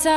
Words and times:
¿Qué 0.00 0.10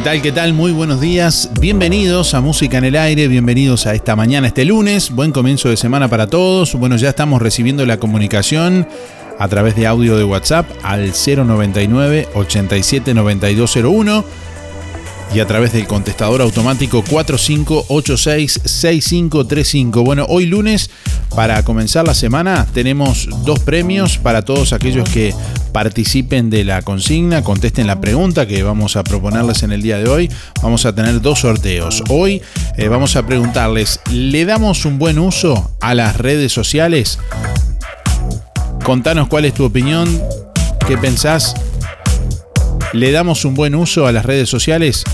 tal? 0.00 0.20
¿Qué 0.20 0.32
tal? 0.32 0.52
Muy 0.52 0.72
buenos 0.72 1.00
días. 1.00 1.48
Bienvenidos 1.60 2.34
a 2.34 2.40
Música 2.40 2.78
en 2.78 2.84
el 2.84 2.96
Aire, 2.96 3.28
bienvenidos 3.28 3.86
a 3.86 3.94
esta 3.94 4.16
mañana, 4.16 4.48
este 4.48 4.64
lunes. 4.64 5.12
Buen 5.12 5.30
comienzo 5.30 5.68
de 5.68 5.76
semana 5.76 6.08
para 6.08 6.26
todos. 6.26 6.74
Bueno, 6.74 6.96
ya 6.96 7.10
estamos 7.10 7.40
recibiendo 7.40 7.86
la 7.86 7.98
comunicación 7.98 8.88
a 9.38 9.46
través 9.46 9.76
de 9.76 9.86
audio 9.86 10.16
de 10.16 10.24
WhatsApp 10.24 10.68
al 10.82 11.12
099 11.12 12.30
87 12.34 13.14
y 15.34 15.40
a 15.40 15.46
través 15.46 15.72
del 15.72 15.86
contestador 15.86 16.42
automático 16.42 17.02
4586-6535. 17.04 20.04
Bueno, 20.04 20.26
hoy 20.28 20.44
lunes, 20.46 20.90
para 21.34 21.64
comenzar 21.64 22.06
la 22.06 22.12
semana, 22.14 22.66
tenemos 22.72 23.28
dos 23.44 23.58
premios 23.60 24.18
para 24.18 24.42
todos 24.42 24.74
aquellos 24.74 25.08
que 25.08 25.34
participen 25.72 26.50
de 26.50 26.64
la 26.64 26.82
consigna, 26.82 27.42
contesten 27.42 27.86
la 27.86 27.98
pregunta 28.00 28.46
que 28.46 28.62
vamos 28.62 28.96
a 28.96 29.04
proponerles 29.04 29.62
en 29.62 29.72
el 29.72 29.80
día 29.80 29.96
de 29.98 30.06
hoy. 30.08 30.30
Vamos 30.62 30.84
a 30.84 30.94
tener 30.94 31.22
dos 31.22 31.38
sorteos. 31.40 32.04
Hoy 32.08 32.42
eh, 32.76 32.88
vamos 32.88 33.16
a 33.16 33.24
preguntarles, 33.26 34.00
¿le 34.10 34.44
damos 34.44 34.84
un 34.84 34.98
buen 34.98 35.18
uso 35.18 35.70
a 35.80 35.94
las 35.94 36.18
redes 36.18 36.52
sociales? 36.52 37.18
Contanos 38.84 39.28
cuál 39.28 39.46
es 39.46 39.54
tu 39.54 39.64
opinión, 39.64 40.20
qué 40.86 40.98
pensás 40.98 41.54
¿Le 42.92 43.10
damos 43.10 43.46
un 43.46 43.54
buen 43.54 43.74
uso 43.74 44.06
a 44.06 44.12
las 44.12 44.26
redes 44.26 44.50
sociales? 44.50 45.04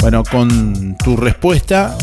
Bueno, 0.00 0.22
con 0.24 0.96
tu 0.96 1.18
respuesta, 1.18 1.96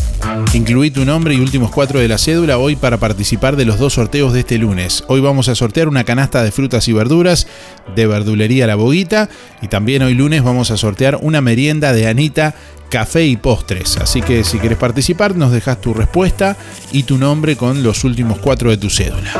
incluí 0.53 0.91
tu 0.91 1.05
nombre 1.05 1.33
y 1.33 1.39
últimos 1.39 1.71
cuatro 1.71 1.99
de 1.99 2.07
la 2.07 2.19
cédula 2.19 2.59
hoy 2.59 2.75
para 2.75 2.97
participar 2.97 3.55
de 3.55 3.65
los 3.65 3.79
dos 3.79 3.93
sorteos 3.93 4.31
de 4.31 4.41
este 4.41 4.59
lunes. 4.59 5.03
Hoy 5.07 5.21
vamos 5.21 5.49
a 5.49 5.55
sortear 5.55 5.87
una 5.87 6.03
canasta 6.03 6.43
de 6.43 6.51
frutas 6.51 6.87
y 6.87 6.93
verduras 6.93 7.47
de 7.95 8.05
Verdulería 8.05 8.67
La 8.67 8.75
Boguita 8.75 9.27
y 9.63 9.69
también 9.69 10.03
hoy 10.03 10.13
lunes 10.13 10.43
vamos 10.43 10.69
a 10.69 10.77
sortear 10.77 11.17
una 11.19 11.41
merienda 11.41 11.93
de 11.93 12.07
Anita 12.07 12.53
café 12.91 13.25
y 13.25 13.35
postres. 13.35 13.97
Así 13.97 14.21
que 14.21 14.43
si 14.43 14.59
quieres 14.59 14.77
participar, 14.77 15.35
nos 15.35 15.51
dejas 15.51 15.81
tu 15.81 15.95
respuesta 15.95 16.55
y 16.91 17.03
tu 17.03 17.17
nombre 17.17 17.55
con 17.55 17.81
los 17.81 18.03
últimos 18.03 18.37
cuatro 18.37 18.69
de 18.69 18.77
tu 18.77 18.91
cédula. 18.91 19.33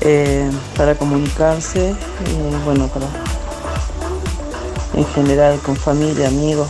eh, 0.00 0.50
para 0.76 0.96
comunicarse, 0.96 1.90
eh, 1.90 1.94
bueno, 2.64 2.88
para 2.88 3.06
en 4.94 5.06
general 5.14 5.60
con 5.60 5.76
familia, 5.76 6.26
amigos. 6.26 6.66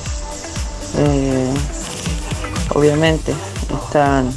obviamente 2.75 3.33
están 3.87 4.31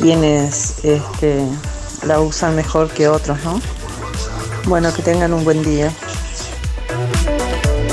quienes 0.00 0.84
este, 0.84 1.44
la 2.06 2.20
usan 2.20 2.56
mejor 2.56 2.90
que 2.90 3.08
otros, 3.08 3.38
¿no? 3.44 3.60
Bueno, 4.66 4.92
que 4.94 5.02
tengan 5.02 5.32
un 5.32 5.44
buen 5.44 5.62
día. 5.62 5.92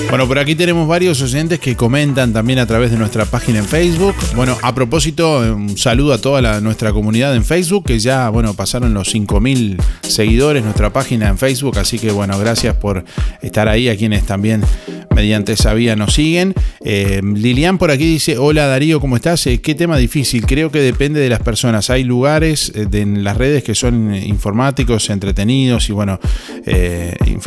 Bueno, 0.09 0.25
por 0.25 0.39
aquí 0.39 0.55
tenemos 0.55 0.87
varios 0.87 1.21
oyentes 1.21 1.59
que 1.59 1.75
comentan 1.75 2.31
también 2.31 2.59
a 2.59 2.65
través 2.65 2.91
de 2.91 2.97
nuestra 2.97 3.25
página 3.25 3.59
en 3.59 3.65
Facebook. 3.65 4.15
Bueno, 4.35 4.57
a 4.61 4.73
propósito, 4.73 5.39
un 5.39 5.77
saludo 5.77 6.13
a 6.13 6.17
toda 6.17 6.61
nuestra 6.61 6.93
comunidad 6.93 7.35
en 7.35 7.43
Facebook, 7.43 7.83
que 7.85 7.99
ya, 7.99 8.29
bueno, 8.29 8.53
pasaron 8.53 8.93
los 8.93 9.13
5.000 9.13 9.77
seguidores 10.03 10.63
nuestra 10.63 10.93
página 10.93 11.27
en 11.27 11.37
Facebook, 11.37 11.77
así 11.77 11.99
que, 11.99 12.11
bueno, 12.11 12.39
gracias 12.39 12.75
por 12.77 13.03
estar 13.41 13.67
ahí, 13.67 13.89
a 13.89 13.97
quienes 13.97 14.25
también 14.25 14.63
mediante 15.17 15.53
esa 15.53 15.73
vía 15.73 15.95
nos 15.95 16.13
siguen. 16.13 16.53
Eh, 16.85 17.21
Lilian 17.23 17.79
por 17.79 17.89
aquí 17.89 18.05
dice, 18.05 18.37
hola 18.37 18.67
Darío, 18.67 18.99
¿cómo 18.99 19.15
estás? 19.15 19.47
Eh, 19.47 19.59
qué 19.61 19.73
tema 19.73 19.97
difícil, 19.97 20.45
creo 20.45 20.69
que 20.69 20.79
depende 20.79 21.19
de 21.19 21.27
las 21.27 21.39
personas. 21.39 21.89
Hay 21.89 22.03
lugares 22.03 22.71
eh, 22.75 22.85
en 22.91 23.23
las 23.23 23.35
redes 23.35 23.63
que 23.63 23.73
son 23.73 24.13
informáticos, 24.13 25.09
entretenidos 25.09 25.89
y 25.89 25.93
bueno, 25.93 26.19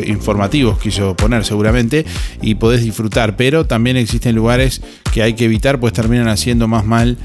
informativos 0.04 0.80
quiso 0.80 1.14
poner 1.14 1.44
seguramente 1.44 2.04
y 2.42 2.56
podés 2.56 2.82
disfrutar, 2.82 3.36
pero 3.36 3.64
también 3.64 3.96
existen 3.96 4.34
lugares 4.34 4.82
que 5.12 5.22
hay 5.22 5.34
que 5.34 5.44
evitar 5.44 5.78
pues 5.80 5.92
terminan 5.92 6.28
haciendo 6.28 6.68
más 6.68 6.84
mal. 6.84 7.16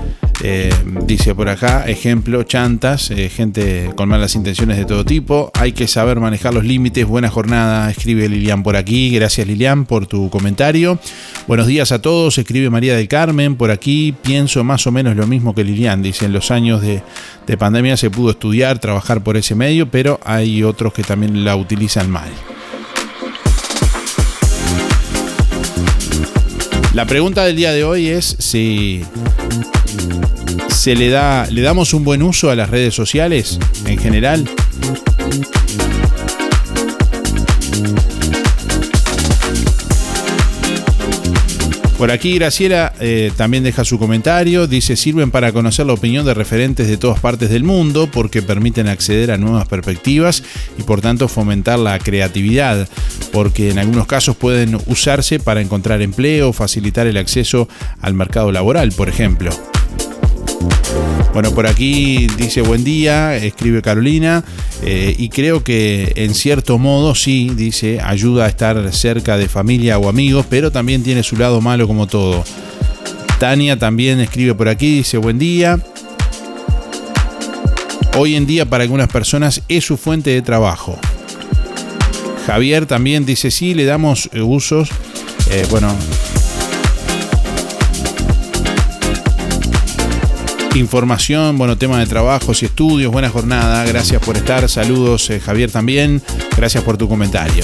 dice 1.05 1.33
por 1.33 1.49
acá, 1.49 1.85
ejemplo, 1.87 2.43
chantas, 2.43 3.11
gente 3.29 3.89
con 3.95 4.09
malas 4.09 4.35
intenciones 4.35 4.77
de 4.77 4.85
todo 4.85 5.05
tipo. 5.05 5.51
Hay 5.53 5.71
que 5.71 5.87
saber 5.87 6.19
manejar 6.19 6.53
los 6.53 6.63
límites. 6.63 7.05
Buena 7.05 7.29
jornada, 7.29 7.89
escribe 7.89 8.27
Lilian 8.29 8.63
por 8.63 8.75
aquí. 8.75 9.09
Gracias 9.11 9.47
Lilian 9.47 9.85
por 9.85 10.07
tu 10.07 10.29
comentario. 10.29 10.99
Buenos 11.47 11.67
días 11.67 11.91
a 11.91 12.01
todos, 12.01 12.37
escribe 12.37 12.69
María 12.69 12.95
del 12.95 13.07
Carmen. 13.07 13.55
Por 13.55 13.71
aquí 13.71 14.13
pienso 14.21 14.63
más 14.63 14.85
o 14.87 14.91
menos 14.91 15.15
lo 15.15 15.27
mismo 15.27 15.55
que 15.55 15.63
Lilian. 15.63 16.01
Dice, 16.01 16.25
en 16.25 16.33
los 16.33 16.51
años 16.51 16.81
de, 16.81 17.01
de 17.47 17.57
pandemia 17.57 17.97
se 17.97 18.09
pudo 18.09 18.31
estudiar, 18.31 18.79
trabajar 18.79 19.23
por 19.23 19.37
ese 19.37 19.55
medio, 19.55 19.89
pero 19.89 20.19
hay 20.23 20.63
otros 20.63 20.93
que 20.93 21.03
también 21.03 21.43
la 21.43 21.55
utilizan 21.55 22.09
mal. 22.09 22.29
La 26.95 27.05
pregunta 27.05 27.43
del 27.43 27.57
día 27.57 27.73
de 27.73 27.83
hoy 27.83 28.07
es 28.07 28.37
si 28.39 29.03
se 30.69 30.95
le 30.95 31.09
da 31.09 31.45
le 31.47 31.61
damos 31.61 31.93
un 31.93 32.05
buen 32.05 32.23
uso 32.23 32.49
a 32.49 32.55
las 32.55 32.69
redes 32.69 32.93
sociales 32.93 33.59
en 33.85 33.97
general. 33.97 34.47
Por 41.97 42.11
aquí 42.11 42.35
Graciela 42.35 42.91
eh, 42.99 43.31
también 43.37 43.63
deja 43.63 43.85
su 43.85 43.97
comentario, 43.97 44.67
dice 44.67 44.97
sirven 44.97 45.31
para 45.31 45.53
conocer 45.53 45.85
la 45.85 45.93
opinión 45.93 46.25
de 46.25 46.33
referentes 46.33 46.89
de 46.89 46.97
todas 46.97 47.21
partes 47.21 47.49
del 47.49 47.63
mundo 47.63 48.09
porque 48.11 48.41
permiten 48.41 48.89
acceder 48.89 49.31
a 49.31 49.37
nuevas 49.37 49.65
perspectivas 49.69 50.43
y 50.77 50.83
por 50.83 50.99
tanto 50.99 51.29
fomentar 51.29 51.79
la 51.79 51.97
creatividad, 51.99 52.89
porque 53.31 53.71
en 53.71 53.79
algunos 53.79 54.07
casos 54.07 54.35
pueden 54.35 54.77
usarse 54.87 55.39
para 55.39 55.61
encontrar 55.61 56.01
empleo, 56.01 56.51
facilitar 56.51 57.07
el 57.07 57.15
acceso 57.15 57.69
al 58.01 58.13
mercado 58.13 58.51
laboral, 58.51 58.91
por 58.91 59.07
ejemplo. 59.07 59.51
Bueno, 61.33 61.51
por 61.51 61.67
aquí 61.67 62.27
dice 62.37 62.61
buen 62.61 62.83
día, 62.83 63.35
escribe 63.35 63.81
Carolina, 63.81 64.43
eh, 64.83 65.13
y 65.17 65.29
creo 65.29 65.63
que 65.63 66.13
en 66.15 66.33
cierto 66.33 66.77
modo 66.77 67.13
sí, 67.13 67.51
dice, 67.55 67.99
ayuda 68.01 68.45
a 68.45 68.47
estar 68.47 68.93
cerca 68.93 69.37
de 69.37 69.49
familia 69.49 69.97
o 69.97 70.07
amigos, 70.07 70.45
pero 70.49 70.71
también 70.71 71.03
tiene 71.03 71.23
su 71.23 71.35
lado 71.35 71.59
malo 71.59 71.87
como 71.87 72.07
todo. 72.07 72.43
Tania 73.39 73.77
también 73.77 74.21
escribe 74.21 74.55
por 74.55 74.69
aquí, 74.69 74.97
dice 74.97 75.17
buen 75.17 75.37
día. 75.37 75.77
Hoy 78.17 78.35
en 78.35 78.45
día 78.45 78.65
para 78.65 78.83
algunas 78.83 79.09
personas 79.09 79.61
es 79.67 79.83
su 79.83 79.97
fuente 79.97 80.29
de 80.29 80.41
trabajo. 80.41 80.97
Javier 82.47 82.85
también 82.85 83.25
dice 83.25 83.51
sí, 83.51 83.73
le 83.73 83.83
damos 83.83 84.29
eh, 84.31 84.41
usos. 84.41 84.89
Eh, 85.51 85.65
bueno, 85.69 85.93
información, 90.75 91.57
bueno, 91.57 91.77
tema 91.77 91.99
de 91.99 92.05
trabajos 92.05 92.61
y 92.61 92.65
estudios, 92.65 93.11
buena 93.11 93.29
jornada, 93.29 93.85
gracias 93.85 94.21
por 94.21 94.37
estar, 94.37 94.67
saludos 94.69 95.29
eh, 95.29 95.39
Javier 95.39 95.71
también, 95.71 96.21
gracias 96.57 96.83
por 96.83 96.97
tu 96.97 97.07
comentario. 97.07 97.63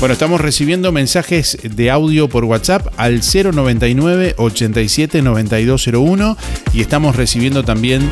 Bueno, 0.00 0.14
estamos 0.14 0.40
recibiendo 0.40 0.92
mensajes 0.92 1.58
de 1.62 1.90
audio 1.90 2.28
por 2.28 2.46
WhatsApp 2.46 2.86
al 2.96 3.20
099 3.20 4.34
87 4.38 5.20
9201 5.20 6.38
y 6.72 6.80
estamos 6.80 7.16
recibiendo 7.16 7.64
también 7.64 8.08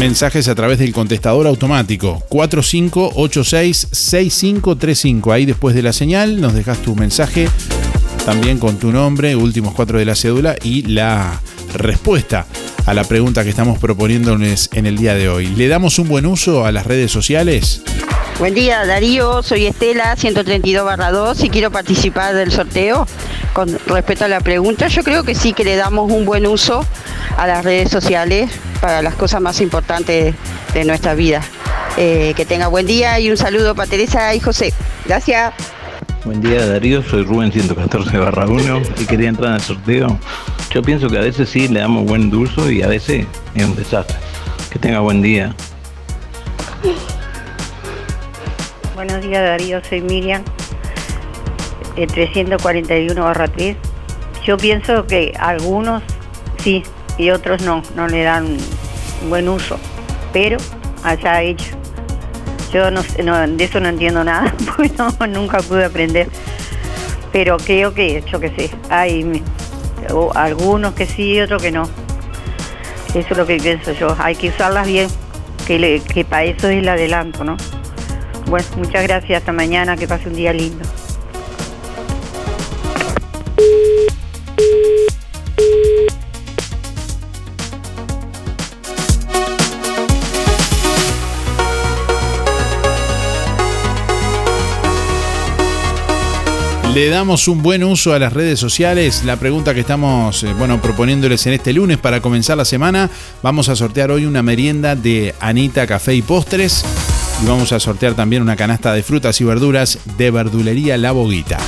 mensajes 0.00 0.48
a 0.48 0.54
través 0.54 0.78
del 0.78 0.94
contestador 0.94 1.46
automático 1.46 2.22
4586-6535. 2.30 5.30
Ahí 5.30 5.44
después 5.44 5.74
de 5.74 5.82
la 5.82 5.92
señal 5.92 6.40
nos 6.40 6.54
dejas 6.54 6.78
tu 6.78 6.96
mensaje 6.96 7.50
también 8.24 8.56
con 8.56 8.78
tu 8.78 8.92
nombre, 8.92 9.36
últimos 9.36 9.74
cuatro 9.74 9.98
de 9.98 10.06
la 10.06 10.14
cédula 10.14 10.56
y 10.64 10.84
la 10.84 11.42
respuesta 11.74 12.46
a 12.86 12.94
la 12.94 13.04
pregunta 13.04 13.44
que 13.44 13.50
estamos 13.50 13.78
proponiéndoles 13.78 14.70
en 14.72 14.86
el 14.86 14.96
día 14.96 15.14
de 15.14 15.28
hoy. 15.28 15.48
¿Le 15.48 15.68
damos 15.68 15.98
un 15.98 16.08
buen 16.08 16.24
uso 16.24 16.64
a 16.64 16.72
las 16.72 16.86
redes 16.86 17.12
sociales? 17.12 17.82
Buen 18.40 18.54
día 18.54 18.86
Darío, 18.86 19.42
soy 19.42 19.66
Estela 19.66 20.16
132 20.16 20.96
2 21.12 21.44
y 21.44 21.50
quiero 21.50 21.70
participar 21.70 22.34
del 22.34 22.50
sorteo. 22.50 23.06
Con 23.52 23.68
respecto 23.84 24.24
a 24.24 24.28
la 24.28 24.40
pregunta, 24.40 24.88
yo 24.88 25.04
creo 25.04 25.24
que 25.24 25.34
sí 25.34 25.52
que 25.52 25.62
le 25.62 25.76
damos 25.76 26.10
un 26.10 26.24
buen 26.24 26.46
uso 26.46 26.82
a 27.36 27.46
las 27.46 27.62
redes 27.62 27.90
sociales 27.90 28.50
para 28.80 29.02
las 29.02 29.14
cosas 29.14 29.42
más 29.42 29.60
importantes 29.60 30.34
de 30.72 30.84
nuestra 30.86 31.12
vida. 31.12 31.42
Eh, 31.98 32.32
que 32.34 32.46
tenga 32.46 32.68
buen 32.68 32.86
día 32.86 33.20
y 33.20 33.30
un 33.30 33.36
saludo 33.36 33.74
para 33.74 33.90
Teresa 33.90 34.34
y 34.34 34.40
José. 34.40 34.72
Gracias. 35.04 35.52
Buen 36.24 36.40
día 36.40 36.64
Darío, 36.64 37.02
soy 37.02 37.24
Rubén 37.24 37.52
114 37.52 38.16
barra 38.16 38.46
1 38.46 38.82
y 39.00 39.04
quería 39.04 39.28
entrar 39.28 39.50
en 39.50 39.56
el 39.56 39.60
sorteo. 39.60 40.18
Yo 40.72 40.80
pienso 40.80 41.10
que 41.10 41.18
a 41.18 41.22
veces 41.22 41.50
sí 41.50 41.68
le 41.68 41.80
damos 41.80 42.06
buen 42.06 42.34
uso 42.34 42.70
y 42.70 42.80
a 42.80 42.86
veces 42.86 43.26
es 43.54 43.64
un 43.66 43.76
desastre. 43.76 44.16
Que 44.70 44.78
tenga 44.78 45.00
buen 45.00 45.20
día. 45.20 45.54
Buenos 49.02 49.22
días 49.22 49.42
Darío, 49.42 49.82
soy 49.82 50.02
Miriam, 50.02 50.44
341 51.96 53.24
barra 53.24 53.48
3. 53.48 53.74
Yo 54.44 54.58
pienso 54.58 55.06
que 55.06 55.32
algunos 55.40 56.02
sí 56.58 56.82
y 57.16 57.30
otros 57.30 57.62
no, 57.62 57.82
no 57.96 58.08
le 58.08 58.24
dan 58.24 58.58
buen 59.30 59.48
uso, 59.48 59.78
pero 60.34 60.58
allá 61.02 61.40
hecho. 61.40 61.70
Yo 62.74 62.90
de 62.90 63.64
eso 63.64 63.80
no 63.80 63.88
entiendo 63.88 64.22
nada, 64.22 64.54
porque 64.76 64.92
nunca 65.30 65.62
pude 65.62 65.86
aprender. 65.86 66.28
Pero 67.32 67.56
creo 67.56 67.94
que, 67.94 68.22
yo 68.30 68.38
que 68.38 68.50
sé, 68.50 68.70
hay 68.90 69.42
algunos 70.34 70.92
que 70.92 71.06
sí, 71.06 71.40
otros 71.40 71.62
que 71.62 71.72
no. 71.72 71.84
Eso 73.14 73.28
es 73.30 73.36
lo 73.38 73.46
que 73.46 73.56
pienso 73.56 73.92
yo. 73.92 74.14
Hay 74.18 74.34
que 74.34 74.50
usarlas 74.50 74.86
bien, 74.86 75.08
que, 75.66 76.02
que 76.06 76.22
para 76.26 76.44
eso 76.44 76.68
es 76.68 76.80
el 76.80 76.88
adelanto, 76.90 77.44
¿no? 77.44 77.56
Bueno, 78.50 78.66
muchas 78.76 79.04
gracias. 79.04 79.38
Hasta 79.38 79.52
mañana. 79.52 79.96
Que 79.96 80.08
pase 80.08 80.28
un 80.28 80.34
día 80.34 80.52
lindo. 80.52 80.84
Le 96.92 97.08
damos 97.08 97.46
un 97.46 97.62
buen 97.62 97.84
uso 97.84 98.12
a 98.12 98.18
las 98.18 98.32
redes 98.32 98.58
sociales. 98.58 99.22
La 99.24 99.36
pregunta 99.36 99.74
que 99.74 99.80
estamos 99.80 100.42
eh, 100.42 100.52
bueno, 100.58 100.82
proponiéndoles 100.82 101.46
en 101.46 101.52
este 101.52 101.72
lunes 101.72 101.98
para 101.98 102.20
comenzar 102.20 102.56
la 102.56 102.64
semana, 102.64 103.08
vamos 103.44 103.68
a 103.68 103.76
sortear 103.76 104.10
hoy 104.10 104.26
una 104.26 104.42
merienda 104.42 104.96
de 104.96 105.36
Anita 105.38 105.86
Café 105.86 106.14
y 106.14 106.22
Postres 106.22 106.84
y 107.42 107.46
vamos 107.46 107.72
a 107.72 107.80
sortear 107.80 108.14
también 108.14 108.42
una 108.42 108.56
canasta 108.56 108.92
de 108.92 109.02
frutas 109.02 109.40
y 109.40 109.44
verduras 109.44 109.98
de 110.18 110.30
Verdulería 110.30 110.96
La 110.96 111.12
Boguita. 111.12 111.58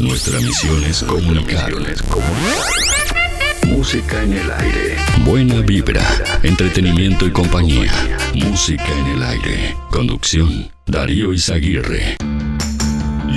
Nuestra 0.00 0.38
misión 0.40 0.82
es 0.84 1.02
comunicar. 1.02 1.72
Música 3.66 4.22
en 4.22 4.32
el 4.32 4.50
aire. 4.50 4.96
Buena 5.24 5.60
vibra, 5.60 6.02
entretenimiento 6.42 7.26
y 7.26 7.30
compañía. 7.30 7.92
Música 8.34 8.88
en 8.98 9.06
el 9.16 9.22
aire. 9.22 9.76
Conducción, 9.90 10.70
Darío 10.86 11.32
Izaguirre. 11.32 12.16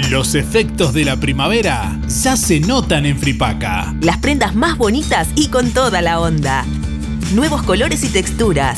Los 0.09 0.35
efectos 0.35 0.93
de 0.93 1.05
la 1.05 1.17
primavera 1.17 1.99
ya 2.07 2.35
se 2.35 2.59
notan 2.59 3.05
en 3.05 3.17
Fripaca. 3.19 3.95
Las 4.01 4.17
prendas 4.17 4.55
más 4.55 4.77
bonitas 4.77 5.29
y 5.35 5.47
con 5.47 5.71
toda 5.71 6.01
la 6.01 6.19
onda. 6.19 6.65
Nuevos 7.33 7.63
colores 7.63 8.03
y 8.03 8.09
texturas. 8.09 8.77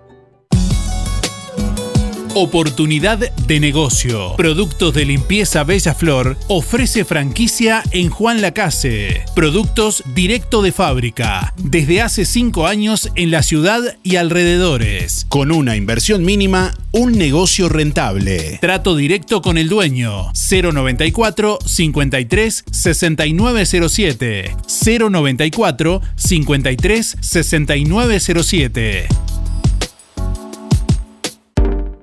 Oportunidad 2.33 3.17
de 3.17 3.59
negocio. 3.59 4.37
Productos 4.37 4.93
de 4.93 5.03
limpieza 5.03 5.65
Bella 5.65 5.93
Flor 5.93 6.37
ofrece 6.47 7.03
franquicia 7.03 7.83
en 7.91 8.09
Juan 8.09 8.39
Lacase. 8.39 9.23
Productos 9.35 10.01
directo 10.15 10.61
de 10.61 10.71
fábrica. 10.71 11.53
Desde 11.57 12.01
hace 12.01 12.23
5 12.23 12.67
años 12.67 13.11
en 13.15 13.31
la 13.31 13.43
ciudad 13.43 13.97
y 14.01 14.15
alrededores. 14.15 15.25
Con 15.27 15.51
una 15.51 15.75
inversión 15.75 16.23
mínima, 16.23 16.73
un 16.93 17.17
negocio 17.17 17.67
rentable. 17.67 18.59
Trato 18.61 18.95
directo 18.95 19.41
con 19.41 19.57
el 19.57 19.67
dueño. 19.67 20.31
094 20.31 21.59
53 21.65 22.63
6907. 22.71 24.55
094 24.85 26.01
53 26.15 27.17
6907. 27.19 29.07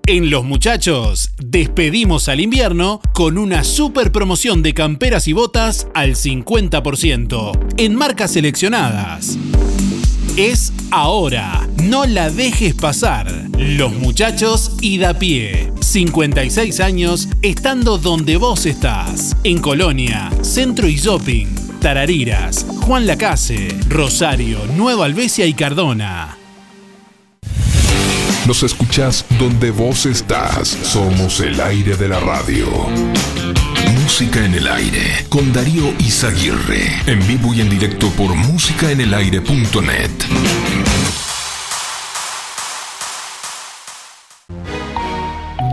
En 0.09 0.31
Los 0.31 0.43
Muchachos, 0.43 1.33
despedimos 1.37 2.31
al 2.31 2.41
invierno 2.41 3.03
con 3.12 3.37
una 3.37 3.62
super 3.62 4.11
promoción 4.11 4.62
de 4.62 4.73
camperas 4.73 5.29
y 5.29 5.35
botas 5.35 5.87
al 5.93 6.15
50% 6.15 7.75
en 7.77 7.95
marcas 7.95 8.33
seleccionadas. 8.33 9.37
Es 10.38 10.73
ahora, 10.91 11.69
no 11.83 12.07
la 12.07 12.31
dejes 12.31 12.73
pasar. 12.73 13.31
Los 13.59 13.93
Muchachos 13.97 14.79
y 14.81 14.97
da 14.97 15.12
pie. 15.12 15.71
56 15.83 16.81
años 16.81 17.29
estando 17.43 17.99
donde 17.99 18.38
vos 18.38 18.65
estás. 18.65 19.37
En 19.45 19.59
Colonia, 19.59 20.31
Centro 20.41 20.88
y 20.88 20.97
Shopping, 20.97 21.49
Tarariras, 21.83 22.65
Juan 22.81 23.07
Lacase, 23.07 23.69
Rosario, 23.91 24.61
Nueva 24.75 25.05
Albesia 25.05 25.45
y 25.45 25.53
Cardona. 25.53 26.38
Nos 28.49 28.62
escuchás 28.62 29.26
donde 29.38 29.71
vos 29.71 30.07
estás. 30.07 30.69
Somos 30.69 31.38
el 31.40 31.61
aire 31.61 31.99
de 31.99 32.09
la 32.09 32.19
radio. 32.19 32.67
Música 34.00 34.43
en 34.43 34.55
el 34.55 34.67
aire 34.67 35.26
con 35.28 35.52
Darío 35.52 35.93
Izaguirre. 35.99 37.02
En 37.07 37.19
vivo 37.28 37.52
y 37.52 37.61
en 37.61 37.69
directo 37.69 38.09
por 38.12 38.35
músicaenelaire.net. 38.35 40.11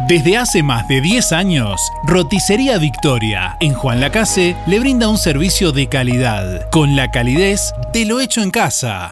Desde 0.10 0.38
hace 0.38 0.62
más 0.62 0.86
de 0.90 1.00
10 1.00 1.32
años, 1.32 1.82
Roticería 2.04 2.78
Victoria 2.78 3.56
en 3.62 3.74
Juan 3.74 4.02
Lacase 4.02 4.56
le 4.68 4.80
brinda 4.80 5.08
un 5.08 5.18
servicio 5.18 5.72
de 5.72 5.88
calidad, 5.88 6.70
con 6.72 6.98
la 6.98 7.10
calidez 7.10 7.74
de 7.94 8.06
lo 8.06 8.20
hecho 8.20 8.42
en 8.42 8.52
casa. 8.52 9.12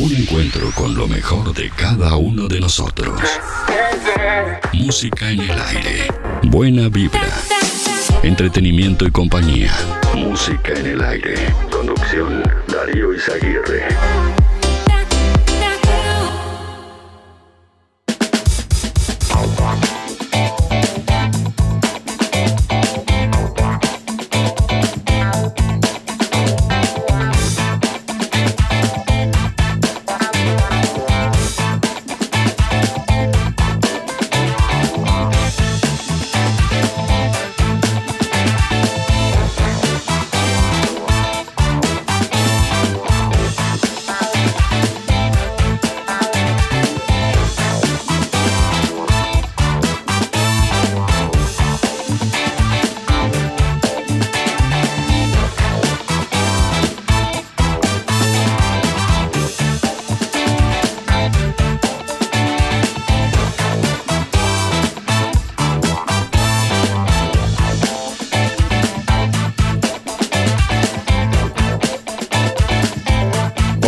Un 0.00 0.14
encuentro 0.14 0.70
con 0.74 0.94
lo 0.94 1.08
mejor 1.08 1.54
de 1.54 1.70
cada 1.70 2.16
uno 2.16 2.46
de 2.46 2.60
nosotros. 2.60 3.18
Música 4.74 5.30
en 5.30 5.40
el 5.40 5.58
aire. 5.58 6.08
Buena 6.42 6.90
vibra. 6.90 7.22
Entretenimiento 8.24 9.04
y 9.04 9.10
compañía. 9.10 9.70
Música 10.14 10.72
en 10.72 10.86
el 10.86 11.02
aire. 11.02 11.34
Conducción 11.70 12.42
Darío 12.68 13.12
Izaguirre. 13.12 13.86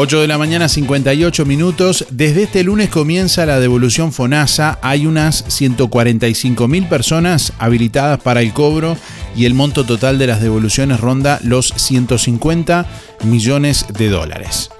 8 0.06 0.20
de 0.20 0.28
la 0.28 0.38
mañana, 0.38 0.68
58 0.68 1.44
minutos. 1.46 2.06
Desde 2.10 2.44
este 2.44 2.62
lunes 2.62 2.90
comienza 2.90 3.44
la 3.44 3.58
devolución 3.58 4.12
FONASA. 4.12 4.78
Hay 4.80 5.04
unas 5.04 5.44
145 5.48 6.68
mil 6.68 6.86
personas 6.86 7.52
habilitadas 7.58 8.20
para 8.20 8.40
el 8.40 8.52
cobro 8.52 8.96
y 9.34 9.46
el 9.46 9.54
monto 9.54 9.84
total 9.84 10.16
de 10.20 10.28
las 10.28 10.40
devoluciones 10.40 11.00
ronda 11.00 11.40
los 11.42 11.74
150 11.74 12.86
millones 13.24 13.86
de 13.98 14.08
dólares. 14.08 14.70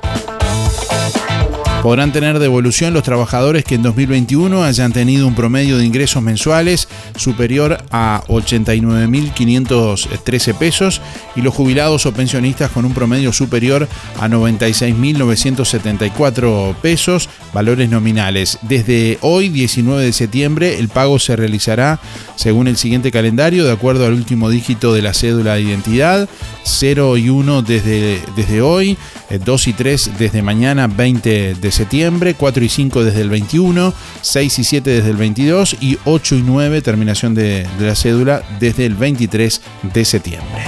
Podrán 1.87 2.11
tener 2.11 2.41
devolución 2.41 2.95
los 2.95 3.05
trabajadores 3.05 3.63
que 3.63 3.77
en 3.77 3.83
2021 3.83 4.65
hayan 4.65 4.93
tenido 4.93 5.29
un 5.29 5.37
promedio 5.37 5.79
de 5.79 5.87
ingresos 5.87 6.21
mensuales 6.21 6.89
superior 7.15 7.79
a 7.93 8.25
89.513 8.27 10.55
pesos 10.55 11.01
y 11.37 11.43
los 11.43 11.55
jubilados 11.55 12.05
o 12.05 12.13
pensionistas 12.13 12.73
con 12.73 12.87
un 12.87 12.93
promedio 12.93 13.33
superior 13.33 13.87
a 14.19 14.27
96.974 14.27 16.75
pesos, 16.75 17.29
valores 17.55 17.89
nominales. 17.89 18.59
Desde 18.63 19.19
hoy, 19.21 19.49
19 19.49 20.07
de 20.07 20.13
septiembre, 20.13 20.81
el 20.81 20.89
pago 20.89 21.21
se 21.21 21.37
realizará 21.37 22.01
según 22.35 22.67
el 22.67 22.77
siguiente 22.77 23.13
calendario, 23.13 23.65
de 23.65 23.71
acuerdo 23.71 24.07
al 24.07 24.15
último 24.15 24.51
dígito 24.51 24.93
de 24.93 25.03
la 25.03 25.15
cédula 25.15 25.55
de 25.55 25.63
identidad, 25.63 26.29
0 26.65 27.17
y 27.17 27.29
1 27.29 27.63
desde, 27.63 28.21
desde 28.35 28.61
hoy, 28.61 28.99
2 29.31 29.67
eh, 29.67 29.71
y 29.71 29.73
3 29.73 30.11
desde 30.19 30.43
mañana 30.43 30.89
20 30.89 31.55
de 31.55 31.76
septiembre, 31.77 32.35
4 32.35 32.65
y 32.65 32.69
5 32.69 33.05
desde 33.05 33.21
el 33.21 33.31
21, 33.31 33.95
6 34.23 34.59
y 34.59 34.65
7 34.65 34.91
desde 34.91 35.11
el 35.11 35.17
22 35.17 35.77
y 35.81 35.99
8 36.05 36.37
y 36.37 36.43
9 36.43 36.83
terminación 36.83 37.35
de, 37.35 37.67
de 37.79 37.87
la 37.87 37.95
cédula 37.95 38.43
desde 38.59 38.87
el 38.87 38.95
23 38.95 39.61
de 39.95 40.05
septiembre. 40.05 40.63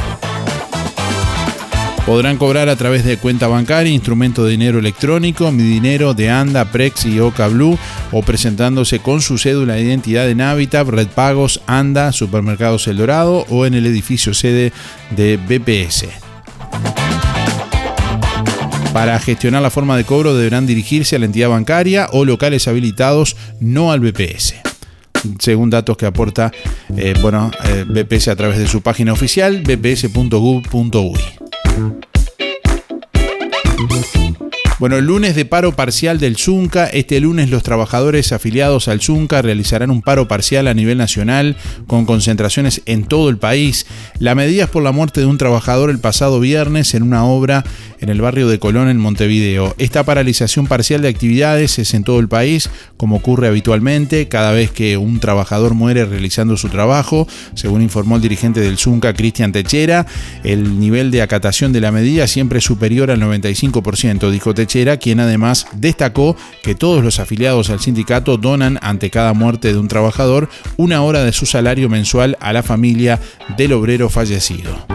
Podrán 2.09 2.39
cobrar 2.39 2.71
a 2.71 2.77
través 2.77 3.05
de 3.05 3.19
cuenta 3.19 3.49
bancaria, 3.49 3.93
instrumento 3.93 4.43
de 4.43 4.53
dinero 4.53 4.79
electrónico, 4.79 5.53
Mi 5.53 5.63
Dinero, 5.63 6.15
de 6.15 6.31
Anda, 6.31 6.65
Prex 6.65 7.05
y 7.05 7.21
Oca 7.21 7.49
Blue 7.49 7.79
o 8.13 8.23
presentándose 8.23 9.01
con 9.01 9.21
su 9.21 9.37
cédula 9.37 9.75
de 9.75 9.83
identidad 9.83 10.31
en 10.31 10.41
Habitat, 10.41 10.89
Red 10.89 11.09
Pagos, 11.09 11.61
Anda, 11.67 12.13
Supermercados 12.13 12.87
El 12.87 12.97
Dorado 12.97 13.45
o 13.51 13.67
en 13.67 13.75
el 13.75 13.85
edificio 13.85 14.33
sede 14.33 14.73
de 15.11 15.37
BPS. 15.37 16.28
Para 18.93 19.19
gestionar 19.21 19.63
la 19.63 19.71
forma 19.71 19.97
de 19.97 20.05
cobro 20.05 20.35
deberán 20.35 20.67
dirigirse 20.67 21.17
a 21.17 21.19
la 21.19 21.27
entidad 21.27 21.51
bancaria 21.51 22.09
o 22.13 22.25
locales 22.25 22.69
habilitados, 22.69 23.37
no 23.61 23.93
al 23.93 24.01
BPS 24.01 24.55
según 25.39 25.71
datos 25.71 25.97
que 25.97 26.07
aporta 26.07 26.53
eh, 26.97 27.15
bueno, 27.21 27.51
eh, 27.65 27.85
BPS 27.87 28.29
a 28.29 28.37
través 28.37 28.59
de 28.59 28.67
su 28.67 28.83
página 28.83 29.13
oficial 29.13 29.63
bps.gov.uy. 29.63 31.19
Bueno, 34.79 34.97
el 34.97 35.07
lunes 35.07 35.35
de 35.35 35.45
paro 35.45 35.75
parcial 35.75 36.21
del 36.21 36.37
Zunca. 36.37 36.87
Este 36.87 37.19
lunes 37.19 37.51
los 37.51 37.65
trabajadores 37.65 38.31
afiliados 38.31 38.87
al 38.87 39.01
Zunca 39.01 39.43
realizarán 39.43 39.91
un 39.91 40.03
paro 40.03 40.29
parcial 40.29 40.69
a 40.69 40.75
nivel 40.75 40.99
nacional 40.99 41.57
con 41.89 42.07
concentraciones 42.07 42.83
en 42.87 43.05
todo 43.05 43.29
el 43.29 43.39
país. 43.39 43.87
La 44.21 44.37
medida 44.37 44.65
es 44.65 44.71
por 44.71 44.85
la 44.85 44.93
muerte 44.93 45.19
de 45.19 45.27
un 45.27 45.37
trabajador 45.37 45.91
el 45.91 45.99
pasado 45.99 46.39
viernes 46.39 46.95
en 46.95 47.03
una 47.03 47.25
obra 47.25 47.65
en 48.01 48.09
el 48.09 48.21
barrio 48.21 48.49
de 48.49 48.59
Colón 48.59 48.89
en 48.89 48.99
Montevideo. 48.99 49.75
Esta 49.79 50.05
paralización 50.05 50.67
parcial 50.67 51.03
de 51.03 51.09
actividades 51.09 51.79
es 51.79 51.95
en 51.95 52.05
todo 52.05 52.21
el 52.21 52.29
país, 52.29 52.71
como 52.97 53.17
ocurre 53.17 53.49
habitualmente 53.49 54.29
cada 54.29 54.53
vez 54.53 54.71
que 54.71 54.97
un 54.97 55.21
trabajador 55.21 55.75
muere 55.75 56.05
realizando 56.05 56.57
su 56.57 56.69
trabajo. 56.69 57.27
Según 57.55 57.83
informó 57.83 58.17
el 58.17 58.23
dirigente 58.23 58.61
del 58.61 58.79
Zunca, 58.79 59.15
Cristian 59.15 59.53
Techera, 59.53 60.07
el 60.45 60.79
nivel 60.79 61.11
de 61.11 61.23
acatación 61.23 61.73
de 61.73 61.81
la 61.81 61.93
medida 61.93 62.27
siempre 62.27 62.59
es 62.59 62.65
superior 62.65 63.11
al 63.11 63.21
95%, 63.21 64.31
dijo 64.31 64.55
Techera 64.55 64.97
quien 64.97 65.21
además 65.21 65.67
destacó 65.75 66.37
que 66.63 66.75
todos 66.75 67.03
los 67.03 67.19
afiliados 67.21 67.71
al 67.71 67.81
sindicato 67.81 68.37
donan 68.37 68.79
ante 68.83 69.11
cada 69.11 69.33
muerte 69.33 69.73
de 69.73 69.79
un 69.79 69.89
trabajador 69.89 70.49
una 70.77 71.03
hora 71.03 71.25
de 71.25 71.33
su 71.33 71.47
salario 71.47 71.89
mensual 71.89 72.37
a 72.41 72.53
la 72.53 72.63
familia 72.63 73.21
del 73.57 73.73
obrero 73.73 74.09
fallecido. 74.09 74.87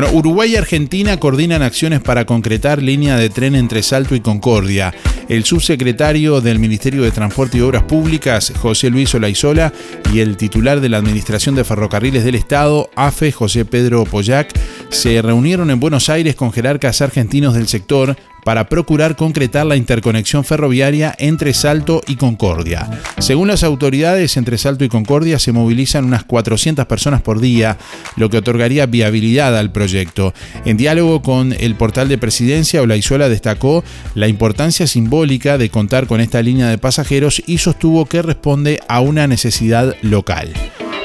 Bueno, 0.00 0.16
Uruguay 0.16 0.52
y 0.52 0.56
Argentina 0.56 1.18
coordinan 1.18 1.60
acciones 1.60 2.00
para 2.00 2.24
concretar 2.24 2.80
línea 2.80 3.16
de 3.16 3.30
tren 3.30 3.56
entre 3.56 3.82
Salto 3.82 4.14
y 4.14 4.20
Concordia. 4.20 4.94
El 5.28 5.44
subsecretario 5.44 6.40
del 6.40 6.60
Ministerio 6.60 7.02
de 7.02 7.10
Transporte 7.10 7.58
y 7.58 7.62
Obras 7.62 7.82
Públicas, 7.82 8.52
José 8.60 8.90
Luis 8.90 9.12
Olaizola, 9.16 9.72
y 10.14 10.20
el 10.20 10.36
titular 10.36 10.80
de 10.80 10.88
la 10.88 10.98
Administración 10.98 11.56
de 11.56 11.64
Ferrocarriles 11.64 12.22
del 12.22 12.36
Estado, 12.36 12.90
AFE, 12.94 13.32
José 13.32 13.64
Pedro 13.64 14.04
Pollac, 14.04 14.56
se 14.90 15.20
reunieron 15.20 15.68
en 15.72 15.80
Buenos 15.80 16.08
Aires 16.08 16.36
con 16.36 16.52
jerarcas 16.52 17.02
argentinos 17.02 17.54
del 17.54 17.66
sector 17.66 18.16
para 18.48 18.66
procurar 18.66 19.14
concretar 19.14 19.66
la 19.66 19.76
interconexión 19.76 20.42
ferroviaria 20.42 21.14
entre 21.18 21.52
Salto 21.52 22.00
y 22.06 22.16
Concordia. 22.16 22.88
Según 23.18 23.48
las 23.48 23.62
autoridades, 23.62 24.38
entre 24.38 24.56
Salto 24.56 24.86
y 24.86 24.88
Concordia 24.88 25.38
se 25.38 25.52
movilizan 25.52 26.06
unas 26.06 26.24
400 26.24 26.86
personas 26.86 27.20
por 27.20 27.40
día, 27.40 27.76
lo 28.16 28.30
que 28.30 28.38
otorgaría 28.38 28.86
viabilidad 28.86 29.54
al 29.54 29.70
proyecto. 29.70 30.32
En 30.64 30.78
diálogo 30.78 31.20
con 31.20 31.52
el 31.52 31.74
portal 31.74 32.08
de 32.08 32.16
presidencia, 32.16 32.80
Olaizola 32.80 33.28
destacó 33.28 33.84
la 34.14 34.28
importancia 34.28 34.86
simbólica 34.86 35.58
de 35.58 35.68
contar 35.68 36.06
con 36.06 36.22
esta 36.22 36.40
línea 36.40 36.68
de 36.68 36.78
pasajeros 36.78 37.42
y 37.46 37.58
sostuvo 37.58 38.06
que 38.06 38.22
responde 38.22 38.80
a 38.88 39.00
una 39.00 39.26
necesidad 39.26 39.94
local. 40.00 40.54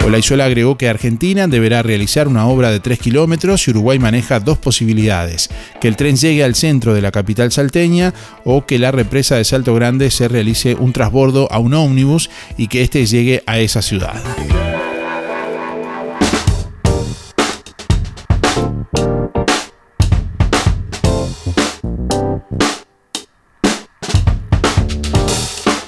Olaizola 0.05 0.43
agregó 0.43 0.77
que 0.77 0.89
Argentina 0.89 1.47
deberá 1.47 1.81
realizar 1.81 2.27
una 2.27 2.45
obra 2.45 2.71
de 2.71 2.81
3 2.81 2.99
kilómetros 2.99 3.65
y 3.65 3.71
Uruguay 3.71 3.99
maneja 3.99 4.41
dos 4.41 4.57
posibilidades, 4.57 5.49
que 5.79 5.87
el 5.87 5.95
tren 5.95 6.17
llegue 6.17 6.43
al 6.43 6.55
centro 6.55 6.93
de 6.93 7.01
la 7.01 7.11
capital 7.11 7.53
salteña 7.53 8.13
o 8.43 8.65
que 8.65 8.79
la 8.79 8.91
represa 8.91 9.37
de 9.37 9.45
Salto 9.45 9.73
Grande 9.73 10.11
se 10.11 10.27
realice 10.27 10.75
un 10.75 10.91
transbordo 10.91 11.49
a 11.51 11.59
un 11.59 11.73
ómnibus 11.73 12.29
y 12.57 12.67
que 12.67 12.81
éste 12.81 13.05
llegue 13.05 13.43
a 13.45 13.59
esa 13.59 13.81
ciudad. 13.81 14.21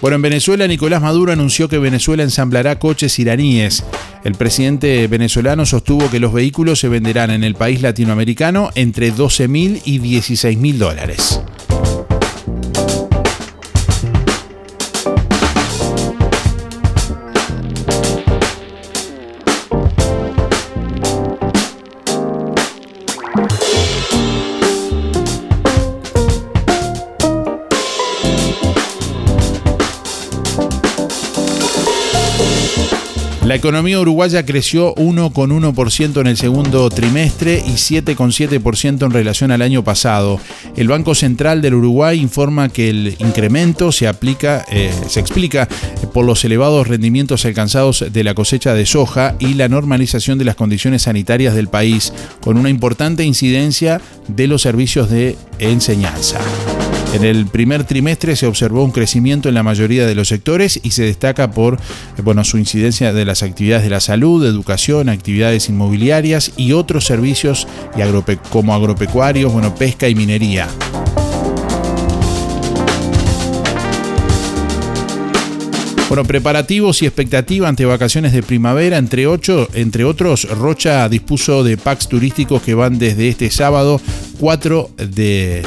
Bueno, 0.06 0.18
en 0.18 0.22
Venezuela 0.22 0.68
Nicolás 0.68 1.02
Maduro 1.02 1.32
anunció 1.32 1.68
que 1.68 1.80
Venezuela 1.80 2.22
ensamblará 2.22 2.78
coches 2.78 3.18
iraníes. 3.18 3.84
El 4.26 4.34
presidente 4.34 5.06
venezolano 5.08 5.68
sostuvo 5.68 6.10
que 6.10 6.20
los 6.20 6.34
vehículos 6.34 6.80
se 6.80 6.90
venderán 6.90 7.30
en 7.30 7.44
el 7.44 7.54
país 7.54 7.84
latinoamericano 7.84 8.72
entre 8.74 9.12
12 9.12 9.48
mil 9.48 9.82
y 9.86 10.00
16 10.00 10.58
mil 10.58 10.80
dólares. 10.80 11.40
La 33.56 33.60
economía 33.60 34.02
uruguaya 34.02 34.46
creció 34.46 34.94
1,1% 34.96 36.20
en 36.20 36.28
el 36.28 36.36
segundo 36.36 36.90
trimestre 36.90 37.64
y 37.66 37.76
7,7% 37.76 39.06
en 39.06 39.12
relación 39.12 39.50
al 39.50 39.62
año 39.62 39.82
pasado. 39.82 40.42
El 40.76 40.90
Banco 40.90 41.16
Central 41.16 41.62
del 41.62 41.76
Uruguay 41.76 42.20
informa 42.20 42.68
que 42.68 42.90
el 42.90 43.16
incremento 43.18 43.94
se, 43.94 44.10
aplica, 44.10 44.66
eh, 44.70 44.92
se 45.08 45.22
explica 45.22 45.70
por 46.14 46.26
los 46.26 46.44
elevados 46.44 46.90
rendimientos 46.90 47.46
alcanzados 47.46 48.04
de 48.12 48.24
la 48.26 48.34
cosecha 48.34 48.74
de 48.74 48.86
soja 48.86 49.36
y 49.40 49.54
la 49.54 49.70
normalización 49.70 50.38
de 50.38 50.44
las 50.44 50.56
condiciones 50.56 51.04
sanitarias 51.04 51.56
del 51.56 51.70
país, 51.70 52.12
con 52.42 52.58
una 52.58 52.70
importante 52.70 53.24
incidencia 53.24 54.02
de 54.28 54.48
los 54.48 54.64
servicios 54.64 55.10
de 55.10 55.38
enseñanza. 55.60 56.40
En 57.16 57.24
el 57.24 57.46
primer 57.46 57.86
trimestre 57.86 58.36
se 58.36 58.46
observó 58.46 58.84
un 58.84 58.92
crecimiento 58.92 59.48
en 59.48 59.56
la 59.56 59.64
mayoría 59.64 60.06
de 60.06 60.16
los 60.16 60.28
sectores 60.28 60.82
y 60.84 60.92
se 60.92 61.04
destaca 61.04 61.50
por 61.50 61.80
bueno, 62.22 62.44
su 62.44 62.58
incidencia 62.58 63.14
de 63.14 63.24
las 63.24 63.42
actividades 63.42 63.86
de 63.86 63.90
la 63.90 64.02
salud, 64.02 64.46
educación, 64.46 65.08
actividades 65.08 65.70
inmobiliarias 65.70 66.52
y 66.58 66.74
otros 66.74 67.06
servicios 67.06 67.70
y 67.96 68.36
como 68.50 68.76
agropecuarios, 68.76 69.54
bueno, 69.54 69.74
pesca 69.74 70.10
y 70.10 70.16
minería. 70.16 70.68
Bueno, 76.10 76.26
preparativos 76.26 77.02
y 77.02 77.06
expectativa 77.06 77.70
ante 77.70 77.86
vacaciones 77.86 78.34
de 78.34 78.44
primavera, 78.44 78.98
entre, 78.98 79.26
ocho, 79.26 79.70
entre 79.74 80.04
otros, 80.04 80.50
Rocha 80.50 81.08
dispuso 81.08 81.64
de 81.64 81.78
packs 81.78 82.10
turísticos 82.10 82.62
que 82.62 82.74
van 82.74 83.00
desde 83.00 83.30
este 83.30 83.50
sábado 83.52 84.02
4 84.38 84.90
de 84.98 85.64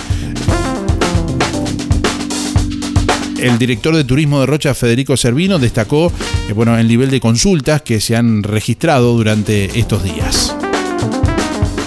el 3.38 3.58
director 3.58 3.94
de 3.94 4.04
turismo 4.04 4.40
de 4.40 4.46
Rocha, 4.46 4.74
Federico 4.74 5.16
Servino, 5.16 5.58
destacó 5.58 6.12
eh, 6.48 6.52
bueno, 6.52 6.76
el 6.78 6.88
nivel 6.88 7.10
de 7.10 7.20
consultas 7.20 7.82
que 7.82 8.00
se 8.00 8.16
han 8.16 8.42
registrado 8.42 9.12
durante 9.14 9.78
estos 9.78 10.02
días. 10.02 10.54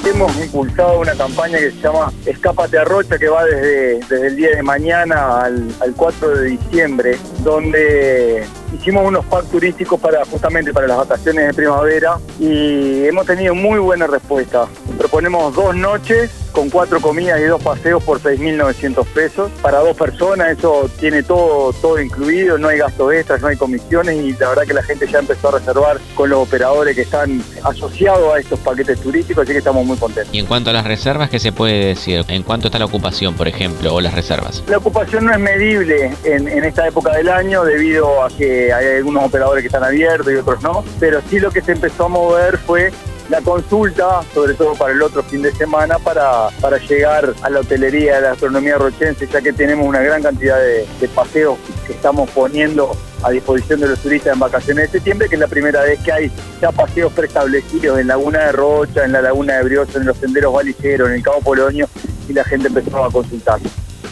Hemos 0.05 0.35
impulsado 0.37 0.99
una 0.99 1.13
campaña 1.13 1.57
que 1.57 1.71
se 1.71 1.77
llama 1.81 2.11
Escápate 2.25 2.77
a 2.77 2.83
Rocha, 2.83 3.17
que 3.17 3.27
va 3.27 3.45
desde, 3.45 3.99
desde 4.09 4.27
el 4.27 4.35
día 4.35 4.49
de 4.55 4.63
mañana 4.63 5.41
al, 5.41 5.73
al 5.79 5.93
4 5.93 6.29
de 6.37 6.49
diciembre, 6.49 7.17
donde 7.43 8.43
hicimos 8.73 9.05
unos 9.05 9.25
packs 9.25 9.49
turísticos 9.49 9.99
para 9.99 10.23
justamente 10.25 10.73
para 10.73 10.87
las 10.87 10.97
vacaciones 10.97 11.47
de 11.47 11.53
primavera 11.53 12.17
y 12.39 13.05
hemos 13.05 13.25
tenido 13.25 13.55
muy 13.55 13.79
buena 13.79 14.07
respuesta. 14.07 14.67
Proponemos 14.97 15.53
dos 15.55 15.75
noches 15.75 16.31
con 16.51 16.69
cuatro 16.69 16.99
comidas 16.99 17.39
y 17.39 17.45
dos 17.45 17.61
paseos 17.61 18.03
por 18.03 18.19
6.900 18.19 19.05
pesos 19.07 19.51
para 19.61 19.79
dos 19.79 19.95
personas. 19.95 20.57
Eso 20.57 20.89
tiene 20.99 21.23
todo, 21.23 21.73
todo 21.73 21.99
incluido, 22.01 22.57
no 22.57 22.67
hay 22.67 22.79
gastos 22.79 23.13
extras, 23.13 23.41
no 23.41 23.47
hay 23.47 23.57
comisiones 23.57 24.15
y 24.17 24.33
la 24.33 24.49
verdad 24.49 24.63
que 24.63 24.73
la 24.73 24.83
gente 24.83 25.07
ya 25.07 25.19
empezó 25.19 25.49
a 25.49 25.59
reservar 25.59 25.99
con 26.15 26.29
los 26.29 26.39
operadores 26.39 26.95
que 26.95 27.01
están 27.01 27.41
asociados 27.63 28.33
a 28.33 28.39
estos 28.39 28.59
paquetes 28.59 28.99
turísticos, 28.99 29.43
así 29.43 29.53
que 29.53 29.59
estamos 29.59 29.85
muy 29.85 29.97
contentos. 29.97 30.33
Y 30.33 30.39
en 30.39 30.45
cuanto 30.45 30.69
a 30.69 30.73
las 30.73 30.85
reservas, 30.85 31.29
¿qué 31.29 31.39
se 31.39 31.51
puede 31.51 31.85
decir? 31.85 32.25
¿En 32.27 32.43
cuánto 32.43 32.67
está 32.67 32.79
la 32.79 32.85
ocupación, 32.85 33.35
por 33.35 33.47
ejemplo, 33.47 33.93
o 33.93 34.01
las 34.01 34.13
reservas? 34.13 34.63
La 34.67 34.77
ocupación 34.77 35.25
no 35.25 35.33
es 35.33 35.39
medible 35.39 36.11
en, 36.23 36.47
en 36.47 36.63
esta 36.63 36.87
época 36.87 37.15
del 37.15 37.29
año 37.29 37.63
debido 37.63 38.23
a 38.23 38.29
que 38.29 38.60
hay 38.69 38.97
algunos 38.97 39.23
operadores 39.23 39.61
que 39.61 39.67
están 39.67 39.83
abiertos 39.83 40.31
y 40.31 40.35
otros 40.35 40.61
no, 40.61 40.83
pero 40.99 41.21
sí 41.29 41.39
lo 41.39 41.51
que 41.51 41.61
se 41.61 41.71
empezó 41.71 42.05
a 42.05 42.09
mover 42.09 42.57
fue 42.57 42.91
la 43.31 43.41
consulta, 43.41 44.21
sobre 44.33 44.53
todo 44.55 44.75
para 44.75 44.93
el 44.93 45.01
otro 45.01 45.23
fin 45.23 45.41
de 45.41 45.53
semana, 45.53 45.97
para, 45.99 46.49
para 46.59 46.77
llegar 46.77 47.33
a 47.41 47.49
la 47.49 47.61
hotelería 47.61 48.15
de 48.15 48.21
la 48.21 48.27
gastronomía 48.29 48.77
rochense, 48.77 49.25
ya 49.25 49.41
que 49.41 49.53
tenemos 49.53 49.87
una 49.87 50.01
gran 50.01 50.21
cantidad 50.21 50.59
de, 50.59 50.85
paseos 51.15 51.57
que 51.87 51.93
estamos 51.93 52.29
poniendo 52.31 52.91
a 53.23 53.31
disposición 53.31 53.79
de 53.79 53.87
los 53.87 53.99
turistas 53.99 54.33
en 54.33 54.39
vacaciones 54.39 54.91
de 54.91 54.97
septiembre, 54.97 55.29
que 55.29 55.35
es 55.35 55.41
la 55.41 55.47
primera 55.47 55.81
vez 55.81 55.99
que 56.01 56.11
hay 56.11 56.31
ya 56.61 56.71
paseos 56.71 57.13
preestablecidos 57.13 57.99
en 57.99 58.07
Laguna 58.07 58.39
de 58.47 58.51
Rocha, 58.51 59.05
en 59.05 59.13
la 59.13 59.21
Laguna 59.21 59.55
de 59.57 59.63
Brioso, 59.63 59.97
en 59.97 60.07
los 60.07 60.17
senderos 60.17 60.53
valijeros, 60.53 61.07
en 61.07 61.15
el 61.15 61.23
Cabo 61.23 61.39
Polonio, 61.39 61.87
y 62.27 62.33
la 62.33 62.43
gente 62.43 62.67
empezó 62.67 63.03
a 63.03 63.11
consultar. 63.11 63.59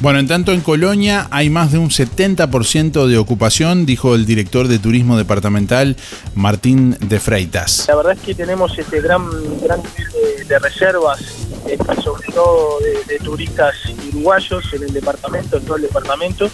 Bueno, 0.02 0.20
en 0.20 0.28
tanto 0.28 0.54
en 0.54 0.62
Colonia 0.62 1.28
hay 1.30 1.50
más 1.50 1.74
de 1.74 1.78
un 1.78 1.90
70% 1.90 3.06
de 3.06 3.18
ocupación, 3.18 3.86
dijo 3.86 4.16
el 4.16 4.26
director 4.26 4.70
de 4.70 4.80
turismo 4.80 5.18
departamental 5.18 5.98
Martín 6.36 6.96
de 7.02 7.20
Freitas. 7.20 7.84
La 7.90 7.98
verdad 7.98 8.14
es 8.14 8.22
que 8.22 8.34
tenemos 8.34 8.80
este 8.80 9.02
gran, 9.02 9.30
gran 9.62 9.82
nivel 9.82 10.48
de, 10.48 10.60
reservas, 10.60 11.20
este, 11.68 12.02
sobre 12.02 12.32
todo 12.32 12.78
de, 13.10 13.18
turistas 13.20 13.76
uruguayos 14.14 14.74
en 14.74 14.84
el 14.84 14.94
departamento, 14.94 15.58
en 15.58 15.66
todo 15.66 15.76
el 15.76 15.82
departamento. 15.82 16.50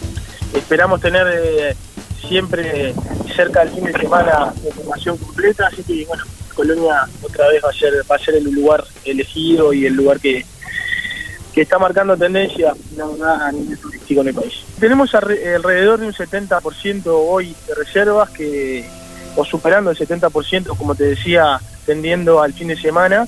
Esperamos 0.52 1.00
tener 1.00 1.28
eh, 1.28 1.76
siempre 2.28 2.96
cerca 3.36 3.64
del 3.64 3.76
fin 3.76 3.84
de 3.84 3.94
semana 3.94 4.54
información 4.66 5.18
completa, 5.18 5.68
así 5.68 5.84
que 5.84 6.04
bueno, 6.08 6.24
Colonia 6.56 7.08
otra 7.22 7.48
vez 7.50 7.64
va 7.64 7.70
a 7.70 7.74
ser, 7.74 7.94
va 8.10 8.16
a 8.16 8.20
ser 8.20 8.36
el 8.36 8.46
lugar 8.46 8.84
elegido 9.04 9.72
y 9.72 9.86
el 9.86 9.94
lugar 9.94 10.20
que, 10.20 10.44
que 11.56 11.62
está 11.62 11.80
marcando 11.80 12.18
tendencia 12.18 12.74
a 12.74 13.52
nivel 13.54 13.80
turístico 13.80 14.20
en 14.20 14.28
el 14.28 14.34
país. 14.34 14.66
Tenemos 14.78 15.16
alrededor 15.16 16.02
de 16.02 16.08
un 16.08 16.14
70% 16.14 17.04
hoy 17.06 17.56
de 17.66 17.76
reservas 17.76 18.30
que 18.30 18.86
o 19.38 19.46
superando 19.46 19.90
el 19.90 19.98
70%, 19.98 20.78
como 20.78 20.96
te 20.96 21.06
decía, 21.06 21.60
tendiendo 21.86 22.42
al 22.42 22.52
fin 22.52 22.68
de 22.68 22.76
semana, 22.76 23.26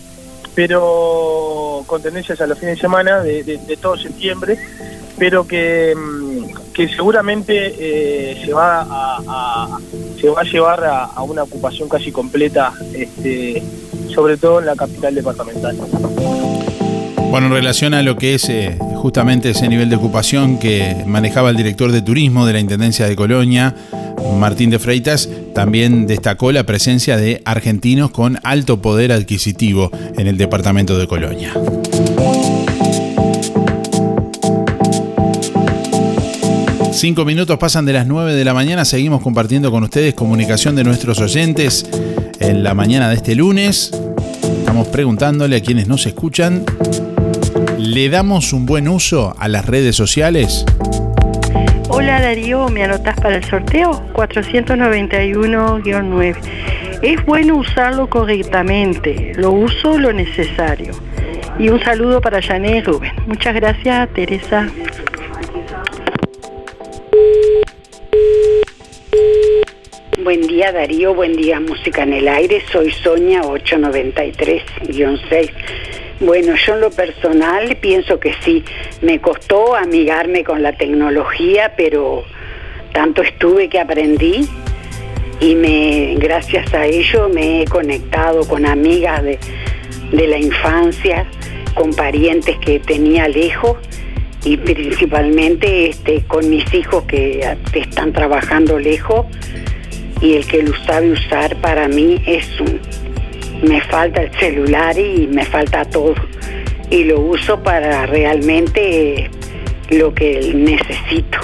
pero 0.55 1.83
con 1.87 2.01
tendencias 2.01 2.41
a 2.41 2.47
los 2.47 2.59
fines 2.59 2.75
de 2.75 2.81
semana 2.81 3.21
de, 3.21 3.77
todo 3.81 3.95
septiembre, 3.95 4.57
pero 5.17 5.47
que, 5.47 5.95
mm, 5.95 6.73
que 6.73 6.89
seguramente 6.89 7.75
eh, 7.79 8.41
se, 8.45 8.53
va 8.53 8.81
a, 8.81 9.79
se 10.19 10.27
va 10.27 10.41
a 10.41 10.43
llevar 10.43 10.83
a, 10.83 11.21
una 11.23 11.43
ocupación 11.43 11.87
casi 11.87 12.11
completa, 12.11 12.73
este, 12.93 13.63
sobre 14.13 14.35
todo 14.35 14.59
en 14.59 14.65
la 14.65 14.75
capital 14.75 15.15
departamental. 15.15 15.77
Bueno, 17.29 17.47
en 17.47 17.53
relación 17.53 17.93
a 17.93 18.01
lo 18.03 18.17
que 18.17 18.35
es 18.35 18.47
eh, 18.47 18.77
justamente 18.95 19.49
ese 19.49 19.67
nivel 19.67 19.89
de 19.89 19.97
ocupación 19.97 20.57
que 20.59 21.03
manejaba 21.05 21.49
el 21.49 21.57
director 21.57 21.91
de 21.91 22.01
turismo 22.01 22.45
de 22.45 22.53
la 22.53 22.59
Intendencia 22.59 23.07
de 23.07 23.15
Colonia, 23.15 23.75
Martín 24.39 24.69
de 24.69 24.79
Freitas, 24.79 25.29
también 25.53 26.07
destacó 26.07 26.51
la 26.51 26.63
presencia 26.63 27.17
de 27.17 27.41
argentinos 27.45 28.11
con 28.11 28.39
alto 28.43 28.81
poder 28.81 29.11
adquisitivo 29.11 29.91
en 30.17 30.27
el 30.27 30.37
departamento 30.37 30.97
de 30.97 31.07
Colonia. 31.07 31.53
Cinco 36.93 37.25
minutos 37.25 37.57
pasan 37.59 37.85
de 37.85 37.93
las 37.93 38.07
9 38.07 38.33
de 38.33 38.45
la 38.45 38.53
mañana, 38.53 38.85
seguimos 38.85 39.21
compartiendo 39.21 39.69
con 39.69 39.83
ustedes 39.83 40.15
comunicación 40.15 40.75
de 40.75 40.83
nuestros 40.83 41.19
oyentes 41.19 41.85
en 42.39 42.63
la 42.63 42.73
mañana 42.73 43.09
de 43.09 43.15
este 43.15 43.35
lunes. 43.35 43.91
Estamos 44.59 44.87
preguntándole 44.87 45.57
a 45.57 45.61
quienes 45.61 45.87
nos 45.87 46.05
escuchan 46.07 46.63
¿Le 47.87 48.09
damos 48.09 48.51
un 48.51 48.65
buen 48.65 48.89
uso 48.89 49.33
a 49.39 49.47
las 49.47 49.65
redes 49.65 49.95
sociales? 49.95 50.65
Hola 51.87 52.19
Darío, 52.19 52.67
¿me 52.67 52.83
anotás 52.83 53.15
para 53.15 53.37
el 53.37 53.45
sorteo? 53.45 54.03
491-9. 54.11 56.35
Es 57.01 57.25
bueno 57.25 57.55
usarlo 57.55 58.09
correctamente, 58.09 59.31
lo 59.37 59.53
uso 59.53 59.97
lo 59.97 60.11
necesario. 60.11 60.91
Y 61.57 61.69
un 61.69 61.81
saludo 61.81 62.19
para 62.19 62.41
Janet 62.41 62.87
Rubén. 62.87 63.13
Muchas 63.25 63.55
gracias, 63.55 64.13
Teresa. 64.13 64.67
Buen 70.27 70.41
día 70.41 70.73
Darío, 70.73 71.15
buen 71.15 71.37
día 71.37 71.61
Música 71.61 72.03
en 72.03 72.11
el 72.11 72.27
Aire, 72.27 72.61
soy 72.69 72.91
Sonia 72.91 73.43
893-6. 73.43 75.51
Bueno, 76.19 76.55
yo 76.55 76.73
en 76.73 76.81
lo 76.81 76.89
personal 76.89 77.77
pienso 77.79 78.19
que 78.19 78.33
sí, 78.43 78.63
me 79.01 79.19
costó 79.19 79.75
amigarme 79.75 80.43
con 80.43 80.63
la 80.63 80.73
tecnología, 80.73 81.73
pero 81.77 82.23
tanto 82.91 83.21
estuve 83.21 83.69
que 83.69 83.79
aprendí 83.79 84.49
y 85.39 85.53
me, 85.53 86.15
gracias 86.17 86.73
a 86.73 86.87
ello 86.87 87.29
me 87.29 87.61
he 87.61 87.65
conectado 87.65 88.47
con 88.47 88.65
amigas 88.65 89.23
de, 89.23 89.37
de 90.11 90.27
la 90.27 90.39
infancia, 90.39 91.27
con 91.75 91.93
parientes 91.93 92.57
que 92.57 92.79
tenía 92.79 93.27
lejos 93.27 93.77
y 94.43 94.57
principalmente 94.57 95.89
este, 95.89 96.23
con 96.23 96.49
mis 96.49 96.73
hijos 96.73 97.03
que 97.03 97.57
están 97.73 98.11
trabajando 98.11 98.79
lejos 98.79 99.27
y 100.19 100.33
el 100.33 100.47
que 100.47 100.63
lo 100.63 100.73
sabe 100.85 101.11
usar 101.11 101.55
para 101.57 101.87
mí 101.87 102.19
es 102.25 102.59
un, 102.59 102.79
me 103.61 103.81
falta 103.81 104.23
el 104.23 104.31
celular 104.39 104.97
y 104.97 105.27
me 105.27 105.45
falta 105.45 105.85
todo. 105.85 106.15
Y 106.89 107.03
lo 107.05 107.19
uso 107.19 107.61
para 107.61 108.05
realmente 108.05 109.29
lo 109.89 110.13
que 110.13 110.51
necesito. 110.53 111.39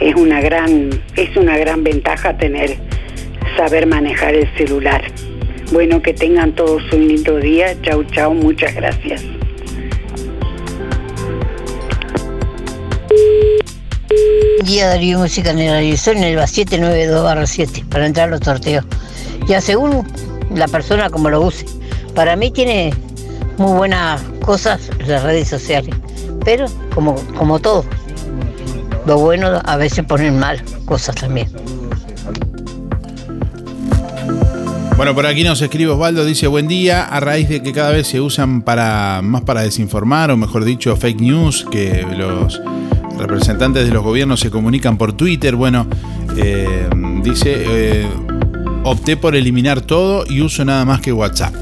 Es 0.00 0.14
una 0.14 0.40
gran, 0.40 0.90
es 1.16 1.36
una 1.36 1.56
gran 1.56 1.84
ventaja 1.84 2.36
tener, 2.36 2.76
saber 3.56 3.86
manejar 3.86 4.34
el 4.34 4.48
celular. 4.56 5.02
Bueno, 5.72 6.02
que 6.02 6.12
tengan 6.12 6.52
todos 6.54 6.82
un 6.92 7.08
lindo 7.08 7.36
día. 7.36 7.74
Chau, 7.82 8.04
chau, 8.04 8.34
muchas 8.34 8.74
gracias. 8.74 9.24
Día 14.64 14.88
Darío 14.88 15.18
Música 15.18 15.50
en 15.50 15.58
el 15.58 15.70
Arizona 15.70 16.28
el 16.28 16.38
792 16.46 17.50
7 17.50 17.84
para 17.90 18.06
entrar 18.06 18.28
a 18.28 18.30
los 18.32 18.40
sorteos. 18.40 18.84
Ya 19.48 19.60
según 19.60 20.06
la 20.54 20.68
persona 20.68 21.10
como 21.10 21.30
lo 21.30 21.40
use. 21.42 21.66
Para 22.14 22.36
mí 22.36 22.50
tiene 22.50 22.92
muy 23.58 23.72
buenas 23.72 24.22
cosas 24.44 24.90
las 25.06 25.22
redes 25.22 25.48
sociales, 25.48 25.94
pero 26.44 26.66
como, 26.94 27.14
como 27.36 27.58
todo, 27.58 27.84
lo 29.06 29.18
bueno 29.18 29.60
a 29.64 29.76
veces 29.76 30.04
ponen 30.04 30.38
mal 30.38 30.62
cosas 30.84 31.14
también. 31.16 31.48
Bueno, 34.96 35.14
por 35.14 35.26
aquí 35.26 35.42
nos 35.42 35.60
escribe 35.60 35.90
Osvaldo, 35.90 36.24
dice 36.24 36.46
buen 36.46 36.68
día, 36.68 37.04
a 37.04 37.18
raíz 37.18 37.48
de 37.48 37.62
que 37.62 37.72
cada 37.72 37.90
vez 37.90 38.06
se 38.06 38.20
usan 38.20 38.62
para 38.62 39.20
más 39.22 39.42
para 39.42 39.62
desinformar, 39.62 40.30
o 40.30 40.36
mejor 40.36 40.64
dicho, 40.64 40.94
fake 40.94 41.20
news, 41.20 41.66
que 41.70 42.06
los 42.16 42.60
representantes 43.18 43.86
de 43.86 43.92
los 43.92 44.04
gobiernos 44.04 44.38
se 44.38 44.50
comunican 44.50 44.98
por 44.98 45.12
Twitter, 45.14 45.56
bueno, 45.56 45.88
eh, 46.36 46.88
dice, 47.22 47.64
eh, 47.66 48.06
opté 48.84 49.16
por 49.16 49.36
eliminar 49.36 49.80
todo 49.80 50.24
y 50.28 50.40
uso 50.40 50.64
nada 50.64 50.84
más 50.84 51.00
que 51.00 51.12
WhatsApp. 51.12 51.54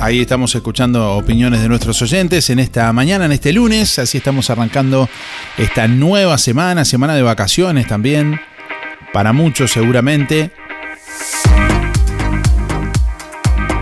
Ahí 0.00 0.20
estamos 0.20 0.52
escuchando 0.54 1.12
opiniones 1.12 1.62
de 1.62 1.68
nuestros 1.68 2.02
oyentes 2.02 2.50
en 2.50 2.58
esta 2.58 2.92
mañana, 2.92 3.26
en 3.26 3.32
este 3.32 3.52
lunes. 3.52 4.00
Así 4.00 4.18
estamos 4.18 4.50
arrancando 4.50 5.08
esta 5.56 5.86
nueva 5.86 6.38
semana, 6.38 6.84
semana 6.84 7.14
de 7.14 7.22
vacaciones 7.22 7.86
también. 7.86 8.40
Para 9.12 9.32
muchos 9.32 9.70
seguramente. 9.70 10.50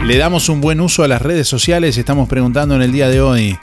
¿Le 0.05 0.16
damos 0.18 0.50
un 0.50 0.61
buen 0.61 0.81
uso 0.81 1.05
a 1.05 1.09
las 1.09 1.22
redes 1.22 1.48
sociales? 1.48 1.96
Estamos 1.96 2.29
preguntando 2.29 2.74
en 2.74 2.83
el 2.83 2.92
día 2.92 3.09
de 3.09 3.22
hoy 3.22 3.59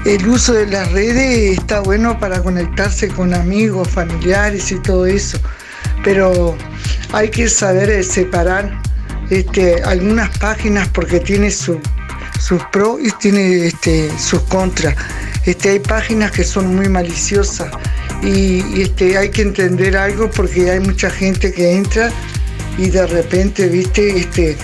el 0.06 0.26
uso 0.26 0.54
de 0.54 0.66
las 0.66 0.90
redes 0.92 1.58
está 1.58 1.80
bueno 1.80 2.18
para 2.18 2.42
conectarse 2.42 3.08
con 3.08 3.34
amigos, 3.34 3.86
familiares 3.88 4.72
y 4.72 4.76
todo 4.76 5.04
eso, 5.04 5.38
pero 6.02 6.56
hay 7.12 7.28
que 7.28 7.50
saber 7.50 7.90
eh, 7.90 8.02
separar 8.02 8.80
este, 9.28 9.82
algunas 9.82 10.30
páginas 10.38 10.88
porque 10.88 11.20
tiene 11.20 11.50
sus 11.50 11.76
pros 12.72 12.98
y 12.98 13.10
tiene 13.20 13.66
este, 13.66 14.10
sus 14.18 14.40
contras. 14.44 14.96
Este, 15.44 15.68
hay 15.68 15.80
páginas 15.80 16.30
que 16.30 16.44
son 16.44 16.74
muy 16.74 16.88
maliciosas 16.88 17.70
y, 18.22 18.80
este, 18.80 19.18
hay 19.18 19.30
que 19.30 19.42
entender 19.42 19.96
algo 19.96 20.30
porque 20.30 20.70
hay 20.70 20.80
mucha 20.80 21.10
gente 21.10 21.52
que 21.52 21.72
entra 21.76 22.10
y 22.78 22.88
de 22.88 23.06
repente, 23.06 23.68
viste, 23.68 24.16
este, 24.18 24.56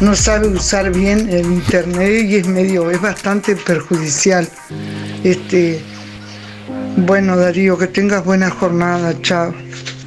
no 0.00 0.14
sabe 0.14 0.48
usar 0.48 0.92
bien 0.92 1.28
el 1.30 1.46
internet 1.46 2.26
y 2.28 2.36
es 2.36 2.46
medio, 2.46 2.90
es 2.90 3.00
bastante 3.00 3.56
perjudicial. 3.56 4.48
Este, 5.24 5.80
bueno, 6.98 7.36
Darío, 7.36 7.78
que 7.78 7.86
tengas 7.86 8.24
buena 8.24 8.50
jornada, 8.50 9.14
chao. 9.22 9.54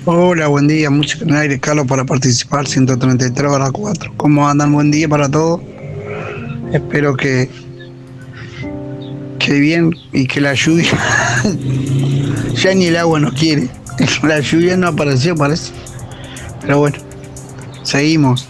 Hola, 0.05 0.47
buen 0.47 0.67
día, 0.67 0.89
música 0.89 1.25
en 1.25 1.35
aire, 1.35 1.59
Carlos, 1.59 1.87
para 1.87 2.03
participar, 2.03 2.67
133 2.67 3.51
horas 3.51 3.71
4. 3.71 4.13
¿Cómo 4.17 4.47
andan? 4.47 4.73
Buen 4.73 4.91
día 4.91 5.07
para 5.07 5.29
todos. 5.29 5.61
Espero 6.73 7.15
que, 7.15 7.49
que 9.39 9.53
bien 9.59 9.91
y 10.11 10.27
que 10.27 10.41
la 10.41 10.53
lluvia 10.55 10.91
ya 12.53 12.73
ni 12.73 12.85
el 12.85 12.97
agua 12.97 13.19
nos 13.19 13.33
quiere. 13.33 13.69
La 14.23 14.39
lluvia 14.39 14.77
no 14.77 14.87
apareció, 14.87 15.35
parece. 15.35 15.71
Pero 16.61 16.79
bueno, 16.79 16.97
seguimos. 17.83 18.47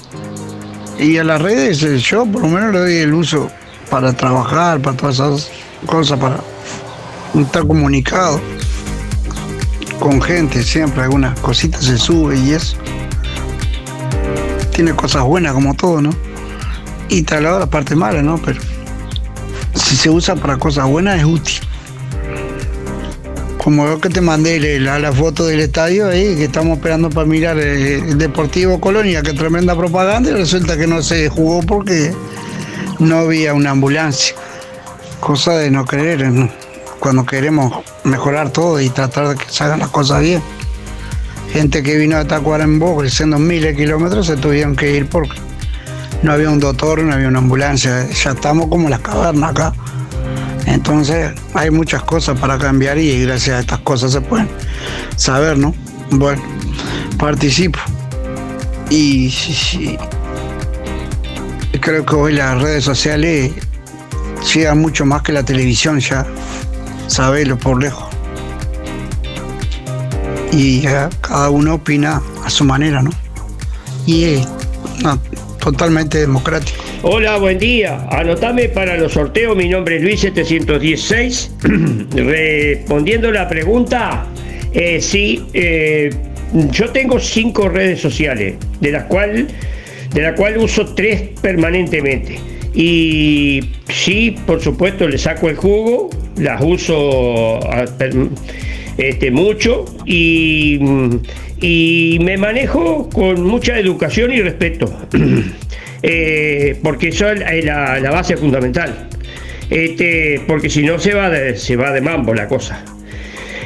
Y 0.98 1.18
a 1.18 1.24
las 1.24 1.42
redes, 1.42 1.82
eh, 1.84 1.98
yo 1.98 2.26
por 2.26 2.42
lo 2.42 2.50
menos 2.50 2.74
le 2.74 2.80
doy 2.80 2.96
el 2.98 3.14
uso 3.14 3.50
para 3.90 4.12
trabajar, 4.14 4.82
para 4.82 4.98
todas 4.98 5.16
esas 5.16 5.50
cosas, 5.86 6.20
para 6.20 6.42
estar 7.40 7.66
comunicado 7.66 8.42
con 10.00 10.22
gente, 10.22 10.62
siempre 10.64 11.04
algunas 11.04 11.40
cositas 11.40 11.86
se 11.86 11.98
sube 11.98 12.38
y 12.38 12.52
eso. 12.52 12.76
Tiene 14.76 14.94
cosas 14.94 15.24
buenas 15.24 15.54
como 15.54 15.74
todo, 15.74 16.02
¿no? 16.02 16.10
Y 17.08 17.24
tal 17.24 17.44
la 17.44 17.66
parte 17.66 17.96
mala, 17.96 18.22
¿no? 18.22 18.38
Pero 18.38 18.60
si 19.76 19.96
se 19.96 20.10
usa 20.10 20.36
para 20.36 20.58
cosas 20.58 20.86
buenas 20.88 21.20
es 21.20 21.26
útil 21.26 21.69
como 23.60 23.86
yo 23.86 24.00
que 24.00 24.10
te 24.10 24.22
mandé 24.22 24.80
la, 24.80 25.00
la, 25.00 25.12
foto 25.12 25.46
del 25.46 25.60
estadio 25.60 26.08
ahí, 26.08 26.36
que 26.38 26.46
estamos 26.46 26.78
esperando 26.78 27.10
para 27.10 27.28
mirar 27.28 27.60
el, 27.60 28.18
Deportivo 28.18 28.80
Colonia, 28.80 29.22
que 29.22 29.34
tremenda 29.34 29.76
propaganda, 29.76 30.30
y 30.30 30.34
resulta 30.34 30.78
que 30.78 30.88
no 30.88 31.04
se 31.04 31.28
jugó 31.28 31.62
porque 31.62 32.14
no 33.00 33.18
había 33.18 33.54
una 33.54 33.72
ambulancia. 33.72 34.34
Cosa 35.20 35.58
de 35.58 35.70
no 35.72 35.86
creer, 35.86 36.26
cuando 37.00 37.26
queremos 37.26 37.84
mejorar 38.06 38.50
todo 38.52 38.80
y 38.80 38.90
tratar 38.90 39.28
de 39.28 39.36
que 39.36 39.52
se 39.52 39.64
hagan 39.66 39.80
las 39.80 39.90
cosas 39.90 40.22
bien. 40.22 40.42
Gente 41.52 41.84
que 41.84 41.98
vino 41.98 42.16
a 42.16 42.26
Tacuarembó, 42.26 42.98
creciendo 42.98 43.40
miles 43.40 43.76
de 43.76 43.84
kilómetros, 43.84 44.28
se 44.28 44.38
tuvieron 44.38 44.78
que 44.78 44.96
ir 44.96 45.10
porque 45.10 45.36
no 46.24 46.32
había 46.32 46.50
un 46.50 46.62
doctor, 46.62 47.04
no 47.04 47.14
había 47.14 47.28
una 47.28 47.40
ambulancia. 47.40 48.08
Ya 48.10 48.32
estamos 48.32 48.68
como 48.68 48.88
las 48.88 49.02
cavernas 49.02 49.52
acá. 49.52 49.74
Entonces 50.80 51.34
hay 51.56 51.72
muchas 51.72 52.04
cosas 52.04 52.40
para 52.40 52.58
cambiar 52.58 52.98
y 52.98 53.26
gracias 53.26 53.58
a 53.58 53.60
estas 53.60 53.80
cosas 53.80 54.14
se 54.14 54.22
pueden 54.22 54.48
saber, 55.18 55.58
¿no? 55.58 55.76
Bueno, 56.10 56.42
participo. 57.18 57.78
Y 58.90 59.30
creo 61.82 62.06
que 62.06 62.16
hoy 62.16 62.34
las 62.34 62.62
redes 62.62 62.86
sociales 62.86 63.52
llega 64.54 64.74
mucho 64.74 65.06
más 65.06 65.22
que 65.22 65.34
la 65.34 65.44
televisión 65.44 66.00
ya, 66.00 66.26
sabelo 67.08 67.58
por 67.58 67.82
lejos. 67.82 68.08
Y 70.54 70.84
cada 71.20 71.50
uno 71.50 71.74
opina 71.74 72.22
a 72.46 72.50
su 72.50 72.64
manera, 72.64 73.02
¿no? 73.02 73.12
Y 74.06 74.24
es 74.24 74.48
totalmente 75.60 76.20
democrático. 76.20 76.82
Hola, 77.02 77.38
buen 77.38 77.58
día. 77.58 78.06
Anotame 78.12 78.68
para 78.68 78.98
los 78.98 79.14
sorteos. 79.14 79.56
Mi 79.56 79.70
nombre 79.70 79.96
es 79.96 80.04
Luis 80.04 80.20
716. 80.20 81.56
Respondiendo 82.14 83.32
la 83.32 83.48
pregunta, 83.48 84.28
eh, 84.74 85.00
sí, 85.00 85.46
eh, 85.54 86.10
yo 86.72 86.90
tengo 86.90 87.18
cinco 87.18 87.70
redes 87.70 88.02
sociales, 88.02 88.56
de 88.82 88.92
las 88.92 89.06
cual, 89.06 89.48
de 90.14 90.22
la 90.22 90.36
cual 90.36 90.58
uso 90.58 90.94
tres 90.94 91.30
permanentemente. 91.42 92.38
Y 92.74 93.62
sí, 93.88 94.36
por 94.46 94.60
supuesto, 94.60 95.08
le 95.08 95.18
saco 95.18 95.50
el 95.50 95.56
jugo, 95.56 96.10
las 96.36 96.62
uso 96.62 97.62
este, 98.98 99.32
mucho 99.32 99.86
y, 100.06 100.78
y 101.62 102.20
me 102.22 102.36
manejo 102.36 103.10
con 103.10 103.42
mucha 103.46 103.80
educación 103.80 104.34
y 104.34 104.42
respeto, 104.42 104.94
Eh, 106.02 106.80
porque 106.82 107.10
eso 107.10 107.30
es 107.30 107.66
la, 107.66 108.00
base 108.12 108.38
fundamental. 108.38 109.10
Este, 109.70 110.42
porque 110.48 110.70
si 110.70 110.84
no 110.84 110.98
se 111.00 111.14
va 111.14 111.30
de, 111.30 111.56
se 111.56 111.76
va 111.76 111.92
de 111.92 112.02
mambo 112.02 112.34
la 112.34 112.48
cosa. 112.48 112.84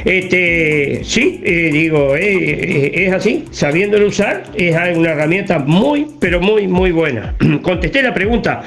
Este, 0.04 1.00
sí, 1.02 1.40
eh, 1.42 1.70
digo, 1.72 2.14
eh, 2.14 2.20
eh, 2.20 3.06
es 3.06 3.12
así, 3.12 3.44
sabiéndolo 3.50 4.08
usar, 4.08 4.44
es 4.54 4.76
una 4.96 5.12
herramienta 5.12 5.58
muy, 5.58 6.06
pero 6.20 6.40
muy, 6.40 6.68
muy 6.68 6.92
buena. 6.92 7.34
Contesté 7.62 8.02
la 8.02 8.12
pregunta. 8.12 8.62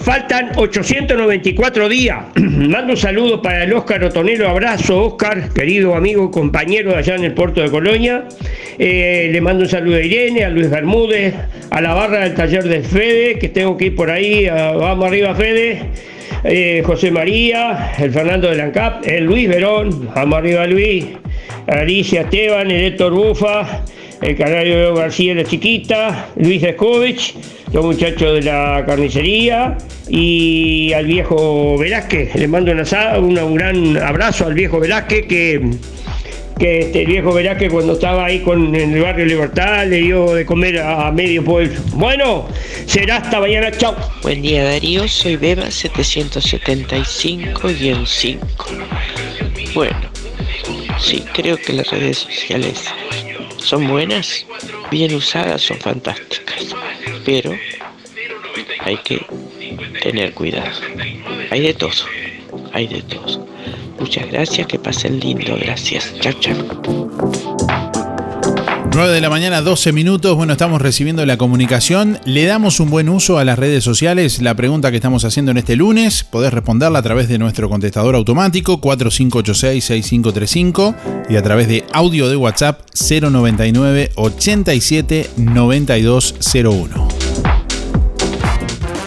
Faltan 0.00 0.52
894 0.56 1.88
días. 1.88 2.18
Mando 2.36 2.92
un 2.92 2.96
saludo 2.96 3.42
para 3.42 3.64
el 3.64 3.72
Óscar 3.72 4.04
Otonero. 4.04 4.48
Abrazo, 4.48 5.02
Óscar, 5.02 5.50
querido 5.52 5.94
amigo, 5.94 6.30
compañero 6.30 6.92
de 6.92 6.96
allá 6.96 7.16
en 7.16 7.24
el 7.24 7.32
puerto 7.32 7.60
de 7.62 7.70
Colonia. 7.70 8.24
Le 8.78 9.40
mando 9.40 9.64
un 9.64 9.68
saludo 9.68 9.96
a 9.96 10.00
Irene, 10.00 10.44
a 10.44 10.48
Luis 10.48 10.68
Bermúdez, 10.68 11.34
a 11.70 11.80
la 11.80 11.94
barra 11.94 12.20
del 12.20 12.34
taller 12.34 12.64
del 12.64 12.84
Fede, 12.84 13.38
que 13.38 13.48
tengo 13.48 13.76
que 13.76 13.86
ir 13.86 13.94
por 13.94 14.10
ahí. 14.10 14.46
ah, 14.46 14.72
vamos 14.72 15.06
arriba, 15.06 15.34
Fede. 15.34 15.82
Eh, 16.44 16.82
José 16.84 17.10
María, 17.10 17.92
el 17.98 18.12
Fernando 18.12 18.50
de 18.50 18.56
Lancap, 18.56 19.06
el 19.06 19.24
Luis 19.24 19.48
Verón, 19.48 20.08
arriba 20.14 20.66
Luis, 20.66 21.06
Alicia 21.66 22.22
Esteban, 22.22 22.70
el 22.70 22.84
Héctor 22.84 23.12
Bufa, 23.14 23.82
el 24.20 24.36
Canario 24.36 24.94
García 24.94 25.34
la 25.34 25.44
Chiquita, 25.44 26.28
Luis 26.36 26.62
Escovich, 26.62 27.34
los 27.72 27.84
muchachos 27.84 28.34
de 28.34 28.42
la 28.42 28.84
carnicería 28.86 29.76
y 30.08 30.92
al 30.92 31.06
viejo 31.06 31.76
Velázquez. 31.78 32.34
Le 32.34 32.48
mando 32.48 32.72
un 32.72 33.54
gran 33.54 33.96
abrazo 33.96 34.46
al 34.46 34.54
viejo 34.54 34.80
Velázquez 34.80 35.26
que 35.26 35.60
que 36.58 36.80
este 36.80 37.04
viejo 37.04 37.32
Velázquez 37.32 37.72
cuando 37.72 37.92
estaba 37.94 38.26
ahí 38.26 38.40
con, 38.40 38.74
en 38.74 38.94
el 38.94 39.02
barrio 39.02 39.26
Libertad 39.26 39.86
le 39.86 39.98
dio 39.98 40.34
de 40.34 40.44
comer 40.46 40.78
a, 40.78 41.08
a 41.08 41.12
medio 41.12 41.44
pueblo. 41.44 41.80
Bueno, 41.92 42.46
será 42.86 43.16
hasta 43.16 43.40
mañana, 43.40 43.72
chao. 43.72 43.96
Buen 44.22 44.42
día 44.42 44.64
Darío, 44.64 45.08
soy 45.08 45.36
Beba 45.36 45.64
775-5. 45.64 48.38
Bueno, 49.74 49.96
sí, 50.98 51.24
creo 51.32 51.56
que 51.56 51.72
las 51.72 51.90
redes 51.90 52.18
sociales 52.18 52.84
son 53.58 53.88
buenas, 53.88 54.46
bien 54.90 55.14
usadas, 55.14 55.62
son 55.62 55.78
fantásticas, 55.78 56.74
pero 57.24 57.56
hay 58.80 58.96
que 58.98 59.24
tener 60.02 60.34
cuidado. 60.34 60.70
Hay 61.50 61.60
de 61.60 61.72
todo, 61.74 61.90
hay 62.72 62.86
de 62.86 63.02
todo. 63.02 63.46
Muchas 63.98 64.30
gracias, 64.30 64.66
que 64.66 64.78
pasen 64.78 65.20
lindo, 65.20 65.56
gracias. 65.60 66.12
Chao, 66.20 66.32
chao. 66.40 66.54
9 68.94 69.12
de 69.12 69.20
la 69.20 69.28
mañana, 69.28 69.60
12 69.60 69.90
minutos. 69.90 70.36
Bueno, 70.36 70.52
estamos 70.52 70.80
recibiendo 70.80 71.26
la 71.26 71.36
comunicación. 71.36 72.20
¿Le 72.24 72.44
damos 72.44 72.78
un 72.78 72.90
buen 72.90 73.08
uso 73.08 73.38
a 73.38 73.44
las 73.44 73.58
redes 73.58 73.82
sociales? 73.82 74.40
La 74.40 74.54
pregunta 74.54 74.92
que 74.92 74.98
estamos 74.98 75.24
haciendo 75.24 75.50
en 75.50 75.56
este 75.56 75.74
lunes, 75.74 76.22
podés 76.22 76.54
responderla 76.54 77.00
a 77.00 77.02
través 77.02 77.26
de 77.28 77.38
nuestro 77.38 77.68
contestador 77.68 78.14
automático 78.14 78.80
4586-6535 78.80 80.94
y 81.28 81.34
a 81.34 81.42
través 81.42 81.66
de 81.66 81.82
audio 81.92 82.28
de 82.28 82.36
WhatsApp 82.36 82.82
099 82.92 84.12
87 84.14 85.30
9201. 85.38 87.23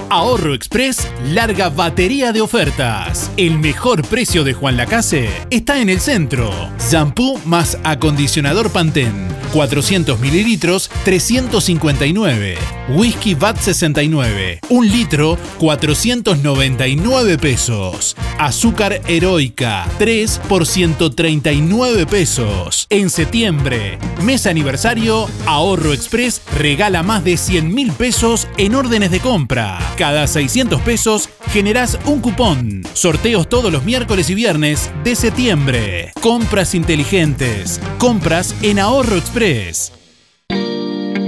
Ahorro 0.10 0.54
Express 0.54 1.08
larga 1.26 1.70
batería 1.70 2.32
de 2.32 2.42
ofertas. 2.42 3.30
El 3.36 3.60
mejor 3.60 4.08
precio 4.08 4.44
de 4.44 4.54
Juan 4.54 4.78
Lacase 4.78 5.30
está 5.50 5.82
en 5.82 5.90
el 5.90 6.00
centro. 6.00 6.50
Shampoo 6.90 7.40
más 7.46 7.78
acondicionador 7.84 8.70
Pantene. 8.72 9.28
400 9.54 10.20
mililitros, 10.20 10.90
359. 11.04 12.58
Whisky 12.90 13.34
VAT 13.34 13.58
69. 13.58 14.60
Un 14.70 14.88
litro, 14.88 15.38
499 15.58 17.38
pesos. 17.38 18.16
Azúcar 18.38 19.02
heroica, 19.08 19.88
3 19.98 20.42
por 20.48 20.66
139 20.66 22.06
pesos. 22.06 22.88
En 22.90 23.10
septiembre, 23.10 23.98
mes 24.24 24.46
aniversario, 24.46 25.28
Ahorro 25.46 25.94
Express 25.94 26.42
regala 26.56 27.04
más 27.04 27.24
de 27.24 27.38
100 27.38 27.74
mil 27.74 27.92
pesos 27.94 28.48
en 28.58 28.76
órdenes 28.76 29.12
de 29.12 29.20
compra. 29.20 29.80
Cada 29.98 30.28
600 30.28 30.80
pesos 30.82 31.28
generás 31.50 31.98
un 32.06 32.22
cupón. 32.22 32.84
Sorteos 32.94 33.50
todos 33.50 33.72
los 33.72 33.84
miércoles 33.84 34.30
y 34.30 34.36
viernes 34.36 34.92
de 35.04 35.16
septiembre. 35.16 36.12
Compras 36.22 36.76
inteligentes. 36.76 37.82
Compras 37.98 38.54
en 38.62 38.78
Ahorro 38.78 39.16
Express. 39.16 39.92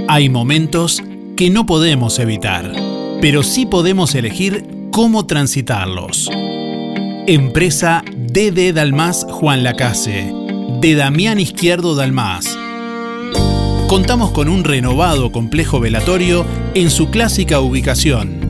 Hay 0.06 0.28
momentos 0.28 1.02
que 1.36 1.50
no 1.50 1.66
podemos 1.66 2.20
evitar, 2.20 2.72
pero 3.20 3.42
sí 3.42 3.66
podemos 3.66 4.14
elegir 4.14 4.64
cómo 4.92 5.26
transitarlos. 5.26 6.30
Empresa 7.26 8.04
DD 8.16 8.72
Dalmas 8.72 9.26
Juan 9.28 9.64
Lacase, 9.64 10.32
de 10.80 10.94
Damián 10.94 11.40
Izquierdo 11.40 11.96
Dalmas. 11.96 12.56
Contamos 13.88 14.30
con 14.30 14.48
un 14.48 14.62
renovado 14.62 15.32
complejo 15.32 15.80
velatorio 15.80 16.46
en 16.74 16.88
su 16.88 17.10
clásica 17.10 17.58
ubicación 17.58 18.49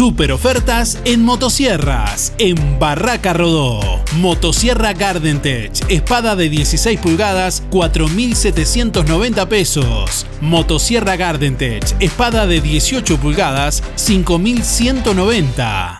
Super 0.00 0.32
ofertas 0.32 0.98
en 1.04 1.22
motosierras 1.22 2.32
en 2.38 2.78
Barraca 2.78 3.34
Rodó. 3.34 3.82
Motosierra 4.16 4.94
Gardentech, 4.94 5.72
espada 5.90 6.36
de 6.36 6.48
16 6.48 6.98
pulgadas, 7.00 7.62
4.790 7.70 9.46
pesos. 9.46 10.26
Motosierra 10.40 11.16
Gardentech, 11.16 11.84
espada 12.00 12.46
de 12.46 12.62
18 12.62 13.18
pulgadas, 13.18 13.82
5.190. 13.96 15.99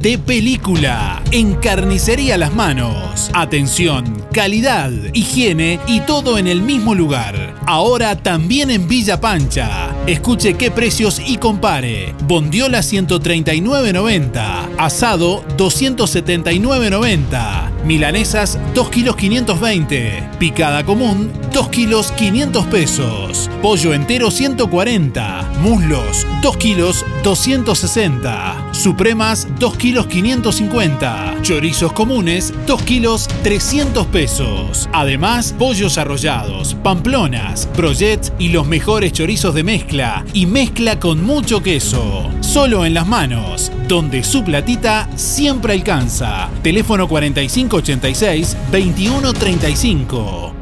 de 0.00 0.18
película 0.18 1.22
en 1.30 1.54
Carnicería 1.56 2.38
Las 2.38 2.54
Manos. 2.54 3.30
Atención, 3.34 4.24
calidad, 4.32 4.90
higiene 5.12 5.78
y 5.86 6.00
todo 6.00 6.38
en 6.38 6.46
el 6.46 6.62
mismo 6.62 6.94
lugar. 6.94 7.54
Ahora 7.66 8.16
también 8.16 8.70
en 8.70 8.88
Villa 8.88 9.20
Pancha. 9.20 9.94
Escuche 10.06 10.54
qué 10.54 10.70
precios 10.70 11.20
y 11.24 11.36
compare. 11.36 12.14
Bondiola 12.26 12.78
139.90. 12.80 14.76
Asado 14.78 15.44
279.90. 15.58 17.69
Milanesas 17.84 18.58
2 18.74 18.90
kilos 18.90 19.16
520. 19.16 20.28
Picada 20.38 20.84
común 20.84 21.30
2 21.52 21.68
kilos 21.68 22.12
500 22.12 22.66
pesos. 22.66 23.50
Pollo 23.62 23.94
entero 23.94 24.30
140. 24.30 25.50
Muslos 25.62 26.26
2 26.42 26.56
kilos 26.56 27.04
260. 27.22 28.68
Supremas 28.72 29.48
2 29.58 29.76
kilos 29.76 30.06
550. 30.06 31.36
Chorizos 31.42 31.92
comunes 31.92 32.52
2 32.66 32.82
kilos 32.82 33.28
300 33.42 34.06
pesos. 34.06 34.88
Además, 34.92 35.54
pollos 35.58 35.98
arrollados, 35.98 36.74
pamplonas, 36.74 37.68
brochets 37.76 38.32
y 38.38 38.48
los 38.50 38.66
mejores 38.66 39.12
chorizos 39.12 39.54
de 39.54 39.64
mezcla. 39.64 40.24
Y 40.32 40.46
mezcla 40.46 40.98
con 40.98 41.22
mucho 41.24 41.62
queso. 41.62 42.30
Solo 42.40 42.84
en 42.84 42.94
las 42.94 43.06
manos, 43.06 43.70
donde 43.90 44.22
su 44.22 44.44
platita 44.44 45.08
siempre 45.16 45.72
alcanza. 45.72 46.48
Teléfono 46.62 47.08
4586 47.08 48.56
2135. 48.70 50.54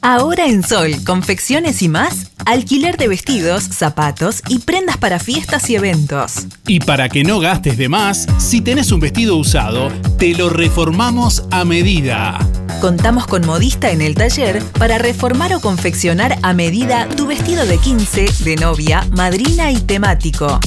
Ahora 0.00 0.46
en 0.46 0.62
Sol, 0.62 0.92
confecciones 1.04 1.82
y 1.82 1.88
más, 1.88 2.30
alquiler 2.44 2.96
de 2.96 3.08
vestidos, 3.08 3.64
zapatos 3.64 4.42
y 4.48 4.60
prendas 4.60 4.98
para 4.98 5.18
fiestas 5.18 5.68
y 5.68 5.76
eventos. 5.76 6.46
Y 6.66 6.78
para 6.80 7.08
que 7.08 7.24
no 7.24 7.40
gastes 7.40 7.76
de 7.76 7.88
más, 7.88 8.26
si 8.38 8.60
tenés 8.60 8.92
un 8.92 9.00
vestido 9.00 9.36
usado, 9.36 9.90
te 10.18 10.34
lo 10.34 10.48
reformamos 10.48 11.44
a 11.50 11.64
medida. 11.64 12.38
Contamos 12.82 13.28
con 13.28 13.46
modista 13.46 13.92
en 13.92 14.02
el 14.02 14.16
taller 14.16 14.60
para 14.76 14.98
reformar 14.98 15.54
o 15.54 15.60
confeccionar 15.60 16.36
a 16.42 16.52
medida 16.52 17.08
tu 17.10 17.28
vestido 17.28 17.64
de 17.64 17.78
15, 17.78 18.26
de 18.40 18.56
novia, 18.56 19.06
madrina 19.16 19.70
y 19.70 19.78
temático. 19.80 20.58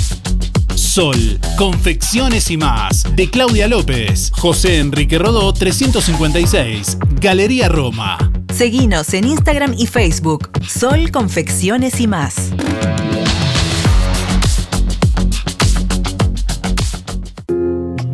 Sol, 0.76 1.42
confecciones 1.58 2.50
y 2.52 2.56
más, 2.56 3.04
de 3.18 3.30
Claudia 3.30 3.68
López, 3.68 4.32
José 4.34 4.78
Enrique 4.80 5.18
Rodó 5.18 5.52
356, 5.52 7.00
Galería 7.20 7.68
Roma. 7.68 8.32
Seguinos 8.54 9.14
en 9.14 9.28
Instagram 9.28 9.76
y 9.78 9.86
Facebook. 9.86 10.52
Sol 10.66 11.12
Confecciones 11.12 12.00
y 12.00 12.08
más. 12.08 12.54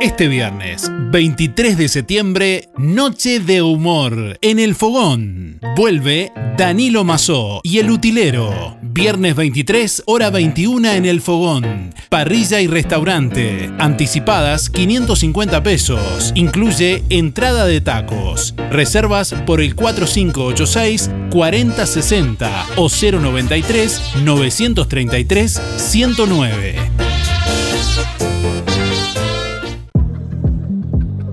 Este 0.00 0.28
viernes, 0.28 0.90
23 1.10 1.76
de 1.76 1.86
septiembre, 1.88 2.70
Noche 2.78 3.38
de 3.38 3.60
Humor 3.60 4.38
en 4.40 4.58
el 4.58 4.74
Fogón. 4.74 5.60
Vuelve 5.76 6.32
Danilo 6.56 7.04
Mazó 7.04 7.60
y 7.62 7.80
El 7.80 7.90
Utilero. 7.90 8.78
Viernes 8.80 9.36
23, 9.36 10.04
hora 10.06 10.30
21 10.30 10.92
en 10.92 11.04
el 11.04 11.20
Fogón. 11.20 11.92
Parrilla 12.08 12.62
y 12.62 12.66
restaurante. 12.66 13.70
Anticipadas 13.78 14.70
550 14.70 15.62
pesos. 15.62 16.32
Incluye 16.34 17.04
entrada 17.10 17.66
de 17.66 17.82
tacos. 17.82 18.54
Reservas 18.70 19.34
por 19.44 19.60
el 19.60 19.74
4586 19.74 21.10
4060 21.30 22.66
o 22.76 22.88
093 22.88 24.02
933 24.24 25.60
109. 25.76 27.09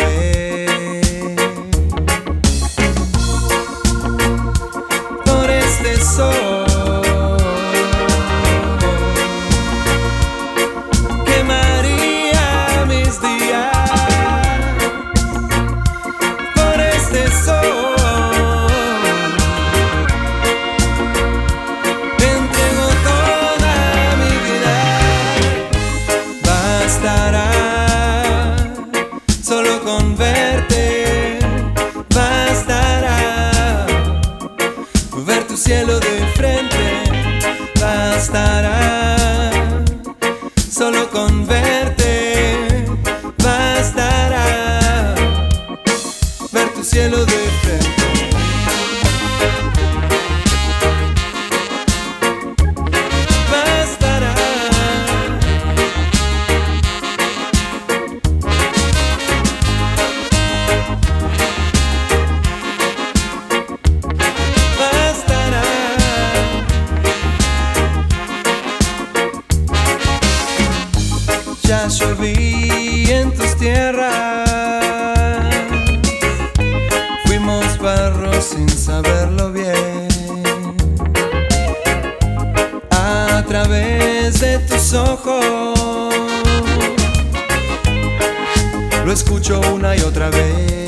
Lo 89.05 89.11
escucho 89.11 89.59
una 89.73 89.95
y 89.95 90.01
otra 90.01 90.29
vez. 90.29 90.79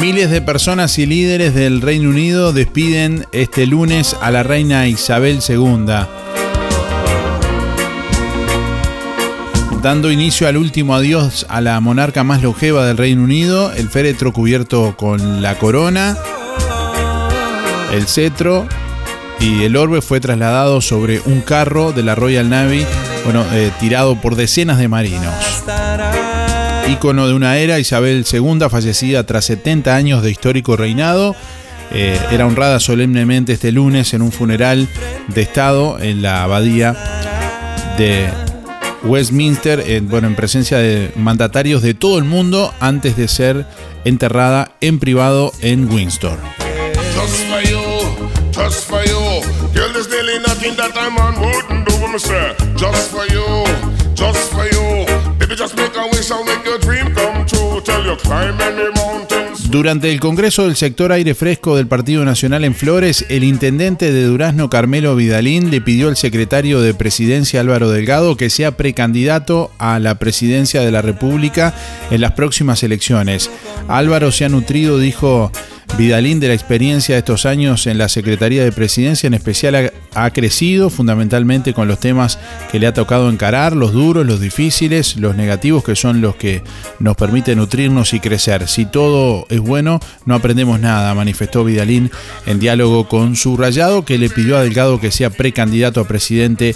Miles 0.00 0.30
de 0.30 0.40
personas 0.40 0.98
y 0.98 1.06
líderes 1.06 1.54
del 1.54 1.80
Reino 1.80 2.08
Unido 2.08 2.52
despiden 2.52 3.26
este 3.32 3.66
lunes 3.66 4.16
a 4.20 4.30
la 4.30 4.42
reina 4.42 4.86
Isabel 4.88 5.40
II. 5.46 5.84
Dando 9.82 10.10
inicio 10.10 10.48
al 10.48 10.56
último 10.56 10.94
adiós 10.94 11.44
a 11.48 11.60
la 11.60 11.78
monarca 11.80 12.24
más 12.24 12.42
longeva 12.42 12.86
del 12.86 12.96
Reino 12.96 13.22
Unido, 13.22 13.72
el 13.72 13.90
féretro 13.90 14.32
cubierto 14.32 14.94
con 14.96 15.42
la 15.42 15.58
corona, 15.58 16.16
el 17.92 18.06
cetro 18.06 18.66
y 19.40 19.64
el 19.64 19.76
orbe 19.76 20.00
fue 20.00 20.20
trasladado 20.20 20.80
sobre 20.80 21.20
un 21.26 21.42
carro 21.42 21.92
de 21.92 22.02
la 22.02 22.14
Royal 22.14 22.48
Navy, 22.48 22.86
bueno, 23.24 23.44
eh, 23.52 23.70
tirado 23.80 24.20
por 24.20 24.36
decenas 24.36 24.78
de 24.78 24.88
marinos. 24.88 25.34
Ícono 26.88 27.26
de 27.26 27.34
una 27.34 27.56
era, 27.56 27.78
Isabel 27.78 28.24
II, 28.30 28.68
fallecida 28.70 29.24
tras 29.24 29.46
70 29.46 29.94
años 29.94 30.22
de 30.22 30.30
histórico 30.30 30.76
reinado, 30.76 31.34
eh, 31.92 32.18
era 32.30 32.46
honrada 32.46 32.80
solemnemente 32.80 33.54
este 33.54 33.72
lunes 33.72 34.14
en 34.14 34.22
un 34.22 34.32
funeral 34.32 34.88
de 35.28 35.42
Estado 35.42 35.98
en 36.00 36.22
la 36.22 36.42
abadía 36.42 36.96
de 37.96 38.28
Westminster, 39.04 39.80
en, 39.86 40.08
bueno, 40.08 40.26
en 40.26 40.34
presencia 40.34 40.78
de 40.78 41.12
mandatarios 41.16 41.82
de 41.82 41.94
todo 41.94 42.18
el 42.18 42.24
mundo 42.24 42.72
antes 42.80 43.16
de 43.16 43.28
ser 43.28 43.66
enterrada 44.04 44.72
en 44.80 44.98
privado 44.98 45.52
en 45.60 45.90
Windsor. 45.90 46.38
Durante 59.68 60.12
el 60.12 60.20
Congreso 60.20 60.66
del 60.66 60.76
Sector 60.76 61.10
Aire 61.10 61.34
Fresco 61.34 61.76
del 61.76 61.88
Partido 61.88 62.24
Nacional 62.24 62.64
en 62.64 62.76
Flores, 62.76 63.26
el 63.28 63.42
intendente 63.42 64.12
de 64.12 64.22
Durazno, 64.22 64.70
Carmelo 64.70 65.16
Vidalín, 65.16 65.72
le 65.72 65.80
pidió 65.80 66.06
al 66.06 66.16
secretario 66.16 66.80
de 66.80 66.94
Presidencia, 66.94 67.58
Álvaro 67.58 67.90
Delgado, 67.90 68.36
que 68.36 68.50
sea 68.50 68.76
precandidato 68.76 69.72
a 69.78 69.98
la 69.98 70.20
presidencia 70.20 70.80
de 70.80 70.92
la 70.92 71.02
República 71.02 71.74
en 72.12 72.20
las 72.20 72.32
próximas 72.34 72.84
elecciones. 72.84 73.50
Álvaro 73.88 74.30
se 74.30 74.44
ha 74.44 74.48
nutrido, 74.48 74.98
dijo 75.00 75.50
Vidalín, 75.96 76.40
de 76.40 76.48
la 76.48 76.54
experiencia 76.54 77.14
de 77.14 77.20
estos 77.20 77.46
años 77.46 77.86
en 77.86 77.98
la 77.98 78.08
Secretaría 78.08 78.64
de 78.64 78.72
Presidencia, 78.72 79.26
en 79.26 79.34
especial 79.34 79.92
ha, 80.14 80.30
crecido 80.30 80.90
fundamentalmente 80.90 81.72
con 81.72 81.86
los 81.86 82.00
temas 82.00 82.38
que 82.72 82.80
le 82.80 82.86
ha 82.86 82.94
tocado 82.94 83.30
encarar, 83.30 83.76
los 83.76 83.92
duros, 83.92 84.26
los 84.26 84.40
difíciles, 84.40 85.16
los 85.16 85.36
negativos, 85.36 85.84
que 85.84 85.94
son 85.94 86.20
los 86.20 86.34
que 86.34 86.62
nos 86.98 87.16
permiten 87.16 87.58
nutrirnos 87.58 88.12
y 88.12 88.20
crecer. 88.20 88.66
Si 88.66 88.86
todo 88.86 89.46
es 89.50 89.60
bueno, 89.60 90.00
no 90.24 90.34
aprendemos 90.34 90.80
nada, 90.80 91.14
manifestó 91.14 91.64
Vidalín 91.64 92.10
en 92.46 92.58
diálogo 92.58 93.08
con 93.08 93.36
su 93.36 93.56
rayado, 93.56 94.04
que 94.04 94.18
le 94.18 94.30
pidió 94.30 94.56
a 94.56 94.62
Delgado 94.62 95.00
que 95.00 95.12
sea 95.12 95.30
precandidato 95.30 96.00
a 96.00 96.08
presidente, 96.08 96.74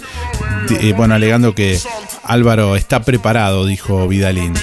eh, 0.79 0.93
bueno, 0.95 1.15
alegando 1.15 1.53
que 1.53 1.77
Álvaro 2.23 2.75
está 2.75 3.01
preparado, 3.01 3.65
dijo 3.65 4.07
Vidalín. 4.07 4.53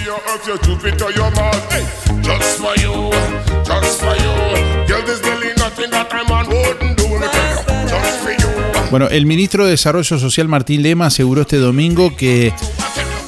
Bueno, 8.91 9.09
el 9.09 9.27
ministro 9.27 9.65
de 9.65 9.73
Desarrollo 9.73 10.19
Social 10.19 10.49
Martín 10.49 10.83
Lema 10.83 11.07
aseguró 11.07 11.43
este 11.43 11.57
domingo 11.59 12.15
que 12.17 12.53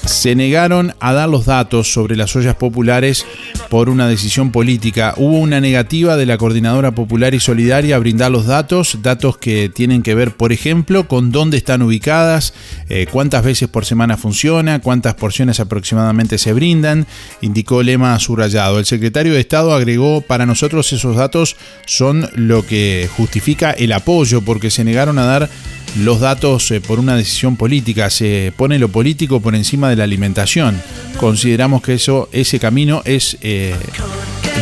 se 0.09 0.35
negaron 0.35 0.95
a 1.01 1.13
dar 1.13 1.29
los 1.29 1.47
datos 1.47 1.93
sobre 1.93 2.17
las 2.17 2.35
ollas 2.35 2.57
populares 2.57 3.27
por 3.69 3.89
una 3.89 4.09
decisión 4.09 4.51
política. 4.51 5.15
Hubo 5.17 5.39
una 5.39 5.61
negativa 5.61 6.17
de 6.17 6.27
la 6.27 6.39
Coordinadora 6.39 6.93
Popular 6.93 7.35
y 7.35 7.41
Solidaria 7.41 7.97
a 7.97 7.99
brindar 7.99 8.31
los 8.31 8.47
datos, 8.47 8.99
datos 9.03 9.37
que 9.37 9.69
tienen 9.69 10.03
que 10.03 10.15
ver, 10.15 10.37
por 10.37 10.53
ejemplo, 10.53 11.07
con 11.07 11.31
dónde 11.31 11.59
están 11.59 11.83
ubicadas, 11.83 12.55
eh, 12.89 13.07
cuántas 13.11 13.45
veces 13.45 13.69
por 13.69 13.85
semana 13.85 14.17
funciona, 14.17 14.81
cuántas 14.81 15.15
porciones 15.15 15.61
aproximadamente 15.61 16.39
se 16.39 16.53
brindan, 16.53 17.07
indicó 17.41 17.83
Lema 17.83 18.19
subrayado. 18.19 18.79
El 18.79 18.87
secretario 18.87 19.35
de 19.35 19.41
Estado 19.41 19.75
agregó, 19.75 20.23
para 20.23 20.47
nosotros 20.47 20.93
esos 20.93 21.17
datos 21.17 21.57
son 21.87 22.29
lo 22.35 22.67
que 22.67 23.09
justifica 23.17 23.71
el 23.73 23.93
apoyo, 23.93 24.41
porque 24.41 24.71
se 24.71 24.85
negaron 24.85 25.19
a 25.19 25.27
dar 25.27 25.51
los 25.97 26.21
datos 26.21 26.71
eh, 26.71 26.81
por 26.81 26.99
una 26.99 27.17
decisión 27.17 27.57
política, 27.57 28.11
se 28.11 28.53
pone 28.57 28.79
lo 28.79 28.89
político 28.89 29.41
por 29.41 29.55
encima 29.55 29.91
de 29.91 29.97
la 29.97 30.05
alimentación. 30.05 30.81
Consideramos 31.19 31.83
que 31.83 31.95
eso, 31.95 32.29
ese 32.33 32.59
camino 32.59 33.03
es, 33.05 33.39
eh, 33.41 33.75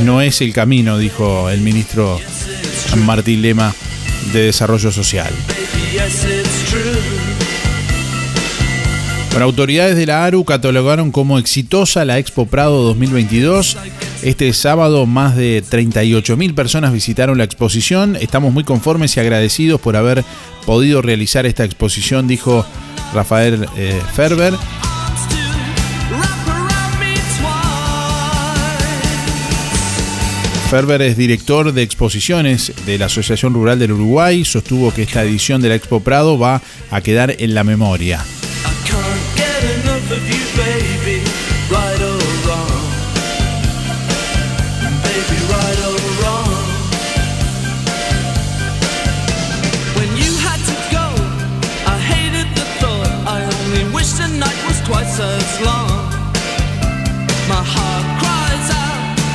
no 0.05 0.21
es 0.21 0.41
el 0.41 0.53
camino, 0.53 0.99
dijo 0.99 1.51
el 1.51 1.61
ministro 1.61 2.21
Martín 3.05 3.43
Lema 3.43 3.75
de 4.33 4.43
Desarrollo 4.43 4.91
Social. 4.91 5.33
Bueno, 9.31 9.45
autoridades 9.45 9.97
de 9.97 10.07
la 10.07 10.25
ARU 10.25 10.45
catalogaron 10.45 11.13
como 11.13 11.39
exitosa 11.39 12.07
la 12.07 12.19
Expo 12.19 12.47
Prado 12.47 12.83
2022. 12.85 13.77
Este 14.27 14.53
sábado 14.53 15.07
más 15.07 15.37
de 15.37 15.63
38.000 15.63 16.53
personas 16.53 16.93
visitaron 16.93 17.39
la 17.39 17.45
exposición. 17.45 18.17
Estamos 18.17 18.53
muy 18.53 18.65
conformes 18.65 19.17
y 19.17 19.21
agradecidos 19.21 19.81
por 19.81 19.95
haber 19.95 20.25
podido 20.65 21.01
realizar 21.01 21.47
esta 21.47 21.65
exposición, 21.65 22.27
dijo 22.27 22.67
Rafael 23.15 23.69
eh, 23.77 24.03
Ferber. 24.15 24.55
Ferber 30.71 31.03
es 31.03 31.17
director 31.17 31.73
de 31.73 31.83
exposiciones 31.83 32.73
de 32.85 32.99
la 32.99 33.07
Asociación 33.07 33.55
Rural 33.55 33.79
del 33.79 33.93
Uruguay. 33.93 34.45
Sostuvo 34.45 34.93
que 34.93 35.03
esta 35.03 35.23
edición 35.23 35.63
de 35.63 35.69
la 35.69 35.77
Expo 35.77 36.01
Prado 36.01 36.37
va 36.37 36.61
a 36.91 37.01
quedar 37.01 37.37
en 37.39 37.55
la 37.55 37.63
memoria. 37.63 38.25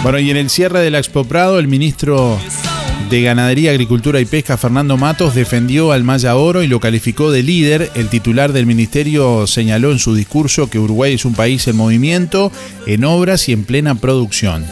Bueno, 0.03 0.17
y 0.17 0.31
en 0.31 0.37
el 0.37 0.49
cierre 0.49 0.79
de 0.79 0.89
la 0.89 0.97
Expo 0.97 1.25
Prado, 1.25 1.59
el 1.59 1.67
ministro 1.67 2.39
de 3.11 3.21
Ganadería, 3.21 3.69
Agricultura 3.69 4.19
y 4.19 4.25
Pesca, 4.25 4.57
Fernando 4.57 4.97
Matos, 4.97 5.35
defendió 5.35 5.91
al 5.91 6.03
Maya 6.03 6.35
Oro 6.35 6.63
y 6.63 6.67
lo 6.67 6.79
calificó 6.79 7.29
de 7.29 7.43
líder. 7.43 7.91
El 7.93 8.07
titular 8.09 8.51
del 8.51 8.65
ministerio 8.65 9.45
señaló 9.45 9.91
en 9.91 9.99
su 9.99 10.15
discurso 10.15 10.71
que 10.71 10.79
Uruguay 10.79 11.13
es 11.13 11.25
un 11.25 11.35
país 11.35 11.67
en 11.67 11.75
movimiento, 11.75 12.51
en 12.87 13.03
obras 13.05 13.47
y 13.47 13.53
en 13.53 13.63
plena 13.63 13.93
producción. 13.93 14.65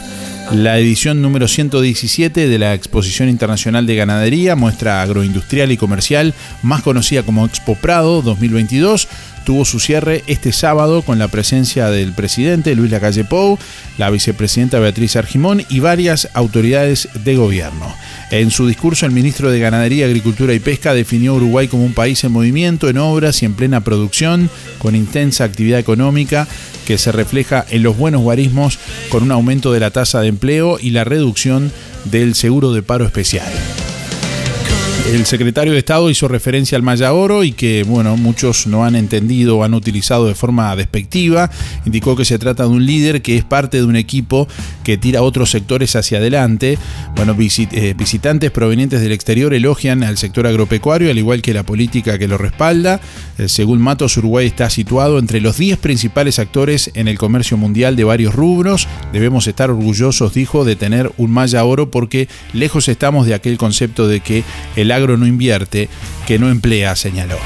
La 0.52 0.80
edición 0.80 1.22
número 1.22 1.46
117 1.46 2.48
de 2.48 2.58
la 2.58 2.74
Exposición 2.74 3.28
Internacional 3.28 3.86
de 3.86 3.94
Ganadería, 3.94 4.56
muestra 4.56 5.00
agroindustrial 5.00 5.70
y 5.70 5.76
comercial 5.76 6.34
más 6.64 6.82
conocida 6.82 7.22
como 7.22 7.46
Expo 7.46 7.76
Prado 7.76 8.20
2022, 8.20 9.06
tuvo 9.44 9.64
su 9.64 9.80
cierre 9.80 10.22
este 10.26 10.52
sábado 10.52 11.02
con 11.02 11.18
la 11.18 11.28
presencia 11.28 11.90
del 11.90 12.12
presidente 12.12 12.74
Luis 12.74 12.90
Lacalle 12.90 13.24
Pou, 13.24 13.58
la 13.98 14.10
vicepresidenta 14.10 14.78
Beatriz 14.78 15.16
Argimón 15.16 15.62
y 15.68 15.80
varias 15.80 16.28
autoridades 16.34 17.08
de 17.24 17.36
gobierno. 17.36 17.94
En 18.30 18.50
su 18.50 18.66
discurso, 18.66 19.06
el 19.06 19.12
ministro 19.12 19.50
de 19.50 19.58
Ganadería, 19.58 20.06
Agricultura 20.06 20.54
y 20.54 20.60
Pesca 20.60 20.94
definió 20.94 21.34
Uruguay 21.34 21.68
como 21.68 21.84
un 21.84 21.94
país 21.94 22.22
en 22.24 22.32
movimiento, 22.32 22.88
en 22.88 22.98
obras 22.98 23.42
y 23.42 23.46
en 23.46 23.54
plena 23.54 23.82
producción, 23.82 24.48
con 24.78 24.94
intensa 24.94 25.44
actividad 25.44 25.80
económica 25.80 26.46
que 26.86 26.98
se 26.98 27.12
refleja 27.12 27.64
en 27.70 27.82
los 27.82 27.96
buenos 27.96 28.22
guarismos, 28.22 28.78
con 29.08 29.22
un 29.22 29.32
aumento 29.32 29.72
de 29.72 29.80
la 29.80 29.90
tasa 29.90 30.20
de 30.20 30.28
empleo 30.28 30.78
y 30.80 30.90
la 30.90 31.04
reducción 31.04 31.72
del 32.04 32.34
seguro 32.34 32.72
de 32.72 32.82
paro 32.82 33.04
especial. 33.04 33.50
El 35.12 35.26
secretario 35.26 35.72
de 35.72 35.80
Estado 35.80 36.08
hizo 36.08 36.28
referencia 36.28 36.76
al 36.76 36.84
Maya 36.84 37.12
Oro 37.12 37.42
y 37.42 37.50
que, 37.50 37.82
bueno, 37.82 38.16
muchos 38.16 38.68
no 38.68 38.84
han 38.84 38.94
entendido 38.94 39.58
o 39.58 39.64
han 39.64 39.74
utilizado 39.74 40.28
de 40.28 40.36
forma 40.36 40.74
despectiva. 40.76 41.50
Indicó 41.84 42.14
que 42.14 42.24
se 42.24 42.38
trata 42.38 42.62
de 42.62 42.68
un 42.68 42.86
líder 42.86 43.20
que 43.20 43.36
es 43.36 43.42
parte 43.42 43.78
de 43.78 43.84
un 43.84 43.96
equipo 43.96 44.46
que 44.84 44.98
tira 44.98 45.22
otros 45.22 45.50
sectores 45.50 45.96
hacia 45.96 46.18
adelante. 46.18 46.78
Bueno, 47.16 47.34
eh, 47.40 47.94
visitantes 47.98 48.52
provenientes 48.52 49.00
del 49.00 49.10
exterior 49.10 49.52
elogian 49.52 50.04
al 50.04 50.16
sector 50.16 50.46
agropecuario, 50.46 51.10
al 51.10 51.18
igual 51.18 51.42
que 51.42 51.54
la 51.54 51.64
política 51.64 52.16
que 52.16 52.28
lo 52.28 52.38
respalda. 52.38 53.00
Eh, 53.36 53.48
según 53.48 53.80
Matos, 53.80 54.16
Uruguay 54.16 54.46
está 54.46 54.70
situado 54.70 55.18
entre 55.18 55.40
los 55.40 55.58
10 55.58 55.80
principales 55.80 56.38
actores 56.38 56.88
en 56.94 57.08
el 57.08 57.18
comercio 57.18 57.56
mundial 57.56 57.96
de 57.96 58.04
varios 58.04 58.32
rubros. 58.32 58.86
Debemos 59.12 59.48
estar 59.48 59.70
orgullosos, 59.70 60.34
dijo, 60.34 60.64
de 60.64 60.76
tener 60.76 61.10
un 61.16 61.32
Maya 61.32 61.64
Oro 61.64 61.90
porque 61.90 62.28
lejos 62.52 62.86
estamos 62.86 63.26
de 63.26 63.34
aquel 63.34 63.58
concepto 63.58 64.06
de 64.06 64.20
que 64.20 64.44
el 64.76 64.92
agro 64.92 64.99
agro 65.00 65.16
no 65.16 65.26
invierte, 65.26 65.88
que 66.26 66.38
no 66.38 66.50
emplea, 66.50 66.94
señaló. 66.94 67.38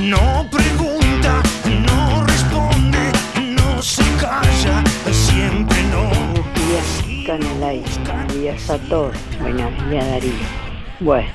No 0.00 0.46
pregunta, 0.50 1.42
no 1.84 2.24
responde, 2.24 3.12
no 3.56 3.80
se 3.82 4.02
calla, 4.20 4.82
siempre 5.12 5.82
no. 5.84 6.08
Sator, 8.56 9.12
buenos 9.40 9.90
días 9.90 10.06
Darío. 10.10 10.32
Bueno, 11.00 11.28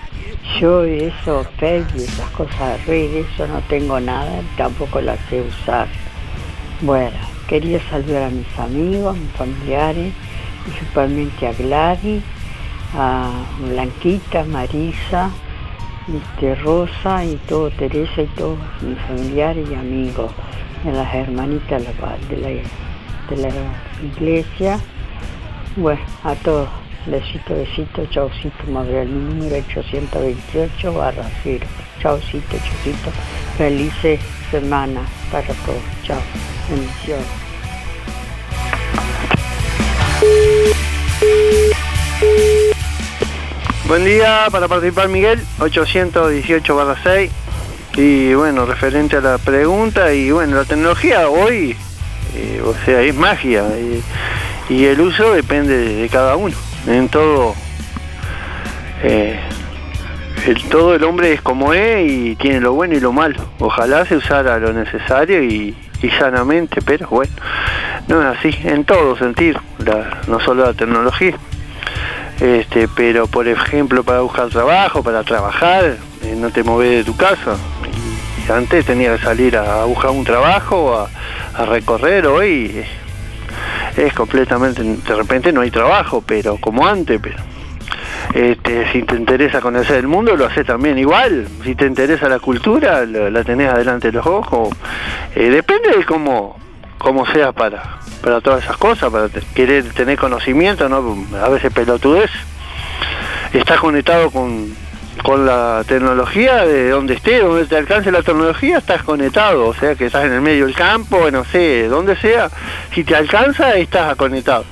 yo 0.60 0.84
eso, 0.84 1.46
Facebook, 1.58 2.02
esas 2.02 2.30
cosas 2.32 2.86
redes, 2.86 3.26
yo 3.38 3.48
no 3.48 3.62
tengo 3.70 4.00
nada, 4.00 4.42
tampoco 4.58 5.00
las 5.00 5.20
sé 5.30 5.42
usar. 5.42 5.88
Bueno, 6.82 7.18
quería 7.54 7.80
saludar 7.88 8.24
a 8.24 8.30
mis 8.32 8.48
amigos, 8.58 9.16
a 9.16 9.20
mis 9.20 9.32
familiares, 9.34 10.12
principalmente 10.64 11.46
a 11.46 11.54
Gladys, 11.54 12.24
a 12.96 13.30
Blanquita, 13.60 14.44
Marisa, 14.46 15.30
este, 16.12 16.56
Rosa 16.56 17.24
y 17.24 17.36
todo, 17.48 17.70
Teresa 17.70 18.24
y 18.24 18.26
todos 18.36 18.58
mis 18.82 18.98
familiares 19.02 19.70
y 19.70 19.76
amigos, 19.76 20.32
de 20.84 20.94
las 20.94 21.14
hermanitas 21.14 21.84
de 22.28 22.38
la, 22.38 22.50
de 23.30 23.38
la, 23.38 23.50
iglesia. 24.04 24.80
Bueno, 25.76 26.02
a 26.24 26.34
todos, 26.34 26.70
besito, 27.06 27.54
besito, 27.54 28.04
chaucito, 28.08 28.64
Mabel, 28.68 29.10
mi 29.10 29.36
número 29.36 29.58
828 29.58 30.92
barra 30.92 31.30
0. 31.44 31.68
Chaucito, 32.02 32.58
chaucito, 32.58 33.12
felices 33.60 34.20
semanas 34.50 35.08
para 35.32 35.54
todos, 35.66 35.84
chao, 36.04 36.20
bendiciones. 36.68 37.43
Buen 43.88 44.06
día 44.06 44.48
para 44.52 44.68
participar 44.68 45.10
Miguel, 45.10 45.40
818 45.60 46.76
barra 46.76 46.96
6. 47.04 47.32
Y 47.96 48.34
bueno, 48.34 48.66
referente 48.66 49.18
a 49.18 49.22
la 49.22 49.38
pregunta, 49.38 50.12
y 50.14 50.32
bueno, 50.32 50.56
la 50.58 50.66
tecnología 50.66 51.28
hoy, 51.30 51.76
eh, 52.36 52.62
o 52.66 52.74
sea, 52.86 53.02
es 53.02 53.14
magia. 53.14 53.64
Y, 54.70 54.86
el 54.86 55.00
uso 55.02 55.34
depende 55.34 55.78
de, 55.78 55.96
de 55.96 56.10
cada 56.10 56.36
uno. 56.36 56.56
En 56.88 57.08
todo, 57.10 57.54
eh, 59.04 59.40
el, 60.48 60.64
todo 60.70 60.96
el 60.96 61.04
hombre 61.04 61.34
es 61.34 61.42
como 61.42 61.74
es 61.74 62.10
y 62.10 62.36
tiene 62.38 62.62
lo 62.62 62.74
bueno 62.74 62.96
y 62.96 63.00
lo 63.00 63.12
malo. 63.12 63.36
Ojalá 63.60 64.06
se 64.06 64.16
usara 64.16 64.58
lo 64.58 64.74
necesario 64.74 65.44
y, 65.44 65.78
y 66.02 66.10
sanamente, 66.12 66.82
pero 66.82 67.08
bueno, 67.10 67.32
no 68.08 68.22
es 68.32 68.38
así, 68.40 68.56
en 68.64 68.86
todo 68.86 69.16
sentido, 69.18 69.60
la- 69.86 70.22
no 70.28 70.40
solo 70.40 70.66
la 70.66 70.74
tecnología. 70.74 71.38
Este, 72.44 72.90
pero 72.90 73.26
por 73.28 73.48
ejemplo 73.48 74.04
para 74.04 74.20
buscar 74.20 74.50
trabajo, 74.50 75.02
para 75.02 75.24
trabajar, 75.24 75.96
eh, 76.22 76.36
no 76.36 76.50
te 76.52 76.62
moves 76.62 76.90
de 76.90 77.04
tu 77.06 77.16
casa. 77.16 77.56
Antes 78.54 78.86
tenía 78.86 79.16
que 79.16 79.24
salir 79.24 79.56
a, 79.56 79.86
buscar 79.86 80.12
un 80.12 80.26
trabajo, 80.26 80.94
a, 80.94 81.10
a 81.54 81.66
recorrer, 81.66 82.28
hoy 82.28 82.84
es 83.96 84.14
completamente, 84.14 84.84
de 84.84 85.16
repente 85.16 85.54
no 85.54 85.62
hay 85.62 85.72
trabajo, 85.72 86.22
pero 86.26 86.58
como 86.58 86.86
antes, 86.86 87.18
pero 87.24 87.38
este, 88.34 88.92
si 88.92 89.04
te 89.04 89.16
interesa 89.16 89.62
conocer 89.62 89.98
el 89.98 90.08
mundo, 90.08 90.36
lo 90.36 90.46
haces 90.46 90.66
también 90.66 90.98
igual. 90.98 91.48
Si 91.64 91.76
te 91.76 91.86
interesa 91.86 92.28
la 92.28 92.40
cultura, 92.40 93.06
la 93.06 93.44
tenés 93.46 93.70
adelante 93.70 94.08
de 94.08 94.18
los 94.18 94.26
ojos. 94.26 94.70
Eh, 95.36 95.50
depende 95.50 95.96
de 95.96 96.04
cómo, 96.04 96.58
cómo 96.98 97.26
seas 97.28 97.54
para, 97.54 98.00
para 98.24 98.40
todas 98.40 98.64
esas 98.64 98.78
cosas, 98.78 99.12
para 99.12 99.28
querer 99.54 99.92
tener 99.94 100.18
conocimiento, 100.18 100.88
¿no? 100.88 101.26
A 101.44 101.50
veces 101.50 101.74
pelotudez. 101.74 102.32
Estás 103.52 103.80
conectado 103.80 104.32
con, 104.32 104.74
con 105.24 105.46
la 105.46 105.84
tecnología 105.86 106.66
de 106.66 106.90
donde 106.90 107.16
esté, 107.16 107.40
donde 107.40 107.66
te 107.66 107.76
alcance 107.76 108.12
la 108.12 108.24
tecnología, 108.24 108.78
estás 108.78 109.04
conectado. 109.04 109.68
O 109.68 109.74
sea 109.74 109.96
que 109.96 110.06
estás 110.06 110.26
en 110.26 110.32
el 110.32 110.42
medio 110.42 110.66
del 110.66 110.74
campo, 110.74 111.30
no 111.30 111.44
sé, 111.44 111.88
donde 111.90 112.16
sea. 112.16 112.50
Si 112.94 113.04
te 113.04 113.14
alcanza, 113.14 113.76
estás 113.76 114.16
conectado. 114.16 114.64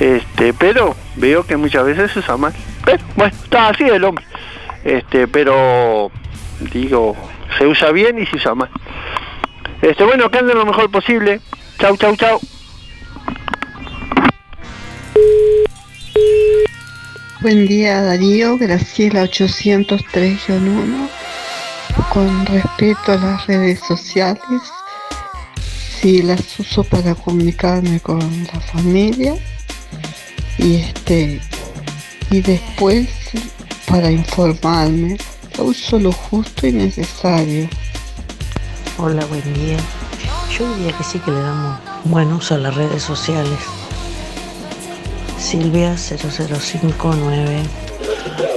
Este, 0.00 0.52
pero 0.52 0.96
veo 1.16 1.44
que 1.44 1.56
muchas 1.56 1.84
veces 1.84 2.10
se 2.10 2.18
usa 2.18 2.36
mal. 2.36 2.52
Pero 2.84 2.98
bueno, 3.14 3.32
está 3.44 3.68
así 3.68 3.84
el 3.84 4.02
hombre. 4.02 4.24
Este, 4.82 5.28
pero 5.28 6.10
digo, 6.72 7.16
se 7.58 7.66
usa 7.66 7.92
bien 7.92 8.18
y 8.18 8.26
se 8.26 8.36
usa 8.36 8.56
mal. 8.56 8.70
Este, 9.82 10.04
bueno, 10.04 10.30
que 10.30 10.38
anden 10.38 10.58
lo 10.58 10.66
mejor 10.66 10.90
posible. 10.90 11.40
Chau, 11.80 11.96
chau, 11.96 12.14
chau. 12.14 12.38
Buen 17.40 17.66
día 17.66 18.02
Darío, 18.02 18.58
Graciela 18.58 19.24
803-1. 19.24 21.08
Con 22.12 22.44
respecto 22.44 23.12
a 23.12 23.16
las 23.16 23.46
redes 23.46 23.80
sociales, 23.80 24.60
sí 25.98 26.20
las 26.20 26.60
uso 26.60 26.84
para 26.84 27.14
comunicarme 27.14 27.98
con 28.00 28.20
la 28.52 28.60
familia 28.60 29.36
y 30.58 30.82
este 30.82 31.40
y 32.30 32.42
después 32.42 33.08
para 33.86 34.10
informarme. 34.10 35.16
Uso 35.56 35.98
lo 35.98 36.12
justo 36.12 36.66
y 36.66 36.72
necesario. 36.72 37.70
Hola, 38.98 39.24
buen 39.24 39.54
día. 39.54 39.78
Yo 40.58 40.74
diría 40.74 40.92
que 40.96 41.04
sí 41.04 41.18
que 41.20 41.30
le 41.30 41.40
damos 41.40 41.78
buen 42.04 42.32
uso 42.32 42.54
a 42.54 42.58
las 42.58 42.74
redes 42.74 43.02
sociales. 43.02 43.58
Silvia 45.38 45.96
0059. 45.96 47.60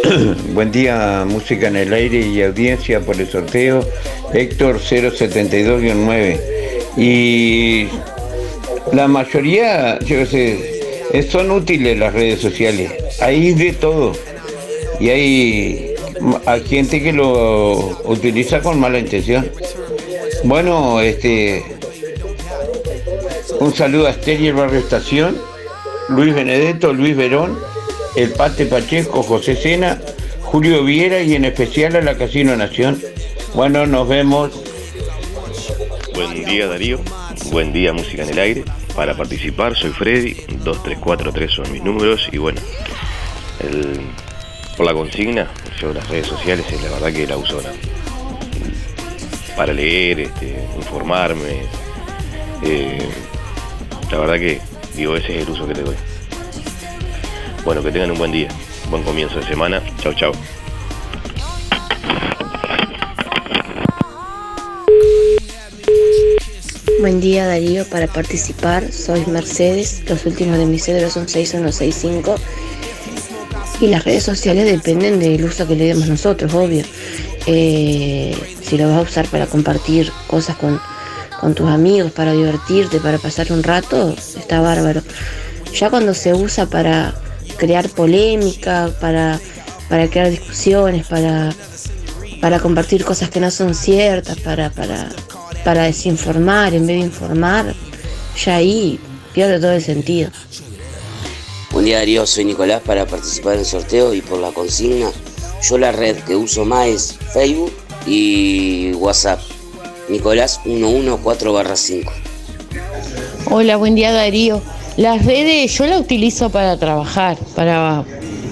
Buen 0.53 0.71
día, 0.71 1.23
música 1.27 1.67
en 1.67 1.75
el 1.77 1.93
aire 1.93 2.19
y 2.19 2.41
audiencia 2.41 2.99
por 2.99 3.19
el 3.19 3.29
sorteo. 3.29 3.85
Héctor 4.33 4.79
072-9. 4.79 6.39
Y 6.97 7.87
la 8.91 9.07
mayoría, 9.07 9.99
yo 9.99 10.25
sé, 10.25 10.81
son 11.29 11.51
útiles 11.51 11.97
las 11.97 12.13
redes 12.13 12.41
sociales. 12.41 12.91
Hay 13.21 13.53
de 13.53 13.73
todo. 13.73 14.13
Y 14.99 15.09
hay, 15.09 15.95
hay 16.45 16.63
gente 16.63 17.01
que 17.01 17.13
lo 17.13 18.01
utiliza 18.05 18.61
con 18.61 18.79
mala 18.79 18.99
intención. 18.99 19.49
Bueno, 20.43 20.99
este. 20.99 21.72
Un 23.59 23.73
saludo 23.73 24.07
a 24.07 24.11
Esther 24.11 24.41
y 24.41 24.47
el 24.47 24.53
Barrio 24.55 24.79
Estación, 24.79 25.37
Luis 26.09 26.33
Benedetto, 26.33 26.93
Luis 26.93 27.15
Verón, 27.15 27.57
el 28.15 28.31
Pate 28.31 28.65
Pacheco, 28.65 29.23
José 29.23 29.55
Sena, 29.55 29.99
Julio 30.41 30.83
Viera 30.83 31.21
y 31.21 31.35
en 31.35 31.45
especial 31.45 31.95
a 31.95 32.01
la 32.01 32.17
Casino 32.17 32.55
Nación. 32.55 33.01
Bueno, 33.53 33.85
nos 33.85 34.07
vemos. 34.07 34.51
Buen 36.13 36.45
día 36.45 36.67
Darío, 36.67 36.99
buen 37.51 37.73
día 37.73 37.93
Música 37.93 38.23
en 38.23 38.29
el 38.29 38.39
Aire. 38.39 38.65
Para 38.95 39.15
participar 39.15 39.75
soy 39.75 39.91
Freddy, 39.91 40.33
2343 40.63 41.51
son 41.51 41.71
mis 41.71 41.83
números 41.83 42.29
y 42.31 42.37
bueno, 42.37 42.61
por 44.77 44.85
la 44.85 44.93
consigna, 44.93 45.47
yo 45.79 45.93
las 45.93 46.07
redes 46.09 46.27
sociales 46.27 46.65
es 46.71 46.81
la 46.83 46.91
verdad 46.91 47.11
que 47.13 47.25
la 47.27 47.37
uso 47.37 47.59
para 49.55 49.73
leer, 49.73 50.19
este, 50.21 50.63
informarme. 50.77 51.63
eh, 52.63 53.09
la 54.11 54.17
verdad 54.19 54.35
que 54.35 54.61
digo, 54.95 55.15
ese 55.15 55.37
es 55.37 55.47
el 55.47 55.53
uso 55.53 55.67
que 55.67 55.73
le 55.73 55.81
doy. 55.83 55.95
Bueno, 57.65 57.81
que 57.81 57.91
tengan 57.91 58.11
un 58.11 58.17
buen 58.17 58.31
día, 58.31 58.49
buen 58.89 59.03
comienzo 59.03 59.39
de 59.39 59.45
semana. 59.45 59.81
Chau, 60.01 60.13
chau. 60.13 60.33
Buen 66.99 67.19
día 67.19 67.45
Darío, 67.45 67.85
para 67.89 68.07
participar 68.07 68.89
soy 68.93 69.25
Mercedes, 69.25 70.03
los 70.07 70.25
últimos 70.25 70.57
de 70.57 70.65
mis 70.65 70.85
cédulas 70.85 71.11
son 71.11 71.27
6165 71.27 72.35
y 73.81 73.87
las 73.87 74.05
redes 74.05 74.23
sociales 74.23 74.65
dependen 74.65 75.19
del 75.19 75.43
uso 75.43 75.67
que 75.67 75.75
le 75.75 75.87
demos 75.87 76.07
nosotros, 76.07 76.53
obvio. 76.53 76.85
Eh, 77.45 78.37
si 78.61 78.77
lo 78.77 78.87
vas 78.87 78.99
a 78.99 79.01
usar 79.01 79.27
para 79.27 79.47
compartir 79.47 80.13
cosas 80.27 80.55
con, 80.55 80.79
con 81.43 81.55
tus 81.55 81.69
amigos, 81.69 82.09
para 82.13 82.31
divertirte, 82.31 83.01
para 83.01 83.17
pasar 83.17 83.51
un 83.51 83.63
rato, 83.63 84.15
está 84.17 84.61
bárbaro. 84.61 85.01
Ya 85.77 85.89
cuando 85.89 86.13
se 86.13 86.33
usa 86.33 86.67
para 86.67 87.13
crear 87.57 87.89
polémica, 87.89 88.89
para, 89.01 89.41
para 89.89 90.07
crear 90.09 90.29
discusiones, 90.29 91.05
para, 91.05 91.53
para 92.39 92.59
compartir 92.59 93.03
cosas 93.03 93.29
que 93.29 93.41
no 93.41 93.51
son 93.51 93.75
ciertas, 93.75 94.39
para, 94.39 94.69
para, 94.69 95.09
para 95.65 95.83
desinformar 95.83 96.73
en 96.73 96.87
vez 96.87 96.99
de 96.99 97.05
informar, 97.07 97.75
ya 98.41 98.55
ahí 98.55 98.97
pierde 99.33 99.59
todo 99.59 99.73
el 99.73 99.83
sentido. 99.83 100.31
Buen 101.71 101.83
día 101.83 101.97
Darío, 101.97 102.25
soy 102.25 102.45
Nicolás 102.45 102.81
para 102.85 103.05
participar 103.05 103.55
en 103.55 103.59
el 103.59 103.65
sorteo 103.65 104.13
y 104.13 104.21
por 104.21 104.39
la 104.39 104.51
consigna. 104.53 105.11
Yo 105.61 105.77
la 105.77 105.91
red 105.91 106.15
que 106.19 106.37
uso 106.37 106.63
más 106.63 106.87
es 106.87 107.17
Facebook 107.33 107.73
y 108.05 108.93
WhatsApp. 108.93 109.41
Nicolás 110.09 110.59
114 110.63 111.75
5. 111.75 112.11
Hola, 113.51 113.77
buen 113.77 113.95
día 113.95 114.11
Darío. 114.11 114.61
Las 114.97 115.25
redes 115.25 115.75
yo 115.77 115.85
las 115.85 116.01
utilizo 116.01 116.49
para 116.49 116.77
trabajar, 116.77 117.37
para 117.55 118.03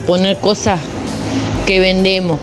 poner 0.07 0.37
cosas 0.37 0.79
que 1.65 1.79
vendemos, 1.79 2.39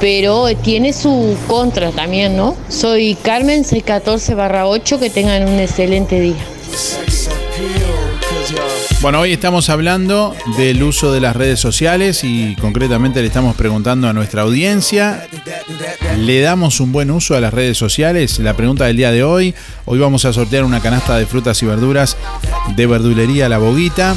pero 0.00 0.46
tiene 0.56 0.92
su 0.92 1.36
contra 1.46 1.90
también, 1.92 2.36
¿no? 2.36 2.56
Soy 2.68 3.16
Carmen 3.22 3.64
614 3.64 4.34
8, 4.64 4.98
que 4.98 5.10
tengan 5.10 5.48
un 5.48 5.60
excelente 5.60 6.20
día. 6.20 6.44
Bueno, 9.00 9.20
hoy 9.20 9.32
estamos 9.32 9.68
hablando 9.68 10.34
del 10.56 10.82
uso 10.82 11.12
de 11.12 11.20
las 11.20 11.36
redes 11.36 11.60
sociales 11.60 12.24
y 12.24 12.56
concretamente 12.56 13.20
le 13.20 13.26
estamos 13.26 13.54
preguntando 13.56 14.08
a 14.08 14.12
nuestra 14.12 14.42
audiencia, 14.42 15.26
¿le 16.18 16.40
damos 16.40 16.80
un 16.80 16.92
buen 16.92 17.10
uso 17.10 17.36
a 17.36 17.40
las 17.40 17.54
redes 17.54 17.78
sociales? 17.78 18.38
La 18.38 18.54
pregunta 18.54 18.86
del 18.86 18.96
día 18.96 19.12
de 19.12 19.22
hoy, 19.22 19.54
hoy 19.84 19.98
vamos 19.98 20.24
a 20.24 20.32
sortear 20.32 20.64
una 20.64 20.80
canasta 20.80 21.16
de 21.16 21.26
frutas 21.26 21.62
y 21.62 21.66
verduras 21.66 22.16
de 22.74 22.86
verdulería 22.86 23.48
La 23.48 23.58
Boguita. 23.58 24.16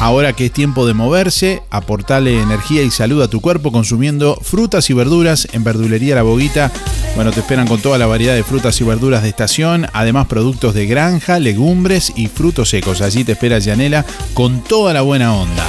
Ahora 0.00 0.32
que 0.32 0.46
es 0.46 0.52
tiempo 0.52 0.86
de 0.86 0.94
moverse, 0.94 1.62
aportarle 1.70 2.40
energía 2.40 2.82
y 2.82 2.90
salud 2.90 3.22
a 3.22 3.28
tu 3.28 3.40
cuerpo 3.40 3.72
consumiendo 3.72 4.38
frutas 4.42 4.90
y 4.90 4.94
verduras 4.94 5.48
en 5.52 5.64
Verdulería 5.64 6.16
La 6.16 6.22
Boguita. 6.22 6.72
Bueno, 7.14 7.30
te 7.30 7.40
esperan 7.40 7.68
con 7.68 7.80
toda 7.80 7.96
la 7.96 8.06
variedad 8.06 8.34
de 8.34 8.42
frutas 8.42 8.80
y 8.80 8.84
verduras 8.84 9.22
de 9.22 9.28
estación, 9.28 9.86
además 9.92 10.26
productos 10.26 10.74
de 10.74 10.86
granja, 10.86 11.38
legumbres 11.38 12.12
y 12.16 12.26
frutos 12.26 12.70
secos. 12.70 13.00
Allí 13.02 13.22
te 13.22 13.32
espera 13.32 13.58
Yanela 13.60 14.04
con 14.34 14.62
toda 14.62 14.92
la 14.92 15.02
buena 15.02 15.32
onda. 15.32 15.64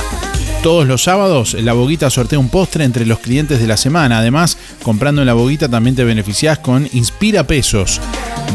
Todos 0.66 0.88
los 0.88 1.04
sábados, 1.04 1.54
La 1.54 1.74
Boguita 1.74 2.10
sortea 2.10 2.40
un 2.40 2.50
postre 2.50 2.86
entre 2.86 3.06
los 3.06 3.20
clientes 3.20 3.60
de 3.60 3.68
la 3.68 3.78
semana. 3.78 4.18
Además, 4.18 4.58
comprando 4.82 5.22
en 5.22 5.28
La 5.28 5.36
Boguita 5.36 5.70
también 5.70 5.96
te 5.96 6.04
beneficias 6.04 6.58
con 6.58 6.90
Inspira 6.92 7.46
Pesos. 7.46 8.02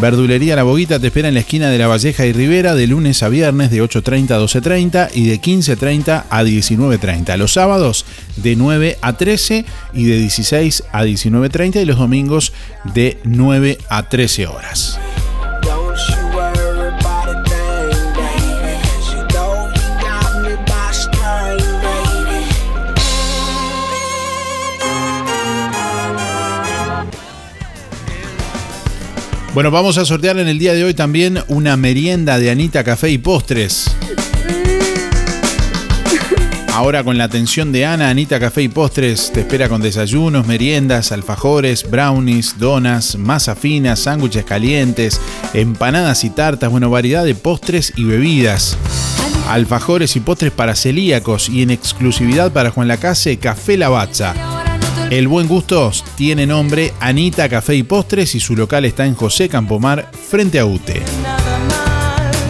Verdulería 0.01 0.57
La 0.57 0.65
Boguita 0.65 0.99
te 0.99 1.07
espera 1.07 1.29
en 1.29 1.35
la 1.35 1.41
esquina 1.41 1.71
de 1.71 1.79
La 1.79 1.87
Valleja 1.87 2.27
y 2.27 2.33
Rivera 2.33 2.75
de 2.75 2.89
lunes 2.89 3.23
a 3.23 3.29
viernes 3.29 3.71
de 3.71 3.81
8.30 3.81 4.31
a 4.33 4.41
12.30 4.41 5.11
y 5.15 5.29
de 5.29 5.41
15.30 5.41 6.25
a 6.29 6.43
19.30. 6.43 7.37
Los 7.37 7.53
sábados 7.53 8.05
de 8.35 8.57
9 8.57 8.99
a 9.01 9.13
13 9.13 9.65
y 9.95 10.05
de 10.07 10.19
16 10.19 10.83
a 10.91 11.05
19.30 11.05 11.81
y 11.81 11.85
los 11.85 11.99
domingos 11.99 12.53
de 12.93 13.21
9 13.23 13.79
a 13.89 14.09
13 14.09 14.49
horas. 14.49 14.99
Bueno, 29.53 29.73
vamos 29.73 29.99
a 29.99 30.05
sortear 30.05 30.39
en 30.39 30.47
el 30.47 30.61
día 30.61 30.75
de 30.75 30.85
hoy 30.85 30.95
también 30.95 31.41
una 31.49 31.77
merienda 31.77 32.39
de 32.39 32.53
Anita 32.53 32.85
Café 32.85 33.11
y 33.11 33.19
Postres. 33.19 33.91
Ahora 36.73 37.03
con 37.03 37.19
la 37.19 37.25
atención 37.25 37.73
de 37.73 37.85
Ana, 37.85 38.11
Anita 38.11 38.39
Café 38.39 38.63
y 38.63 38.69
Postres 38.69 39.33
te 39.33 39.41
espera 39.41 39.69
con 39.69 39.83
desayunos, 39.83 40.47
meriendas, 40.47 41.11
alfajores, 41.11 41.91
brownies, 41.91 42.61
donas, 42.61 43.17
masa 43.17 43.57
fina, 43.57 43.97
sándwiches 43.97 44.45
calientes, 44.45 45.21
empanadas 45.53 46.23
y 46.23 46.31
tartas, 46.31 46.71
bueno, 46.71 46.89
variedad 46.89 47.25
de 47.25 47.35
postres 47.35 47.93
y 47.97 48.05
bebidas. 48.05 48.79
Alfajores 49.49 50.15
y 50.15 50.21
postres 50.21 50.53
para 50.53 50.77
celíacos 50.77 51.49
y 51.49 51.63
en 51.63 51.71
exclusividad 51.71 52.53
para 52.53 52.71
Juan 52.71 52.87
Lacase, 52.87 53.37
Café 53.39 53.77
Lavazza. 53.77 54.50
El 55.11 55.27
buen 55.27 55.49
gusto 55.49 55.91
tiene 56.15 56.47
nombre 56.47 56.95
Anita 57.01 57.49
Café 57.49 57.75
y 57.75 57.83
Postres 57.83 58.37
y 58.37 58.41
su 58.41 58.55
local 58.55 58.85
está 58.85 59.07
en 59.07 59.17
José 59.17 59.49
Campomar, 59.49 60.09
frente 60.13 60.61
a 60.61 60.67
UTE. 60.67 61.03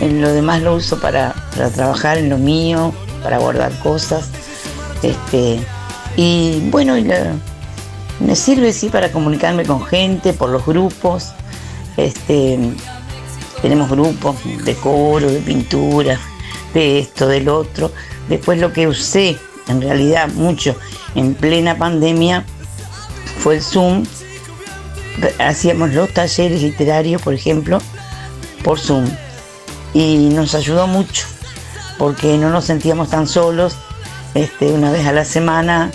En 0.00 0.20
lo 0.20 0.32
demás 0.32 0.60
lo 0.60 0.74
uso 0.74 1.00
para, 1.00 1.34
para 1.54 1.70
trabajar 1.70 2.18
en 2.18 2.30
lo 2.30 2.36
mío, 2.36 2.92
para 3.22 3.38
guardar 3.38 3.78
cosas. 3.78 4.28
Este, 5.02 5.60
y 6.16 6.68
bueno, 6.68 6.94
me 8.18 8.34
sirve 8.34 8.72
sí 8.72 8.88
para 8.88 9.12
comunicarme 9.12 9.64
con 9.64 9.84
gente 9.84 10.32
por 10.32 10.50
los 10.50 10.66
grupos. 10.66 11.28
Este, 11.96 12.58
tenemos 13.62 13.88
grupos 13.88 14.36
de 14.64 14.74
coro, 14.74 15.30
de 15.30 15.38
pintura, 15.38 16.18
de 16.74 17.00
esto, 17.00 17.28
del 17.28 17.48
otro. 17.48 17.92
Después 18.28 18.58
lo 18.58 18.72
que 18.72 18.86
usé 18.86 19.36
en 19.68 19.80
realidad 19.80 20.28
mucho 20.28 20.76
en 21.14 21.34
plena 21.34 21.76
pandemia 21.76 22.44
fue 23.38 23.56
el 23.56 23.62
Zoom. 23.62 24.04
Hacíamos 25.38 25.92
los 25.92 26.12
talleres 26.12 26.62
literarios, 26.62 27.22
por 27.22 27.34
ejemplo, 27.34 27.78
por 28.62 28.78
Zoom. 28.78 29.06
Y 29.92 30.28
nos 30.28 30.54
ayudó 30.54 30.86
mucho, 30.86 31.26
porque 31.98 32.38
no 32.38 32.50
nos 32.50 32.66
sentíamos 32.66 33.10
tan 33.10 33.26
solos. 33.26 33.76
Este, 34.34 34.72
una 34.72 34.92
vez 34.92 35.06
a 35.06 35.12
la 35.12 35.24
semana, 35.24 35.90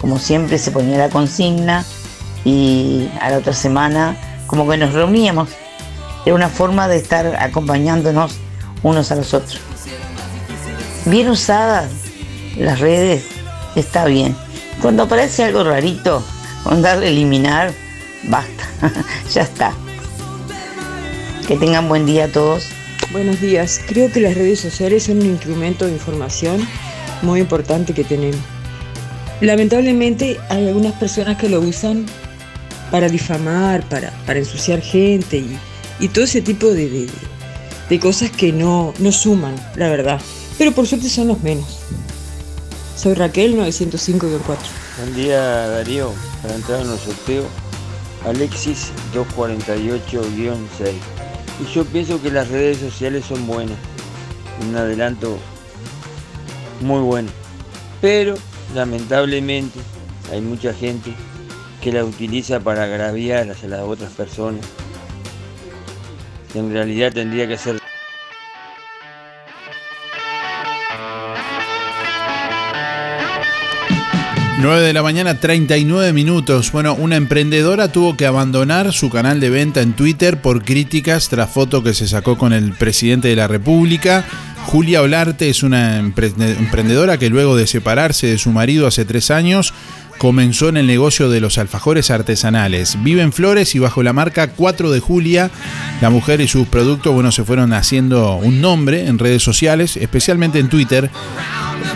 como 0.00 0.18
siempre, 0.18 0.58
se 0.58 0.70
ponía 0.70 0.98
la 0.98 1.08
consigna 1.08 1.84
y 2.44 3.10
a 3.20 3.30
la 3.30 3.38
otra 3.38 3.52
semana 3.52 4.16
como 4.46 4.68
que 4.68 4.76
nos 4.76 4.92
reuníamos. 4.92 5.48
Era 6.24 6.34
una 6.34 6.48
forma 6.48 6.86
de 6.86 6.96
estar 6.96 7.26
acompañándonos 7.36 8.36
unos 8.82 9.10
a 9.10 9.16
los 9.16 9.34
otros. 9.34 9.60
Bien 11.10 11.28
usadas 11.28 11.90
las 12.56 12.78
redes, 12.80 13.24
está 13.74 14.04
bien. 14.04 14.34
Cuando 14.80 15.04
aparece 15.04 15.44
algo 15.44 15.64
rarito, 15.64 16.24
con 16.64 16.82
darle 16.82 17.08
eliminar, 17.08 17.72
basta, 18.24 18.64
ya 19.32 19.42
está. 19.42 19.72
Que 21.46 21.56
tengan 21.56 21.88
buen 21.88 22.06
día 22.06 22.24
a 22.24 22.28
todos. 22.28 22.68
Buenos 23.12 23.40
días. 23.40 23.80
Creo 23.88 24.10
que 24.12 24.20
las 24.20 24.34
redes 24.34 24.60
sociales 24.60 25.04
son 25.04 25.18
un 25.18 25.26
instrumento 25.26 25.86
de 25.86 25.92
información 25.92 26.66
muy 27.22 27.40
importante 27.40 27.92
que 27.92 28.04
tenemos. 28.04 28.40
Lamentablemente 29.40 30.38
hay 30.48 30.68
algunas 30.68 30.92
personas 30.94 31.36
que 31.38 31.48
lo 31.48 31.60
usan 31.60 32.06
para 32.90 33.08
difamar, 33.08 33.82
para, 33.88 34.12
para 34.26 34.38
ensuciar 34.38 34.80
gente 34.80 35.38
y, 35.38 35.58
y 35.98 36.08
todo 36.08 36.24
ese 36.24 36.42
tipo 36.42 36.68
de, 36.68 36.88
de- 36.88 37.08
de 37.88 37.98
cosas 37.98 38.30
que 38.30 38.52
no, 38.52 38.94
no 39.00 39.10
suman, 39.10 39.56
la 39.74 39.88
verdad. 39.88 40.20
Pero 40.60 40.72
por 40.72 40.86
suerte 40.86 41.08
son 41.08 41.28
los 41.28 41.42
menos. 41.42 41.78
Soy 42.94 43.14
Raquel 43.14 43.56
905-4. 43.56 44.40
Buen 44.98 45.14
día 45.14 45.40
Darío, 45.40 46.12
para 46.42 46.54
entrar 46.54 46.82
en 46.82 46.90
el 46.90 46.98
sorteo, 46.98 47.46
Alexis 48.26 48.90
248-6. 49.14 50.20
Y 51.62 51.74
yo 51.74 51.86
pienso 51.86 52.20
que 52.20 52.30
las 52.30 52.48
redes 52.48 52.76
sociales 52.76 53.24
son 53.24 53.46
buenas, 53.46 53.78
un 54.68 54.76
adelanto 54.76 55.38
muy 56.82 57.00
bueno. 57.00 57.30
Pero 58.02 58.34
lamentablemente 58.74 59.80
hay 60.30 60.42
mucha 60.42 60.74
gente 60.74 61.14
que 61.80 61.90
la 61.90 62.04
utiliza 62.04 62.60
para 62.60 62.84
agraviar 62.84 63.50
hacia 63.50 63.70
las 63.70 63.80
otras 63.80 64.12
personas. 64.12 64.66
En 66.54 66.70
realidad 66.70 67.14
tendría 67.14 67.48
que 67.48 67.56
ser 67.56 67.79
9 74.60 74.82
de 74.82 74.92
la 74.92 75.02
mañana, 75.02 75.40
39 75.40 76.12
minutos. 76.12 76.70
Bueno, 76.72 76.94
una 76.94 77.16
emprendedora 77.16 77.90
tuvo 77.90 78.16
que 78.16 78.26
abandonar 78.26 78.92
su 78.92 79.08
canal 79.08 79.40
de 79.40 79.48
venta 79.48 79.80
en 79.80 79.94
Twitter 79.94 80.40
por 80.42 80.62
críticas 80.64 81.28
tras 81.30 81.50
foto 81.50 81.82
que 81.82 81.94
se 81.94 82.06
sacó 82.06 82.36
con 82.36 82.52
el 82.52 82.72
presidente 82.72 83.28
de 83.28 83.36
la 83.36 83.48
República. 83.48 84.24
Julia 84.66 85.00
Olarte 85.00 85.48
es 85.48 85.62
una 85.62 86.00
empre- 86.00 86.34
emprendedora 86.58 87.18
que 87.18 87.30
luego 87.30 87.56
de 87.56 87.66
separarse 87.66 88.26
de 88.26 88.38
su 88.38 88.50
marido 88.50 88.86
hace 88.86 89.06
tres 89.06 89.30
años, 89.30 89.72
comenzó 90.18 90.68
en 90.68 90.76
el 90.76 90.86
negocio 90.86 91.30
de 91.30 91.40
los 91.40 91.56
alfajores 91.56 92.10
artesanales. 92.10 92.98
Vive 93.02 93.22
en 93.22 93.32
Flores 93.32 93.74
y 93.74 93.78
bajo 93.78 94.02
la 94.02 94.12
marca 94.12 94.48
4 94.48 94.90
de 94.90 95.00
Julia, 95.00 95.50
la 96.02 96.10
mujer 96.10 96.42
y 96.42 96.48
sus 96.48 96.68
productos, 96.68 97.14
bueno, 97.14 97.32
se 97.32 97.44
fueron 97.44 97.72
haciendo 97.72 98.34
un 98.36 98.60
nombre 98.60 99.06
en 99.06 99.18
redes 99.18 99.42
sociales, 99.42 99.96
especialmente 99.96 100.58
en 100.58 100.68
Twitter. 100.68 101.10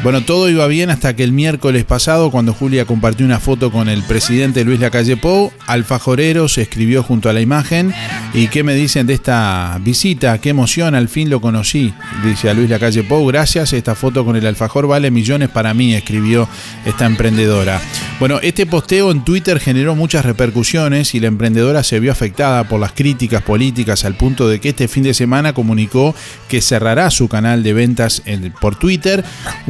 Bueno, 0.02 0.22
todo 0.22 0.50
iba 0.50 0.66
bien 0.66 0.90
hasta 0.90 1.16
que 1.16 1.24
el 1.24 1.32
miércoles 1.32 1.84
pasado, 1.84 2.30
cuando 2.30 2.52
Julia 2.52 2.84
compartió 2.84 3.24
una 3.24 3.40
foto 3.40 3.70
con 3.70 3.88
el 3.88 4.02
presidente 4.02 4.64
Luis 4.64 4.80
Lacalle 4.80 5.16
Pou, 5.16 5.52
Alfajorero 5.66 6.48
se 6.48 6.62
escribió 6.62 7.02
junto 7.02 7.30
a 7.30 7.32
la 7.32 7.40
imagen. 7.40 7.94
¿Y 8.34 8.48
qué 8.48 8.62
me 8.62 8.74
dicen 8.74 9.06
de 9.06 9.14
esta 9.14 9.78
visita? 9.80 10.38
Qué 10.38 10.50
emoción, 10.50 10.94
al 10.94 11.08
fin 11.08 11.30
lo 11.30 11.40
conocí, 11.40 11.94
dice 12.24 12.50
a 12.50 12.54
Luis 12.54 12.68
Lacalle 12.68 13.02
Pou. 13.02 13.26
Gracias, 13.26 13.72
esta 13.72 13.94
foto 13.94 14.24
con 14.24 14.36
el 14.36 14.46
alfajor 14.46 14.86
vale 14.86 15.10
millones 15.10 15.48
para 15.48 15.72
mí, 15.72 15.94
escribió 15.94 16.48
esta 16.84 17.06
emprendedora. 17.06 17.80
Bueno, 18.20 18.38
este 18.42 18.66
posteo 18.66 19.10
en 19.10 19.24
Twitter 19.24 19.58
generó 19.58 19.94
muchas 19.94 20.24
repercusiones 20.24 21.14
y 21.14 21.20
la 21.20 21.28
emprendedora 21.28 21.82
se 21.82 21.98
vio 21.98 22.12
afectada 22.12 22.64
por 22.64 22.78
las 22.78 22.92
críticas 22.92 23.42
políticas 23.42 24.04
al 24.04 24.14
punto 24.14 24.48
de 24.48 24.60
que 24.60 24.70
este 24.70 24.88
fin 24.88 25.02
de 25.02 25.14
semana 25.14 25.52
comunicó 25.52 26.14
que 26.48 26.60
cerrará 26.60 27.10
su 27.10 27.28
canal 27.28 27.62
de 27.62 27.72
ventas 27.72 28.22
por 28.60 28.76
Twitter, 28.76 29.24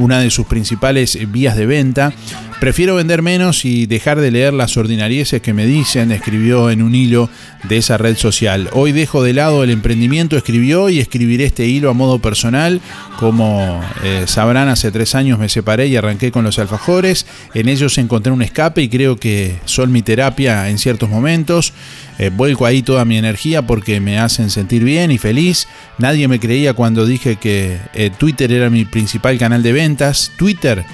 una 0.04 0.20
de 0.20 0.30
sus 0.30 0.46
principales 0.46 1.18
vías 1.32 1.56
de 1.56 1.66
venta. 1.66 2.12
Prefiero 2.60 2.94
vender 2.94 3.20
menos 3.20 3.64
y 3.64 3.86
dejar 3.86 4.20
de 4.20 4.30
leer 4.30 4.54
las 4.54 4.76
ordinarieces 4.76 5.42
que 5.42 5.52
me 5.52 5.66
dicen, 5.66 6.12
escribió 6.12 6.70
en 6.70 6.82
un 6.82 6.94
hilo 6.94 7.28
de 7.64 7.78
esa 7.78 7.98
red 7.98 8.16
social. 8.16 8.68
Hoy 8.72 8.92
dejo 8.92 9.22
de 9.22 9.32
lado 9.32 9.64
el 9.64 9.70
emprendimiento, 9.70 10.36
escribió, 10.36 10.88
y 10.88 11.00
escribiré 11.00 11.44
este 11.44 11.66
hilo 11.66 11.90
a 11.90 11.94
modo 11.94 12.20
personal. 12.20 12.80
Como 13.18 13.82
eh, 14.02 14.24
sabrán, 14.26 14.68
hace 14.68 14.90
tres 14.92 15.14
años 15.14 15.38
me 15.38 15.48
separé 15.48 15.88
y 15.88 15.96
arranqué 15.96 16.30
con 16.30 16.44
los 16.44 16.58
alfajores. 16.58 17.26
En 17.54 17.68
ellos 17.68 17.98
encontré 17.98 18.32
un 18.32 18.42
escape 18.42 18.82
y 18.82 18.88
creo 18.88 19.16
que 19.16 19.58
son 19.64 19.92
mi 19.92 20.02
terapia 20.02 20.68
en 20.68 20.78
ciertos 20.78 21.08
momentos. 21.08 21.72
Eh, 22.18 22.30
vuelco 22.30 22.64
ahí 22.66 22.82
toda 22.82 23.04
mi 23.04 23.18
energía 23.18 23.62
porque 23.62 24.00
me 24.00 24.18
hacen 24.18 24.50
sentir 24.50 24.84
bien 24.84 25.10
y 25.10 25.18
feliz. 25.18 25.66
Nadie 25.98 26.28
me 26.28 26.38
creía 26.38 26.74
cuando 26.74 27.06
dije 27.06 27.36
que 27.36 27.78
eh, 27.92 28.10
Twitter 28.16 28.52
era 28.52 28.70
mi 28.70 28.84
principal 28.84 29.38
canal 29.38 29.62
de 29.62 29.72
ventas. 29.72 30.30
Twitter, 30.36 30.84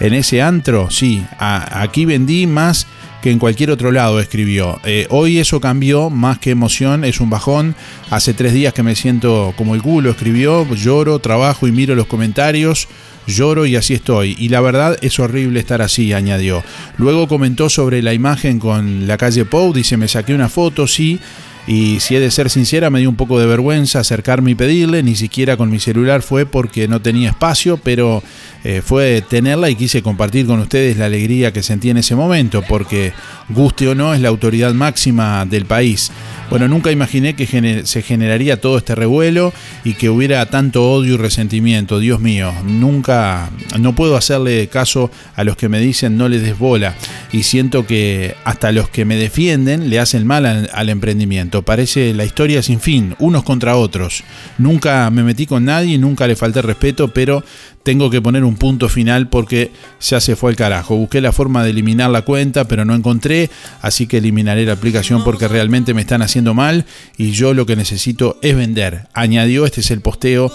en 0.00 0.14
ese 0.14 0.42
antro, 0.42 0.90
sí, 0.90 1.24
aquí 1.38 2.04
vendí 2.04 2.46
más 2.46 2.86
que 3.22 3.30
en 3.30 3.38
cualquier 3.38 3.70
otro 3.70 3.92
lado, 3.92 4.20
escribió. 4.20 4.80
Eh, 4.84 5.06
hoy 5.08 5.38
eso 5.38 5.60
cambió, 5.60 6.10
más 6.10 6.38
que 6.38 6.50
emoción, 6.50 7.04
es 7.04 7.20
un 7.20 7.30
bajón. 7.30 7.76
Hace 8.10 8.34
tres 8.34 8.52
días 8.52 8.74
que 8.74 8.82
me 8.82 8.96
siento 8.96 9.54
como 9.56 9.76
el 9.76 9.80
culo, 9.80 10.10
escribió. 10.10 10.66
Lloro, 10.74 11.20
trabajo 11.20 11.68
y 11.68 11.72
miro 11.72 11.94
los 11.94 12.06
comentarios. 12.06 12.88
Lloro 13.28 13.64
y 13.64 13.76
así 13.76 13.94
estoy. 13.94 14.34
Y 14.38 14.48
la 14.48 14.60
verdad 14.60 14.98
es 15.02 15.20
horrible 15.20 15.60
estar 15.60 15.82
así, 15.82 16.12
añadió. 16.12 16.64
Luego 16.98 17.28
comentó 17.28 17.70
sobre 17.70 18.02
la 18.02 18.12
imagen 18.12 18.58
con 18.58 19.06
la 19.06 19.16
calle 19.16 19.44
Pou. 19.44 19.72
Dice, 19.72 19.96
me 19.96 20.08
saqué 20.08 20.34
una 20.34 20.48
foto, 20.48 20.88
sí. 20.88 21.20
Y 21.66 22.00
si 22.00 22.16
he 22.16 22.20
de 22.20 22.30
ser 22.32 22.50
sincera, 22.50 22.90
me 22.90 22.98
dio 22.98 23.08
un 23.08 23.14
poco 23.14 23.38
de 23.38 23.46
vergüenza 23.46 24.00
acercarme 24.00 24.50
y 24.50 24.54
pedirle, 24.56 25.02
ni 25.02 25.14
siquiera 25.14 25.56
con 25.56 25.70
mi 25.70 25.78
celular 25.78 26.22
fue 26.22 26.44
porque 26.44 26.88
no 26.88 27.00
tenía 27.00 27.30
espacio, 27.30 27.76
pero 27.76 28.22
eh, 28.64 28.82
fue 28.84 29.22
tenerla 29.28 29.70
y 29.70 29.76
quise 29.76 30.02
compartir 30.02 30.46
con 30.46 30.58
ustedes 30.58 30.96
la 30.96 31.06
alegría 31.06 31.52
que 31.52 31.62
sentí 31.62 31.90
en 31.90 31.98
ese 31.98 32.16
momento, 32.16 32.62
porque 32.68 33.12
guste 33.48 33.86
o 33.86 33.94
no 33.94 34.12
es 34.12 34.20
la 34.20 34.28
autoridad 34.28 34.74
máxima 34.74 35.46
del 35.46 35.66
país. 35.66 36.10
Bueno, 36.52 36.68
nunca 36.68 36.92
imaginé 36.92 37.34
que 37.34 37.46
se 37.86 38.02
generaría 38.02 38.60
todo 38.60 38.76
este 38.76 38.94
revuelo 38.94 39.54
y 39.84 39.94
que 39.94 40.10
hubiera 40.10 40.44
tanto 40.44 40.92
odio 40.92 41.14
y 41.14 41.16
resentimiento. 41.16 41.98
Dios 41.98 42.20
mío, 42.20 42.52
nunca, 42.66 43.48
no 43.80 43.94
puedo 43.94 44.18
hacerle 44.18 44.68
caso 44.68 45.10
a 45.34 45.44
los 45.44 45.56
que 45.56 45.70
me 45.70 45.80
dicen 45.80 46.18
no 46.18 46.28
les 46.28 46.42
des 46.42 46.58
bola. 46.58 46.94
Y 47.32 47.44
siento 47.44 47.86
que 47.86 48.34
hasta 48.44 48.70
los 48.70 48.90
que 48.90 49.06
me 49.06 49.16
defienden 49.16 49.88
le 49.88 49.98
hacen 49.98 50.26
mal 50.26 50.44
al, 50.44 50.88
emprendimiento. 50.90 51.62
Parece 51.62 52.12
la 52.12 52.26
historia 52.26 52.62
sin 52.62 52.80
fin, 52.80 53.14
unos 53.18 53.44
contra 53.44 53.76
otros. 53.76 54.22
Nunca 54.58 55.08
me 55.08 55.22
metí 55.22 55.46
con 55.46 55.64
nadie, 55.64 55.96
nunca 55.96 56.26
le 56.26 56.36
falté 56.36 56.60
respeto, 56.60 57.08
pero 57.08 57.42
tengo 57.82 58.10
que 58.10 58.22
poner 58.22 58.44
un 58.44 58.56
punto 58.56 58.88
final 58.88 59.28
porque 59.28 59.72
ya 60.00 60.20
se 60.20 60.36
fue 60.36 60.50
el 60.50 60.56
carajo. 60.56 60.96
Busqué 60.96 61.20
la 61.20 61.32
forma 61.32 61.64
de 61.64 61.70
eliminar 61.70 62.10
la 62.10 62.22
cuenta, 62.22 62.64
pero 62.68 62.84
no 62.84 62.94
encontré, 62.94 63.50
así 63.80 64.06
que 64.06 64.18
eliminaré 64.18 64.64
la 64.64 64.72
aplicación 64.72 65.24
porque 65.24 65.48
realmente 65.48 65.94
me 65.94 66.02
están 66.02 66.22
haciendo 66.22 66.54
mal 66.54 66.86
y 67.16 67.32
yo 67.32 67.54
lo 67.54 67.66
que 67.66 67.76
necesito 67.76 68.38
es 68.42 68.56
vender. 68.56 69.08
Añadió, 69.14 69.66
este 69.66 69.80
es 69.80 69.90
el 69.90 70.00
posteo 70.00 70.52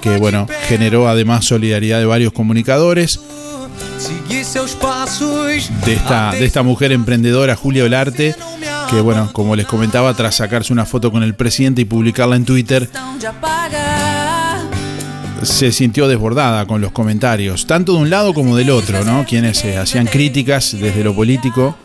que 0.00 0.16
bueno, 0.18 0.46
generó 0.68 1.08
además 1.08 1.44
solidaridad 1.44 1.98
de 1.98 2.06
varios 2.06 2.32
comunicadores. 2.32 3.20
De 5.84 5.92
esta, 5.92 6.30
de 6.32 6.44
esta 6.44 6.62
mujer 6.62 6.92
emprendedora, 6.92 7.56
Julia 7.56 7.84
Olarte, 7.84 8.34
que 8.90 9.00
bueno, 9.00 9.30
como 9.32 9.56
les 9.56 9.66
comentaba, 9.66 10.14
tras 10.14 10.36
sacarse 10.36 10.72
una 10.72 10.84
foto 10.84 11.10
con 11.10 11.22
el 11.22 11.34
presidente 11.34 11.82
y 11.82 11.84
publicarla 11.84 12.36
en 12.36 12.44
Twitter, 12.44 12.88
se 15.42 15.72
sintió 15.72 16.08
desbordada 16.08 16.66
con 16.66 16.80
los 16.80 16.92
comentarios, 16.92 17.66
tanto 17.66 17.92
de 17.92 17.98
un 17.98 18.10
lado 18.10 18.34
como 18.34 18.56
del 18.56 18.70
otro, 18.70 19.04
¿no? 19.04 19.24
Quienes 19.26 19.64
eh, 19.64 19.76
hacían 19.76 20.06
críticas 20.06 20.76
desde 20.78 21.04
lo 21.04 21.14
político 21.14 21.76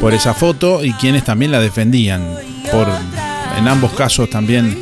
por 0.00 0.14
esa 0.14 0.34
foto 0.34 0.84
y 0.84 0.92
quienes 0.94 1.24
también 1.24 1.52
la 1.52 1.60
defendían. 1.60 2.22
Por, 2.70 2.88
en 3.58 3.68
ambos 3.68 3.92
casos 3.92 4.28
también 4.30 4.76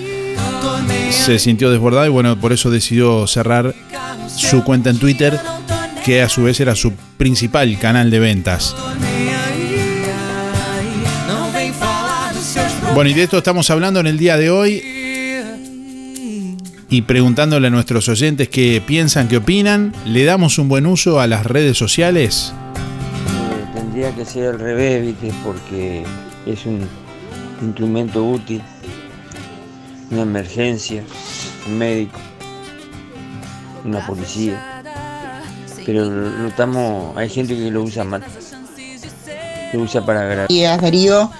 se 1.10 1.38
sintió 1.38 1.70
desbordada 1.70 2.06
y 2.06 2.10
bueno, 2.10 2.38
por 2.38 2.52
eso 2.52 2.70
decidió 2.70 3.26
cerrar 3.26 3.74
su 4.26 4.64
cuenta 4.64 4.90
en 4.90 4.98
Twitter, 4.98 5.38
que 6.04 6.22
a 6.22 6.28
su 6.28 6.44
vez 6.44 6.60
era 6.60 6.74
su 6.74 6.92
principal 7.16 7.78
canal 7.78 8.10
de 8.10 8.18
ventas. 8.18 8.74
Bueno, 12.94 13.10
y 13.10 13.14
de 13.14 13.24
esto 13.24 13.38
estamos 13.38 13.68
hablando 13.70 14.00
en 14.00 14.06
el 14.06 14.16
día 14.16 14.38
de 14.38 14.48
hoy 14.50 14.95
y 16.88 17.02
preguntándole 17.02 17.66
a 17.66 17.70
nuestros 17.70 18.08
oyentes 18.08 18.48
qué 18.48 18.82
piensan, 18.84 19.28
qué 19.28 19.38
opinan. 19.38 19.92
¿Le 20.04 20.24
damos 20.24 20.58
un 20.58 20.68
buen 20.68 20.86
uso 20.86 21.20
a 21.20 21.26
las 21.26 21.44
redes 21.46 21.76
sociales? 21.76 22.52
Eh, 22.74 23.64
tendría 23.74 24.14
que 24.14 24.24
ser 24.24 24.50
al 24.50 24.60
revés, 24.60 25.02
¿viste? 25.02 25.32
porque 25.44 26.04
es 26.46 26.64
un 26.66 26.86
instrumento 27.62 28.24
útil, 28.24 28.62
una 30.10 30.22
emergencia, 30.22 31.02
un 31.66 31.78
médico, 31.78 32.18
una 33.84 34.06
policía. 34.06 34.82
Pero 35.84 36.04
lo, 36.04 36.48
estamos, 36.48 37.16
hay 37.16 37.28
gente 37.28 37.54
que 37.56 37.70
lo 37.70 37.82
usa 37.82 38.04
mal, 38.04 38.22
lo 39.72 39.80
usa 39.80 40.04
para 40.04 40.20
grabar. 40.20 40.36
Buenos 40.36 40.48
días, 40.48 40.80
Darío. 40.80 41.30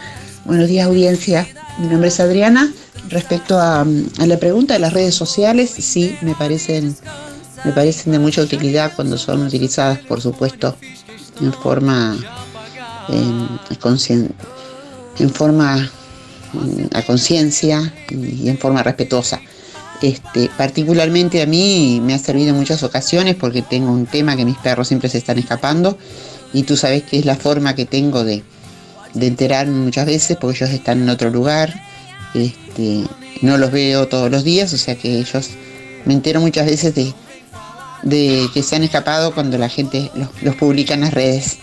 Buenos 0.45 0.69
días, 0.69 0.87
audiencia. 0.87 1.47
Mi 1.79 1.89
nombre 1.89 2.09
es 2.09 2.21
Adriana 2.21 2.71
Respecto 3.09 3.59
a, 3.59 3.87
la 4.27 4.37
pregunta 4.39 4.75
de 4.75 4.81
las 4.81 4.93
redes 4.93 5.15
sociales, 5.15 5.71
sí, 5.71 6.17
me 6.23 6.35
parecen, 6.35 6.97
me 7.65 7.73
parecen 7.73 8.13
de 8.13 8.19
mucha 8.19 8.43
utilidad 8.43 8.93
cuando 8.97 9.17
son 9.17 9.43
utilizadas, 9.47 9.99
por 10.01 10.21
supuesto, 10.21 10.77
en 11.41 11.53
forma, 11.53 12.17
en, 13.09 13.49
forma 15.33 15.91
a 16.93 17.03
conciencia 17.03 17.93
y 18.11 18.49
en 18.49 18.59
forma 18.59 18.83
respetuosa. 18.83 19.41
Este, 20.03 20.51
particularmente 20.59 21.41
a 21.41 21.47
mí 21.47 22.01
me 22.03 22.13
ha 22.13 22.19
servido 22.19 22.51
en 22.51 22.57
muchas 22.57 22.83
ocasiones 22.83 23.35
porque 23.37 23.63
tengo 23.63 23.91
un 23.91 24.07
tema 24.07 24.37
que 24.37 24.45
mis 24.45 24.59
perros 24.59 24.89
siempre 24.89 25.09
se 25.09 25.19
están 25.19 25.39
escapando 25.39 25.97
y 26.53 26.65
tú 26.65 26.77
sabes 26.77 27.05
que 27.05 27.19
es 27.19 27.25
la 27.25 27.37
forma 27.37 27.75
que 27.75 27.87
tengo 27.87 28.23
de 28.23 28.43
enterarme 29.15 29.73
muchas 29.73 30.05
veces 30.05 30.37
porque 30.39 30.59
ellos 30.59 30.75
están 30.75 31.01
en 31.01 31.09
otro 31.09 31.31
lugar 31.31 31.73
este, 32.45 33.05
no 33.43 33.59
los 33.59 33.71
veo 33.71 34.09
todos 34.09 34.31
los 34.31 34.45
días, 34.45 34.73
o 34.73 34.79
sea 34.79 34.97
que 34.97 35.19
ellos 35.19 35.51
me 36.05 36.15
entero 36.15 36.41
muchas 36.41 36.67
veces 36.67 36.95
de, 36.95 37.13
que 38.53 38.63
se 38.63 38.77
han 38.77 38.85
escapado 38.85 39.35
cuando 39.35 39.59
la 39.59 39.69
gente 39.69 40.11
los, 40.15 40.55
publica 40.57 40.95
en 40.95 41.03
las 41.03 41.15
redes. 41.15 41.59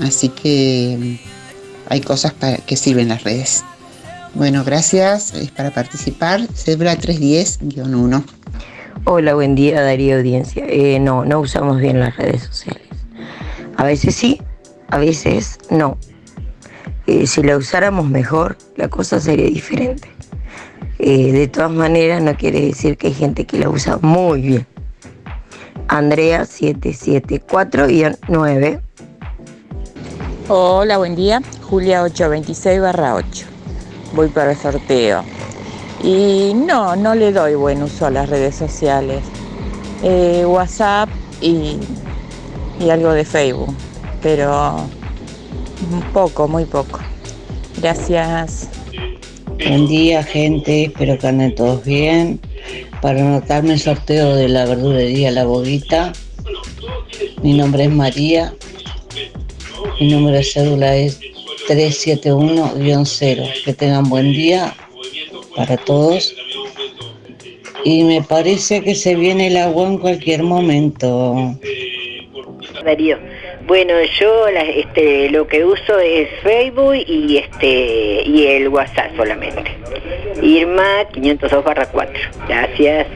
Así 0.00 0.28
que 0.28 0.96
mm, 0.98 1.90
hay 1.90 2.00
cosas 2.00 2.32
para, 2.32 2.58
que 2.58 2.76
sirven 2.76 3.08
las 3.08 3.24
redes. 3.24 3.64
Bueno, 4.34 4.64
gracias. 4.64 5.34
Es 5.34 5.50
para 5.50 5.70
participar. 5.70 6.46
Cebra 6.54 6.96
310-1. 6.96 8.24
Hola, 9.04 9.34
buen 9.34 9.54
día 9.54 9.80
Darío 9.82 10.16
Audiencia. 10.16 10.64
Eh, 10.68 10.98
no, 11.00 11.24
no 11.24 11.40
usamos 11.40 11.80
bien 11.80 12.00
las 12.00 12.16
redes 12.16 12.42
sociales. 12.42 12.82
A 13.76 13.84
veces 13.84 14.14
sí, 14.14 14.40
a 14.88 14.98
veces 14.98 15.58
no. 15.70 15.98
Eh, 17.06 17.26
si 17.26 17.42
la 17.42 17.56
usáramos 17.56 18.08
mejor, 18.08 18.56
la 18.76 18.88
cosa 18.88 19.18
sería 19.20 19.46
diferente. 19.46 20.08
Eh, 20.98 21.32
de 21.32 21.48
todas 21.48 21.70
maneras, 21.70 22.22
no 22.22 22.34
quiere 22.36 22.60
decir 22.60 22.96
que 22.96 23.08
hay 23.08 23.14
gente 23.14 23.44
que 23.44 23.58
la 23.58 23.68
usa 23.68 23.98
muy 24.02 24.40
bien. 24.42 24.64
Andrea 25.88 26.42
774-9. 26.42 28.80
Hola, 30.48 30.98
buen 30.98 31.16
día. 31.16 31.42
Julia 31.62 32.02
826 32.02 32.80
8. 32.80 33.46
Voy 34.14 34.28
para 34.28 34.52
el 34.52 34.56
sorteo. 34.56 35.24
Y 36.02 36.52
no, 36.54 36.96
no 36.96 37.14
le 37.14 37.32
doy 37.32 37.54
buen 37.54 37.82
uso 37.82 38.06
a 38.06 38.10
las 38.10 38.28
redes 38.28 38.54
sociales. 38.54 39.22
Eh, 40.02 40.44
WhatsApp 40.46 41.08
y, 41.40 41.78
y 42.80 42.90
algo 42.90 43.12
de 43.12 43.24
Facebook 43.24 43.74
pero 44.26 44.88
poco, 46.12 46.48
muy 46.48 46.64
poco. 46.64 47.00
Gracias. 47.80 48.68
Buen 49.58 49.86
día, 49.88 50.22
gente. 50.22 50.84
Espero 50.84 51.18
que 51.18 51.26
anden 51.26 51.54
todos 51.54 51.84
bien. 51.84 52.40
Para 53.02 53.20
anotarme 53.20 53.74
el 53.74 53.80
sorteo 53.80 54.34
de 54.34 54.48
la 54.48 54.64
verdulería 54.64 55.30
La 55.30 55.44
Boguita, 55.44 56.12
mi 57.42 57.52
nombre 57.54 57.84
es 57.84 57.90
María. 57.90 58.54
Mi 60.00 60.10
número 60.10 60.38
de 60.38 60.44
cédula 60.44 60.96
es 60.96 61.20
371-0. 61.68 63.64
Que 63.64 63.72
tengan 63.74 64.08
buen 64.08 64.32
día 64.32 64.74
para 65.54 65.76
todos. 65.76 66.34
Y 67.84 68.02
me 68.04 68.22
parece 68.22 68.82
que 68.82 68.94
se 68.94 69.14
viene 69.14 69.48
el 69.48 69.56
agua 69.58 69.86
en 69.86 69.98
cualquier 69.98 70.42
momento. 70.42 71.56
Darío. 72.84 73.18
Bueno, 73.66 73.94
yo 74.20 74.46
este, 74.46 75.28
lo 75.30 75.48
que 75.48 75.64
uso 75.64 75.98
es 75.98 76.28
Facebook 76.44 76.94
y 76.94 77.38
este 77.38 78.22
y 78.22 78.46
el 78.46 78.68
WhatsApp 78.68 79.16
solamente. 79.16 79.64
Irma 80.40 81.04
502 81.12 81.64
4. 81.90 82.14
Gracias. 82.46 83.06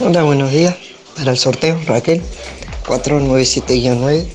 Hola, 0.00 0.24
buenos 0.24 0.50
días. 0.50 0.76
Para 1.16 1.30
el 1.30 1.38
sorteo, 1.38 1.78
Raquel, 1.86 2.22
497-9. 2.86 4.26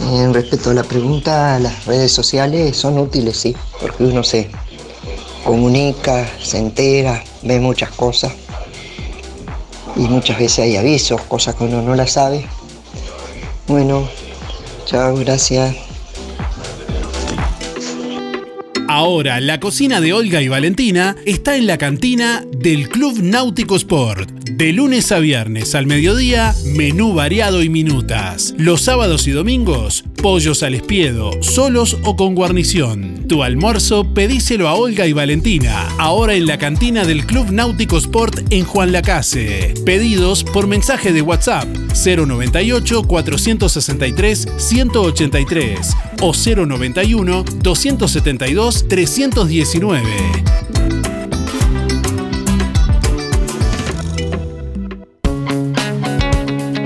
En 0.00 0.32
respecto 0.32 0.70
a 0.70 0.74
la 0.74 0.84
pregunta, 0.84 1.58
las 1.58 1.84
redes 1.84 2.12
sociales 2.12 2.76
son 2.76 2.98
útiles, 2.98 3.36
sí, 3.36 3.54
porque 3.80 4.04
uno 4.04 4.24
se 4.24 4.48
comunica, 5.44 6.28
se 6.42 6.58
entera, 6.58 7.22
ve 7.42 7.60
muchas 7.60 7.90
cosas. 7.90 8.32
Y 9.96 10.00
muchas 10.00 10.38
veces 10.38 10.60
hay 10.60 10.76
avisos, 10.76 11.20
cosas 11.22 11.54
que 11.54 11.64
uno 11.64 11.82
no 11.82 11.94
las 11.94 12.12
sabe. 12.12 12.44
Bueno, 13.68 14.08
chao, 14.86 15.14
gracias. 15.16 15.76
Ahora, 18.88 19.40
la 19.40 19.60
cocina 19.60 20.00
de 20.00 20.12
Olga 20.12 20.40
y 20.42 20.48
Valentina 20.48 21.16
está 21.24 21.56
en 21.56 21.66
la 21.66 21.78
cantina 21.78 22.44
del 22.56 22.88
Club 22.88 23.18
Náutico 23.22 23.76
Sport. 23.76 24.43
De 24.44 24.74
lunes 24.74 25.10
a 25.10 25.20
viernes 25.20 25.74
al 25.74 25.86
mediodía, 25.86 26.54
menú 26.66 27.14
variado 27.14 27.62
y 27.62 27.70
minutas. 27.70 28.54
Los 28.58 28.82
sábados 28.82 29.26
y 29.26 29.30
domingos, 29.30 30.04
pollos 30.20 30.62
al 30.62 30.74
espiedo, 30.74 31.42
solos 31.42 31.96
o 32.04 32.14
con 32.14 32.34
guarnición. 32.34 33.24
Tu 33.26 33.42
almuerzo, 33.42 34.12
pedíselo 34.12 34.68
a 34.68 34.74
Olga 34.74 35.06
y 35.06 35.14
Valentina. 35.14 35.88
Ahora 35.98 36.34
en 36.34 36.46
la 36.46 36.58
cantina 36.58 37.06
del 37.06 37.24
Club 37.24 37.52
Náutico 37.52 37.96
Sport 37.96 38.40
en 38.50 38.64
Juan 38.64 38.92
Lacase. 38.92 39.72
Pedidos 39.86 40.44
por 40.44 40.66
mensaje 40.66 41.14
de 41.14 41.22
WhatsApp 41.22 41.66
098 42.04 43.02
463 43.02 44.48
183 44.58 45.96
o 46.20 46.32
091 46.34 47.44
272 47.62 48.88
319. 48.88 51.03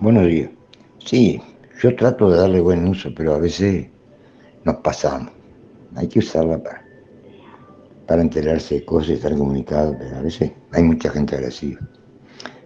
Buenos 0.00 0.28
días. 0.28 0.50
Sí, 1.04 1.42
yo 1.82 1.96
trato 1.96 2.30
de 2.30 2.38
darle 2.38 2.60
buen 2.60 2.86
uso, 2.86 3.10
pero 3.16 3.34
a 3.34 3.38
veces 3.38 3.88
nos 4.62 4.76
pasamos. 4.76 5.32
Hay 5.96 6.06
que 6.06 6.20
usarla 6.20 6.62
para, 6.62 6.84
para 8.06 8.22
enterarse 8.22 8.76
de 8.76 8.84
cosas 8.84 9.10
y 9.10 9.12
estar 9.14 9.36
comunicado, 9.36 9.96
pero 9.98 10.18
a 10.18 10.22
veces 10.22 10.52
hay 10.70 10.84
mucha 10.84 11.10
gente 11.10 11.34
agresiva. 11.34 11.80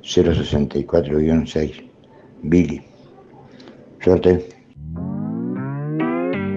064-6, 0.03 1.91
Billy. 2.43 2.83
Suerte. 4.03 4.62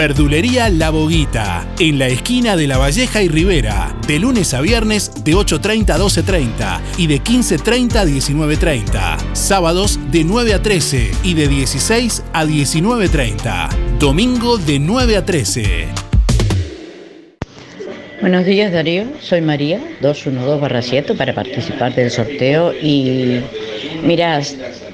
Verdulería 0.00 0.70
La 0.70 0.88
Boguita, 0.88 1.74
en 1.78 1.98
la 1.98 2.06
esquina 2.06 2.56
de 2.56 2.66
La 2.66 2.78
Valleja 2.78 3.22
y 3.22 3.28
Rivera, 3.28 3.94
de 4.08 4.18
lunes 4.18 4.54
a 4.54 4.62
viernes 4.62 5.12
de 5.24 5.34
8.30 5.34 5.90
a 5.90 5.98
12.30 5.98 6.80
y 6.96 7.06
de 7.06 7.20
15.30 7.20 7.96
a 7.96 8.06
19.30. 8.06 9.34
Sábados 9.34 10.00
de 10.10 10.24
9 10.24 10.54
a 10.54 10.62
13 10.62 11.10
y 11.22 11.34
de 11.34 11.48
16 11.48 12.24
a 12.32 12.46
19.30. 12.46 13.98
Domingo 13.98 14.56
de 14.56 14.78
9 14.78 15.18
a 15.18 15.26
13. 15.26 15.88
Buenos 18.22 18.46
días 18.46 18.72
Darío, 18.72 19.04
soy 19.20 19.42
María, 19.42 19.82
212-7 20.00 21.14
para 21.14 21.34
participar 21.34 21.94
del 21.94 22.10
sorteo 22.10 22.72
y 22.72 23.42
Mirá, 24.02 24.40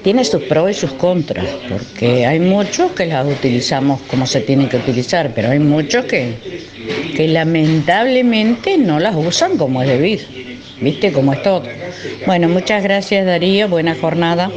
tiene 0.03 0.23
sus 0.23 0.43
pros 0.43 0.71
y 0.71 0.73
sus 0.73 0.93
contras, 0.93 1.45
porque 1.69 2.25
hay 2.25 2.39
muchos 2.39 2.91
que 2.91 3.05
las 3.05 3.25
utilizamos 3.25 4.01
como 4.01 4.25
se 4.25 4.41
tienen 4.41 4.69
que 4.69 4.77
utilizar, 4.77 5.31
pero 5.33 5.49
hay 5.49 5.59
muchos 5.59 6.05
que, 6.05 6.35
que 7.15 7.27
lamentablemente 7.27 8.77
no 8.77 8.99
las 8.99 9.15
usan 9.15 9.57
como 9.57 9.81
es 9.81 9.87
debido. 9.87 10.25
¿Viste? 10.79 11.11
Como 11.11 11.33
es 11.33 11.41
todo. 11.41 11.63
Bueno, 12.27 12.47
muchas 12.49 12.83
gracias 12.83 13.25
Darío, 13.25 13.67
buena 13.67 13.95
jornada. 13.95 14.51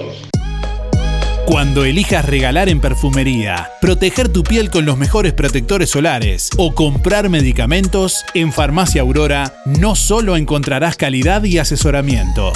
Cuando 1.46 1.84
elijas 1.84 2.26
regalar 2.26 2.68
en 2.68 2.80
perfumería, 2.80 3.70
proteger 3.80 4.28
tu 4.28 4.44
piel 4.44 4.70
con 4.70 4.86
los 4.86 4.96
mejores 4.96 5.32
protectores 5.32 5.90
solares 5.90 6.48
o 6.56 6.76
comprar 6.76 7.28
medicamentos, 7.28 8.24
en 8.34 8.52
Farmacia 8.52 9.02
Aurora 9.02 9.54
no 9.64 9.96
solo 9.96 10.36
encontrarás 10.36 10.96
calidad 10.96 11.42
y 11.42 11.58
asesoramiento. 11.58 12.52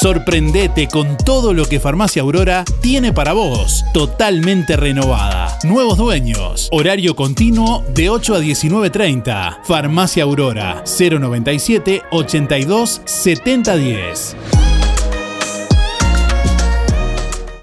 Sorprendete 0.00 0.88
con 0.88 1.16
todo 1.16 1.54
lo 1.54 1.66
que 1.66 1.78
Farmacia 1.78 2.22
Aurora 2.22 2.64
tiene 2.80 3.12
para 3.12 3.32
vos, 3.32 3.84
totalmente 3.94 4.76
renovada. 4.76 5.56
Nuevos 5.62 5.98
dueños, 5.98 6.68
horario 6.72 7.14
continuo 7.14 7.84
de 7.94 8.10
8 8.10 8.34
a 8.34 8.40
19.30. 8.40 9.58
Farmacia 9.62 10.24
Aurora 10.24 10.82
097 10.84 12.02
82 12.10 13.02
7010. 13.04 14.36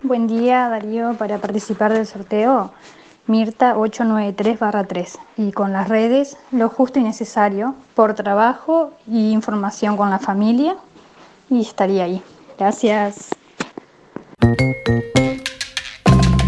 Buen 0.01 0.27
día 0.27 0.69
Darío, 0.69 1.15
para 1.15 1.37
participar 1.39 1.91
del 1.91 2.07
sorteo 2.07 2.71
Mirta 3.27 3.75
893-3 3.75 5.19
y 5.37 5.51
con 5.51 5.73
las 5.73 5.89
redes 5.89 6.37
lo 6.51 6.69
justo 6.69 6.97
y 6.97 7.03
necesario 7.03 7.75
por 7.93 8.13
trabajo 8.13 8.93
y 9.05 9.31
información 9.31 9.95
con 9.95 10.09
la 10.09 10.19
familia 10.19 10.77
y 11.51 11.61
estaría 11.61 12.05
ahí. 12.05 12.21
Gracias. 12.57 13.29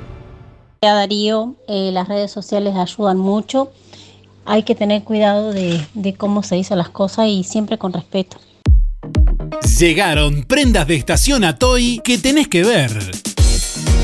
Hola 0.83 0.95
Darío, 0.95 1.57
eh, 1.67 1.91
las 1.93 2.07
redes 2.07 2.31
sociales 2.31 2.73
ayudan 2.75 3.19
mucho. 3.19 3.71
Hay 4.45 4.63
que 4.63 4.73
tener 4.73 5.03
cuidado 5.03 5.53
de, 5.53 5.79
de 5.93 6.15
cómo 6.15 6.41
se 6.41 6.55
dicen 6.55 6.79
las 6.79 6.89
cosas 6.89 7.27
y 7.27 7.43
siempre 7.43 7.77
con 7.77 7.93
respeto. 7.93 8.37
Llegaron 9.77 10.43
prendas 10.43 10.87
de 10.87 10.95
estación 10.95 11.43
a 11.43 11.59
Toy 11.59 12.01
que 12.03 12.17
tenés 12.17 12.47
que 12.47 12.63
ver. 12.63 13.11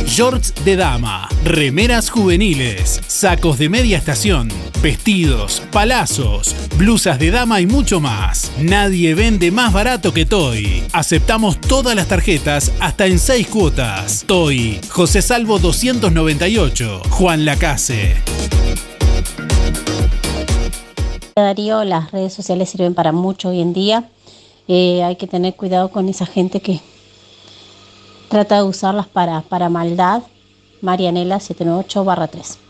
Shorts 0.07 0.53
de 0.63 0.77
dama, 0.77 1.27
remeras 1.43 2.09
juveniles, 2.09 3.01
sacos 3.07 3.59
de 3.59 3.67
media 3.67 3.97
estación, 3.97 4.47
vestidos, 4.81 5.61
palazos, 5.71 6.55
blusas 6.77 7.19
de 7.19 7.29
dama 7.29 7.59
y 7.59 7.67
mucho 7.67 7.99
más. 7.99 8.51
Nadie 8.57 9.13
vende 9.15 9.51
más 9.51 9.73
barato 9.73 10.13
que 10.13 10.25
Toy. 10.25 10.81
Aceptamos 10.93 11.59
todas 11.59 11.93
las 11.93 12.07
tarjetas 12.07 12.71
hasta 12.79 13.05
en 13.05 13.19
6 13.19 13.47
cuotas. 13.47 14.23
Toy, 14.25 14.79
José 14.89 15.21
Salvo 15.21 15.59
298, 15.59 17.01
Juan 17.09 17.43
Lacase. 17.43 18.15
Darío, 21.35 21.83
las 21.83 22.11
redes 22.11 22.33
sociales 22.33 22.69
sirven 22.69 22.95
para 22.95 23.11
mucho 23.11 23.49
hoy 23.49 23.59
en 23.59 23.73
día. 23.73 24.09
Eh, 24.69 25.03
hay 25.03 25.17
que 25.17 25.27
tener 25.27 25.53
cuidado 25.55 25.89
con 25.89 26.07
esa 26.07 26.25
gente 26.25 26.61
que 26.61 26.79
trata 28.29 28.57
de 28.57 28.63
usarlas 28.63 29.07
para, 29.07 29.41
para 29.41 29.69
maldad. 29.69 30.23
Marianela 30.81 31.39
798 31.39 32.27
3. 32.31 32.66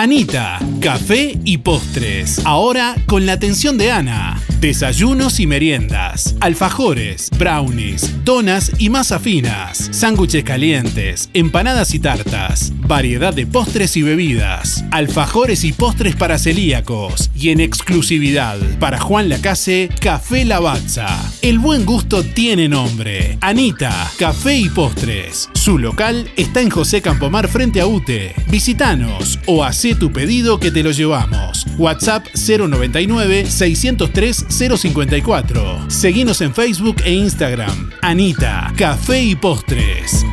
Anita, 0.00 0.60
café 0.80 1.36
y 1.44 1.58
postres. 1.58 2.40
Ahora 2.44 2.94
con 3.08 3.26
la 3.26 3.32
atención 3.32 3.76
de 3.76 3.90
Ana. 3.90 4.40
Desayunos 4.60 5.38
y 5.38 5.46
meriendas, 5.46 6.34
alfajores, 6.40 7.30
brownies, 7.38 8.24
donas 8.24 8.72
y 8.78 8.90
masa 8.90 9.20
finas, 9.20 9.88
sándwiches 9.92 10.42
calientes, 10.42 11.30
empanadas 11.32 11.94
y 11.94 12.00
tartas, 12.00 12.72
variedad 12.76 13.32
de 13.32 13.46
postres 13.46 13.96
y 13.96 14.02
bebidas, 14.02 14.84
alfajores 14.90 15.62
y 15.62 15.72
postres 15.72 16.16
para 16.16 16.38
celíacos 16.38 17.30
y 17.36 17.50
en 17.50 17.60
exclusividad 17.60 18.58
para 18.80 18.98
Juan 18.98 19.28
Lacase, 19.28 19.90
Café 20.00 20.44
Lavazza. 20.44 21.06
El 21.40 21.60
buen 21.60 21.86
gusto 21.86 22.24
tiene 22.24 22.68
nombre. 22.68 23.38
Anita, 23.40 24.10
café 24.18 24.56
y 24.56 24.68
postres. 24.68 25.50
Su 25.54 25.78
local 25.78 26.28
está 26.36 26.62
en 26.62 26.70
José 26.70 27.00
Campomar 27.00 27.46
frente 27.46 27.80
a 27.80 27.86
UTE. 27.86 28.34
Visítanos 28.48 29.38
o 29.46 29.62
tu 29.94 30.12
pedido 30.12 30.58
que 30.60 30.70
te 30.70 30.82
lo 30.82 30.90
llevamos. 30.90 31.66
WhatsApp 31.78 32.26
099 32.34 33.46
603 33.46 34.46
054. 34.48 35.90
Seguinos 35.90 36.40
en 36.40 36.54
Facebook 36.54 36.96
e 37.04 37.12
Instagram. 37.12 37.90
Anita, 38.02 38.72
Café 38.76 39.22
y 39.22 39.36
Postres. 39.36 40.24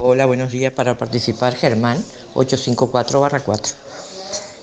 Hola, 0.00 0.26
buenos 0.26 0.52
días. 0.52 0.72
Para 0.72 0.96
participar, 0.96 1.54
Germán 1.56 2.02
854-4. 2.34 3.74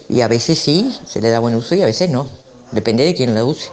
Y 0.10 0.22
a 0.22 0.28
veces 0.28 0.60
sí, 0.60 0.96
se 1.06 1.22
le 1.22 1.30
da 1.30 1.40
buen 1.40 1.56
uso 1.56 1.76
y 1.76 1.82
a 1.82 1.86
veces 1.86 2.10
no. 2.10 2.28
Depende 2.72 3.04
de 3.04 3.14
quién 3.14 3.34
la 3.36 3.44
use. 3.44 3.70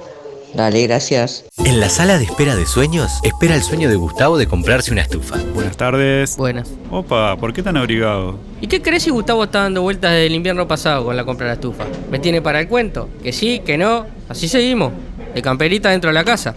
Dale, 0.55 0.83
gracias. 0.87 1.45
En 1.59 1.79
la 1.79 1.89
sala 1.89 2.19
de 2.19 2.25
espera 2.25 2.57
de 2.57 2.67
sueños, 2.67 3.11
espera 3.23 3.55
el 3.55 3.63
sueño 3.63 3.89
de 3.89 3.97
Gustavo 3.97 4.37
de 4.37 4.47
comprarse 4.47 4.91
una 4.93 5.03
estufa. 5.03 5.37
Buenas 5.55 5.77
tardes. 5.77 6.37
Buenas. 6.37 6.69
Opa, 6.91 7.37
¿por 7.37 7.53
qué 7.53 7.63
tan 7.63 7.77
abrigado? 7.77 8.39
¿Y 8.61 8.67
qué 8.67 8.83
crees 8.83 9.05
si 9.05 9.11
Gustavo 9.11 9.45
está 9.45 9.61
dando 9.61 9.83
vueltas 9.83 10.11
desde 10.13 10.27
el 10.27 10.35
invierno 10.35 10.67
pasado 10.67 11.05
con 11.05 11.17
la 11.17 11.25
compra 11.25 11.47
de 11.47 11.51
la 11.51 11.55
estufa? 11.55 11.85
¿Me 12.11 12.19
tiene 12.19 12.43
para 12.43 12.61
el 12.61 12.69
cuento? 12.69 13.09
Que 13.23 13.33
sí, 13.33 13.61
que 13.65 13.79
no. 13.79 14.07
Así 14.29 14.49
seguimos. 14.49 14.93
De 15.35 15.43
camperita 15.43 15.91
dentro 15.91 16.09
de 16.09 16.15
la 16.15 16.25
casa. 16.25 16.55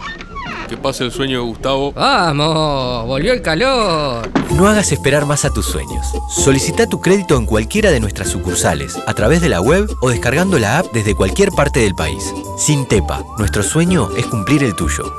Que 0.68 0.76
pase 0.76 1.04
el 1.04 1.12
sueño 1.12 1.38
de 1.38 1.44
Gustavo. 1.44 1.92
¡Vamos! 1.92 3.06
¡Volvió 3.06 3.32
el 3.32 3.42
calor! 3.42 4.30
No 4.56 4.66
hagas 4.66 4.92
esperar 4.92 5.26
más 5.26 5.44
a 5.44 5.50
tus 5.50 5.66
sueños. 5.66 6.06
Solicita 6.30 6.86
tu 6.86 7.00
crédito 7.00 7.36
en 7.36 7.46
cualquiera 7.46 7.90
de 7.90 8.00
nuestras 8.00 8.28
sucursales, 8.28 8.96
a 9.06 9.14
través 9.14 9.40
de 9.40 9.48
la 9.48 9.60
web 9.60 9.88
o 10.00 10.10
descargando 10.10 10.58
la 10.58 10.78
app 10.78 10.92
desde 10.92 11.14
cualquier 11.14 11.50
parte 11.50 11.80
del 11.80 11.94
país. 11.94 12.32
Sin 12.58 12.86
Tepa, 12.86 13.24
nuestro 13.38 13.62
sueño 13.62 14.08
es 14.16 14.26
cumplir 14.26 14.64
el 14.64 14.74
tuyo. 14.74 15.12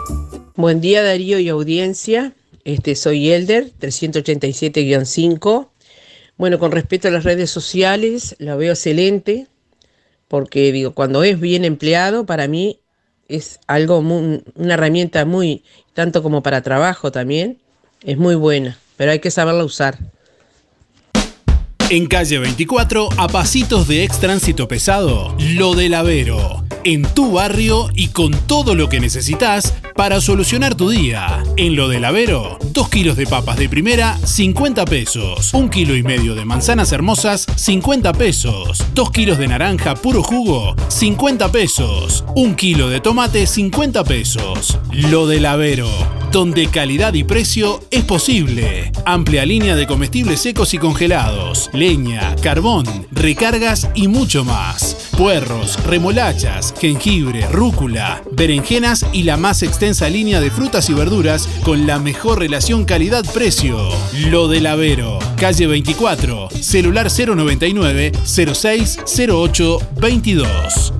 Buen 0.55 0.81
día 0.81 1.03
Darío 1.03 1.39
y 1.39 1.49
audiencia. 1.49 2.33
Este 2.63 2.95
soy 2.95 3.31
Elder 3.31 3.71
387-5. 3.79 5.67
Bueno, 6.37 6.59
con 6.59 6.71
respecto 6.71 7.07
a 7.07 7.11
las 7.11 7.23
redes 7.23 7.51
sociales, 7.51 8.35
la 8.39 8.55
veo 8.55 8.73
excelente 8.73 9.47
porque 10.27 10.71
digo, 10.71 10.93
cuando 10.93 11.23
es 11.23 11.39
bien 11.39 11.65
empleado, 11.65 12.25
para 12.25 12.47
mí 12.47 12.79
es 13.27 13.60
algo 13.68 13.99
una 13.99 14.73
herramienta 14.73 15.26
muy 15.26 15.64
tanto 15.93 16.22
como 16.22 16.43
para 16.43 16.61
trabajo 16.61 17.11
también, 17.11 17.57
es 18.03 18.18
muy 18.18 18.35
buena, 18.35 18.77
pero 18.97 19.11
hay 19.11 19.19
que 19.19 19.31
saberla 19.31 19.64
usar. 19.64 19.97
En 21.89 22.07
calle 22.07 22.39
24, 22.39 23.10
a 23.18 23.27
pasitos 23.27 23.88
de 23.88 24.03
ex 24.03 24.19
tránsito 24.19 24.68
pesado, 24.68 25.35
Lo 25.39 25.76
del 25.76 25.93
Avero. 25.93 26.64
En 26.84 27.03
tu 27.03 27.31
barrio 27.31 27.89
y 27.93 28.07
con 28.07 28.31
todo 28.47 28.73
lo 28.73 28.89
que 28.89 28.99
necesitas 28.99 29.73
para 29.95 30.19
solucionar 30.19 30.76
tu 30.76 30.89
día. 30.89 31.41
En 31.55 31.76
Lo 31.76 31.88
del 31.88 32.03
Avero, 32.03 32.59
2 32.72 32.89
kilos 32.89 33.15
de 33.15 33.26
papas 33.26 33.57
de 33.57 33.69
primera, 33.69 34.17
50 34.17 34.85
pesos. 34.85 35.53
1 35.53 35.69
kilo 35.69 35.95
y 35.95 36.03
medio 36.03 36.35
de 36.35 36.43
manzanas 36.43 36.91
hermosas, 36.91 37.47
50 37.55 38.13
pesos. 38.13 38.84
2 38.93 39.11
kilos 39.11 39.38
de 39.38 39.47
naranja 39.47 39.95
puro 39.95 40.22
jugo, 40.22 40.76
50 40.89 41.51
pesos. 41.51 42.26
1 42.35 42.55
kilo 42.57 42.89
de 42.89 42.99
tomate, 42.99 43.47
50 43.47 44.03
pesos. 44.03 44.77
Lo 44.91 45.27
del 45.27 45.45
Avero, 45.45 45.89
donde 46.31 46.67
calidad 46.67 47.13
y 47.13 47.23
precio 47.23 47.81
es 47.89 48.03
posible. 48.03 48.91
Amplia 49.05 49.45
línea 49.45 49.76
de 49.76 49.88
comestibles 49.88 50.41
secos 50.41 50.73
y 50.73 50.77
congelados, 50.77 51.69
leña, 51.72 52.35
carbón, 52.43 52.85
recargas 53.11 53.89
y 53.95 54.09
mucho 54.09 54.43
más. 54.43 55.05
Puerros, 55.17 55.81
remolachas, 55.85 56.73
jengibre, 56.77 57.47
rúcula, 57.49 58.21
berenjenas 58.31 59.05
y 59.13 59.23
la 59.23 59.37
más 59.37 59.63
extensa 59.63 60.09
línea 60.09 60.41
de 60.41 60.51
frutas 60.51 60.89
y 60.89 60.93
verduras 60.93 61.47
con 61.63 61.87
la 61.87 61.99
mejor 61.99 62.39
relación 62.39 62.83
calidad-precio. 62.83 63.77
Lo 64.29 64.49
del 64.49 64.67
Avero, 64.67 65.19
calle 65.37 65.67
24, 65.67 66.49
celular 66.49 67.07
099 67.09 68.11
0608 68.25 69.79
22. 70.01 70.93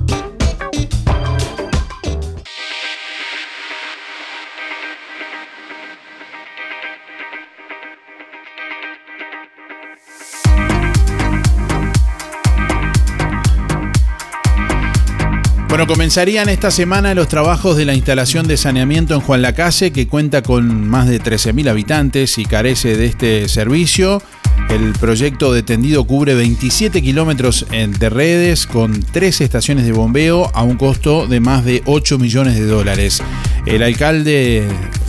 Bueno, 15.76 15.92
comenzarían 15.92 16.48
esta 16.48 16.70
semana 16.70 17.14
los 17.14 17.28
trabajos 17.28 17.76
de 17.76 17.84
la 17.84 17.92
instalación 17.92 18.48
de 18.48 18.56
saneamiento 18.56 19.12
en 19.12 19.20
Juan 19.20 19.42
Lacase, 19.42 19.92
que 19.92 20.08
cuenta 20.08 20.40
con 20.40 20.88
más 20.88 21.06
de 21.06 21.20
13.000 21.20 21.68
habitantes 21.68 22.38
y 22.38 22.46
carece 22.46 22.96
de 22.96 23.04
este 23.04 23.46
servicio. 23.50 24.22
El 24.70 24.94
proyecto 24.94 25.52
de 25.52 25.62
tendido 25.62 26.04
cubre 26.04 26.34
27 26.34 27.02
kilómetros 27.02 27.66
de 27.70 28.08
redes 28.08 28.66
con 28.66 29.02
tres 29.12 29.42
estaciones 29.42 29.84
de 29.84 29.92
bombeo 29.92 30.50
a 30.54 30.62
un 30.62 30.78
costo 30.78 31.26
de 31.26 31.40
más 31.40 31.62
de 31.62 31.82
8 31.84 32.18
millones 32.18 32.54
de 32.54 32.64
dólares. 32.64 33.22
El 33.66 33.82
alcalde 33.82 34.66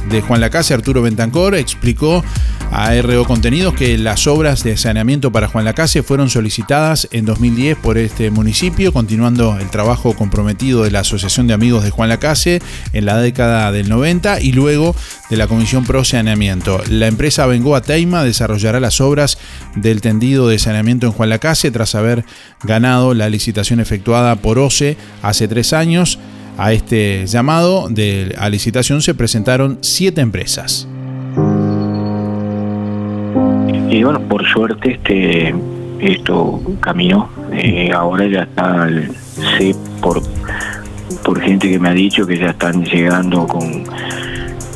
de 0.09 0.21
Juan 0.21 0.41
Lacase, 0.41 0.73
Arturo 0.73 1.01
Bentancor, 1.01 1.55
explicó 1.55 2.23
a 2.71 2.93
RO 3.01 3.25
Contenidos 3.25 3.73
que 3.73 3.97
las 3.97 4.27
obras 4.27 4.63
de 4.63 4.77
saneamiento 4.77 5.31
para 5.31 5.47
Juan 5.47 5.65
Lacase 5.65 6.03
fueron 6.03 6.29
solicitadas 6.29 7.07
en 7.11 7.25
2010 7.25 7.77
por 7.77 7.97
este 7.97 8.29
municipio, 8.29 8.91
continuando 8.91 9.57
el 9.59 9.69
trabajo 9.69 10.13
comprometido 10.13 10.83
de 10.83 10.91
la 10.91 10.99
Asociación 10.99 11.47
de 11.47 11.53
Amigos 11.53 11.83
de 11.83 11.91
Juan 11.91 12.09
Lacase 12.09 12.61
en 12.93 13.05
la 13.05 13.17
década 13.17 13.71
del 13.71 13.89
90 13.89 14.41
y 14.41 14.51
luego 14.51 14.95
de 15.29 15.37
la 15.37 15.47
Comisión 15.47 15.85
Pro 15.85 16.03
Saneamiento. 16.03 16.81
La 16.89 17.07
empresa 17.07 17.45
Bengoa 17.45 17.81
Teima 17.81 18.23
desarrollará 18.23 18.79
las 18.79 19.01
obras 19.01 19.37
del 19.75 20.01
tendido 20.01 20.47
de 20.47 20.59
saneamiento 20.59 21.05
en 21.07 21.13
Juan 21.13 21.29
Lacase 21.29 21.71
tras 21.71 21.95
haber 21.95 22.25
ganado 22.63 23.13
la 23.13 23.29
licitación 23.29 23.79
efectuada 23.79 24.35
por 24.35 24.59
OCE 24.59 24.97
hace 25.21 25.47
tres 25.47 25.73
años. 25.73 26.19
A 26.57 26.73
este 26.73 27.25
llamado 27.27 27.87
de 27.89 28.35
a 28.37 28.49
licitación 28.49 29.01
se 29.01 29.13
presentaron 29.13 29.77
siete 29.81 30.21
empresas. 30.21 30.87
Y 33.89 34.03
bueno, 34.03 34.19
por 34.27 34.45
suerte 34.47 34.93
este 34.93 35.53
esto 35.99 36.61
caminó. 36.79 37.29
Eh, 37.53 37.91
ahora 37.93 38.27
ya 38.27 38.43
está, 38.43 38.87
sé 39.57 39.75
por, 40.01 40.21
por 41.23 41.39
gente 41.41 41.69
que 41.69 41.79
me 41.79 41.89
ha 41.89 41.93
dicho 41.93 42.25
que 42.25 42.37
ya 42.37 42.49
están 42.51 42.83
llegando 42.83 43.47
con, 43.47 43.83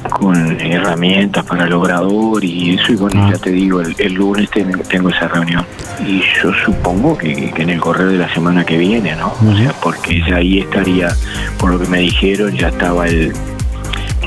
con 0.10 0.60
herramientas 0.60 1.46
para 1.46 1.66
el 1.66 1.74
obrador 1.74 2.44
y 2.44 2.76
eso. 2.76 2.94
Y 2.94 2.96
bueno, 2.96 3.32
ya 3.32 3.38
te 3.38 3.52
digo, 3.52 3.82
el, 3.82 4.14
lunes 4.14 4.50
tengo 4.90 5.10
esa 5.10 5.28
reunión. 5.28 5.66
Y 6.06 6.22
yo 6.42 6.52
supongo 6.66 7.18
que, 7.18 7.52
que, 7.52 7.62
en 7.62 7.70
el 7.70 7.80
correo 7.80 8.08
de 8.08 8.18
la 8.18 8.34
semana 8.34 8.66
que 8.66 8.78
viene, 8.78 9.16
¿no? 9.16 9.34
O 9.48 9.56
sea, 9.56 9.74
porque 9.82 10.22
ya 10.28 10.38
ahí 10.38 10.60
estaría, 10.60 11.10
por 11.58 11.72
lo 11.72 11.80
que 11.80 11.88
me 11.88 12.00
dijeron, 12.00 12.56
ya 12.56 12.70
estaba 12.70 13.08
el, 13.08 13.34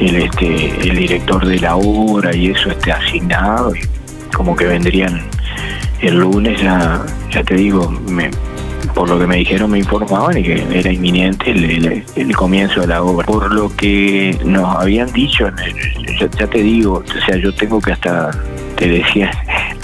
el, 0.01 0.17
este, 0.17 0.89
el 0.89 0.97
director 0.97 1.45
de 1.47 1.59
la 1.59 1.77
obra 1.77 2.35
y 2.35 2.49
eso 2.51 2.71
este, 2.71 2.93
asignado. 2.93 3.75
Y, 3.75 3.81
como 4.35 4.57
que 4.57 4.67
vendrían 4.67 5.23
el 6.01 6.19
lunes, 6.19 6.61
ya, 6.61 7.03
ya 7.31 7.43
te 7.43 7.55
digo, 7.55 7.89
me, 8.09 8.31
por 8.95 9.09
lo 9.09 9.19
que 9.19 9.27
me 9.27 9.37
dijeron, 9.37 9.71
me 9.71 9.79
informaban 9.79 10.39
y 10.39 10.43
que 10.43 10.67
era 10.73 10.93
inminente 10.93 11.51
el, 11.51 12.37
comienzo 12.37 12.81
de 12.81 12.87
la 12.89 13.03
obra. 13.03 13.27
Por 13.27 13.53
lo 13.53 13.75
que 13.75 14.39
nos 14.45 14.77
habían 14.77 15.13
dicho, 15.13 15.47
ya, 16.21 16.29
ya, 16.31 16.47
te 16.47 16.63
digo, 16.63 17.03
o 17.07 17.27
sea, 17.27 17.37
yo 17.37 17.55
tengo 17.55 17.81
que 17.81 17.93
hasta, 17.93 18.31
te 18.77 18.89
decía 18.89 19.31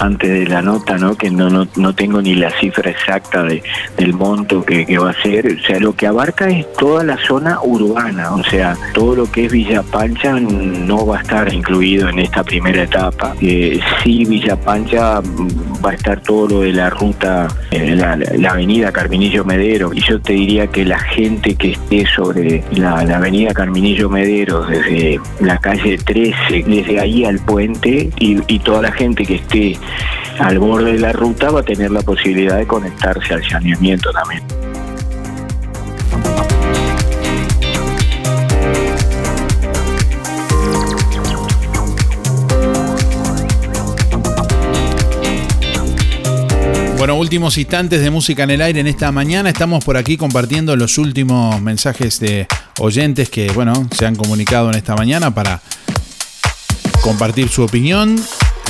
antes 0.01 0.31
de 0.31 0.47
la 0.47 0.61
nota, 0.61 0.97
¿no? 0.97 1.15
Que 1.15 1.29
no, 1.29 1.49
no, 1.49 1.67
no 1.75 1.93
tengo 1.93 2.21
ni 2.21 2.33
la 2.33 2.51
cifra 2.59 2.89
exacta 2.89 3.43
de, 3.43 3.61
del 3.97 4.13
monto 4.13 4.65
que, 4.65 4.85
que, 4.85 4.97
va 4.97 5.11
a 5.11 5.21
ser. 5.21 5.57
O 5.61 5.65
sea, 5.65 5.79
lo 5.79 5.95
que 5.95 6.07
abarca 6.07 6.49
es 6.49 6.71
toda 6.73 7.03
la 7.03 7.17
zona 7.17 7.59
urbana. 7.61 8.33
O 8.33 8.43
sea, 8.43 8.75
todo 8.93 9.15
lo 9.15 9.31
que 9.31 9.45
es 9.45 9.51
Villa 9.51 9.83
Pancha 9.83 10.39
no 10.39 11.05
va 11.05 11.19
a 11.19 11.21
estar 11.21 11.53
incluido 11.53 12.09
en 12.09 12.19
esta 12.19 12.43
primera 12.43 12.83
etapa. 12.83 13.35
Eh, 13.41 13.79
sí, 14.03 14.25
Villa 14.25 14.55
Pancha 14.55 15.21
va 15.85 15.91
a 15.91 15.93
estar 15.93 16.19
todo 16.21 16.47
lo 16.47 16.61
de 16.61 16.73
la 16.73 16.89
ruta, 16.89 17.47
eh, 17.69 17.95
la, 17.95 18.15
la, 18.15 18.51
avenida 18.51 18.91
Carminillo 18.91 19.45
Medero. 19.45 19.93
Y 19.93 20.01
yo 20.01 20.19
te 20.19 20.33
diría 20.33 20.67
que 20.67 20.83
la 20.83 20.99
gente 20.99 21.55
que 21.55 21.71
esté 21.71 22.05
sobre 22.15 22.63
la, 22.71 23.03
la 23.03 23.17
avenida 23.17 23.53
Carminillo 23.53 24.09
Medero, 24.09 24.65
desde 24.65 25.19
la 25.39 25.57
calle 25.59 25.97
13, 25.97 26.63
desde 26.65 26.99
ahí 26.99 27.23
al 27.23 27.39
puente, 27.39 28.09
y, 28.19 28.39
y 28.47 28.59
toda 28.59 28.80
la 28.81 28.91
gente 28.91 29.25
que 29.25 29.35
esté 29.35 29.77
al 30.39 30.59
borde 30.59 30.93
de 30.93 30.99
la 30.99 31.13
ruta 31.13 31.51
va 31.51 31.61
a 31.61 31.63
tener 31.63 31.91
la 31.91 32.01
posibilidad 32.01 32.57
de 32.57 32.67
conectarse 32.67 33.33
al 33.33 33.43
saneamiento 33.47 34.11
también. 34.11 34.43
Bueno, 46.97 47.15
últimos 47.15 47.57
instantes 47.57 48.01
de 48.01 48.11
música 48.11 48.43
en 48.43 48.51
el 48.51 48.61
aire 48.61 48.79
en 48.79 48.85
esta 48.85 49.11
mañana. 49.11 49.49
Estamos 49.49 49.83
por 49.83 49.97
aquí 49.97 50.17
compartiendo 50.17 50.75
los 50.75 50.99
últimos 50.99 51.59
mensajes 51.59 52.19
de 52.19 52.45
oyentes 52.79 53.31
que, 53.31 53.51
bueno, 53.53 53.73
se 53.97 54.05
han 54.05 54.15
comunicado 54.15 54.69
en 54.69 54.75
esta 54.75 54.95
mañana 54.95 55.33
para 55.33 55.61
compartir 57.01 57.49
su 57.49 57.63
opinión 57.63 58.23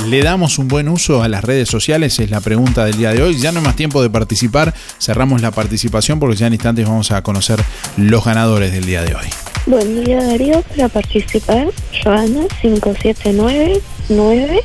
¿Le 0.06 0.22
damos 0.22 0.58
un 0.58 0.68
buen 0.68 0.88
uso 0.88 1.22
a 1.22 1.28
las 1.28 1.44
redes 1.44 1.68
sociales? 1.68 2.18
Es 2.18 2.30
la 2.30 2.40
pregunta 2.40 2.84
del 2.84 2.96
día 2.96 3.12
de 3.12 3.22
hoy. 3.22 3.38
Ya 3.38 3.52
no 3.52 3.60
hay 3.60 3.64
más 3.64 3.76
tiempo 3.76 4.02
de 4.02 4.10
participar. 4.10 4.74
Cerramos 4.98 5.40
la 5.42 5.52
participación 5.52 6.18
porque 6.18 6.34
ya 6.36 6.48
en 6.48 6.54
instantes 6.54 6.88
vamos 6.88 7.12
a 7.12 7.22
conocer 7.22 7.60
los 7.96 8.24
ganadores 8.24 8.72
del 8.72 8.84
día 8.84 9.02
de 9.02 9.14
hoy. 9.14 9.26
Buen 9.66 10.04
día 10.04 10.20
Darío, 10.20 10.60
para 10.62 10.88
participar, 10.88 11.68
Joana 12.02 12.46
5799 12.60 14.60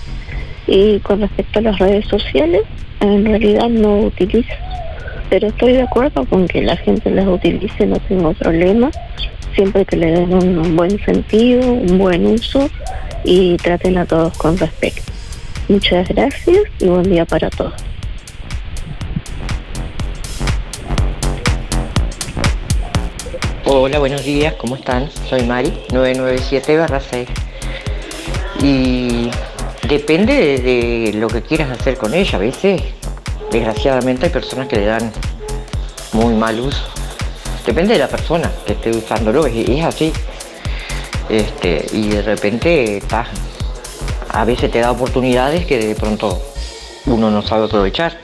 y 0.66 1.00
con 1.02 1.22
respecto 1.22 1.60
a 1.60 1.62
las 1.62 1.78
redes 1.78 2.08
sociales, 2.08 2.64
en 3.00 3.26
realidad 3.26 3.70
no 3.70 4.00
utilizo, 4.00 4.50
pero 5.30 5.50
estoy 5.50 5.74
de 5.74 5.84
acuerdo 5.84 6.26
con 6.26 6.48
que 6.48 6.64
la 6.64 6.78
gente 6.78 7.12
las 7.12 7.28
utilice, 7.28 7.86
no 7.86 8.00
tengo 8.00 8.34
problema, 8.34 8.90
siempre 9.56 9.86
que 9.86 9.98
le 9.98 10.10
den 10.12 10.34
un 10.34 10.76
buen 10.76 11.00
sentido, 11.06 11.72
un 11.72 12.00
buen 12.00 12.26
uso 12.26 12.68
y 13.24 13.56
traten 13.58 14.00
a 14.00 14.06
todos 14.06 14.36
con 14.38 14.58
respeto. 14.58 15.04
Muchas 15.70 16.08
gracias 16.08 16.60
y 16.80 16.88
buen 16.88 17.04
día 17.04 17.26
para 17.26 17.50
todos. 17.50 17.74
Hola, 23.66 24.00
buenos 24.00 24.24
días, 24.24 24.54
¿cómo 24.54 24.78
están? 24.78 25.10
Soy 25.28 25.44
Mari, 25.44 25.74
997-6. 25.90 27.28
Y 28.62 29.30
depende 29.90 30.60
de, 30.60 31.12
lo 31.16 31.28
que 31.28 31.42
quieras 31.42 31.78
hacer 31.78 31.98
con 31.98 32.14
ella. 32.14 32.38
A 32.38 32.40
veces, 32.40 32.82
desgraciadamente, 33.52 34.28
hay 34.28 34.32
personas 34.32 34.70
que 34.70 34.78
le 34.78 34.86
dan 34.86 35.12
muy 36.14 36.34
mal 36.34 36.62
uso. 36.62 36.88
Depende 37.66 37.96
de 37.96 38.00
la 38.00 38.08
persona 38.08 38.50
que 38.66 38.72
esté 38.72 38.92
usándolo, 38.92 39.46
es, 39.46 39.68
es 39.68 39.84
así. 39.84 40.14
Este, 41.28 41.86
y 41.92 42.08
de 42.08 42.22
repente 42.22 42.98
estás 43.00 43.28
a 44.30 44.46
veces 44.46 44.72
te 44.72 44.80
da 44.80 44.92
oportunidades 44.92 45.66
que 45.66 45.78
de 45.78 45.96
pronto 45.96 46.42
uno 47.06 47.32
no 47.32 47.42
sabe 47.42 47.66
aprovechar. 47.66 48.18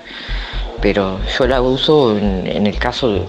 Pero 0.82 1.20
yo 1.38 1.48
la 1.48 1.62
uso 1.62 2.18
en, 2.18 2.68
el 2.68 2.78
caso 2.78 3.26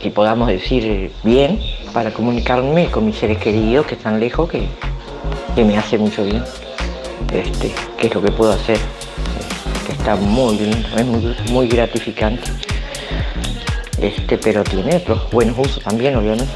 que 0.00 0.10
podamos 0.10 0.48
decir 0.48 1.10
bien 1.24 1.60
para 1.92 2.12
comunicarme 2.12 2.90
con 2.90 3.06
mis 3.06 3.16
seres 3.16 3.38
queridos 3.38 3.86
que 3.86 3.94
están 3.94 4.20
lejos, 4.20 4.48
que, 4.48 4.68
me 5.56 5.76
hace 5.76 5.98
mucho 5.98 6.24
bien. 6.24 6.44
Este, 7.32 7.72
¿Qué 7.98 8.06
es 8.06 8.14
lo 8.14 8.22
que 8.22 8.30
puedo 8.30 8.52
hacer? 8.52 8.78
Que 9.86 9.92
está 9.92 10.14
muy 10.16 10.58
lindo, 10.58 10.88
es 10.96 11.06
muy, 11.06 11.36
muy 11.50 11.68
gratificante. 11.68 12.50
Este, 14.00 14.38
pero 14.38 14.64
tiene 14.64 14.96
otros 14.96 15.30
buenos 15.30 15.58
usos 15.58 15.82
también, 15.82 16.16
obviamente. 16.16 16.52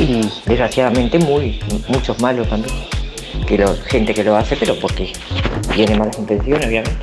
Y 0.00 0.28
desgraciadamente 0.46 1.18
muy, 1.18 1.60
muchos 1.88 2.20
malos 2.20 2.48
también. 2.48 2.97
Que 3.46 3.56
lo- 3.58 3.76
gente 3.76 4.12
que 4.14 4.24
lo 4.24 4.36
hace, 4.36 4.56
pero 4.56 4.78
porque 4.78 5.12
tiene 5.74 5.96
malas 5.96 6.18
intenciones, 6.18 6.66
obviamente. 6.66 6.96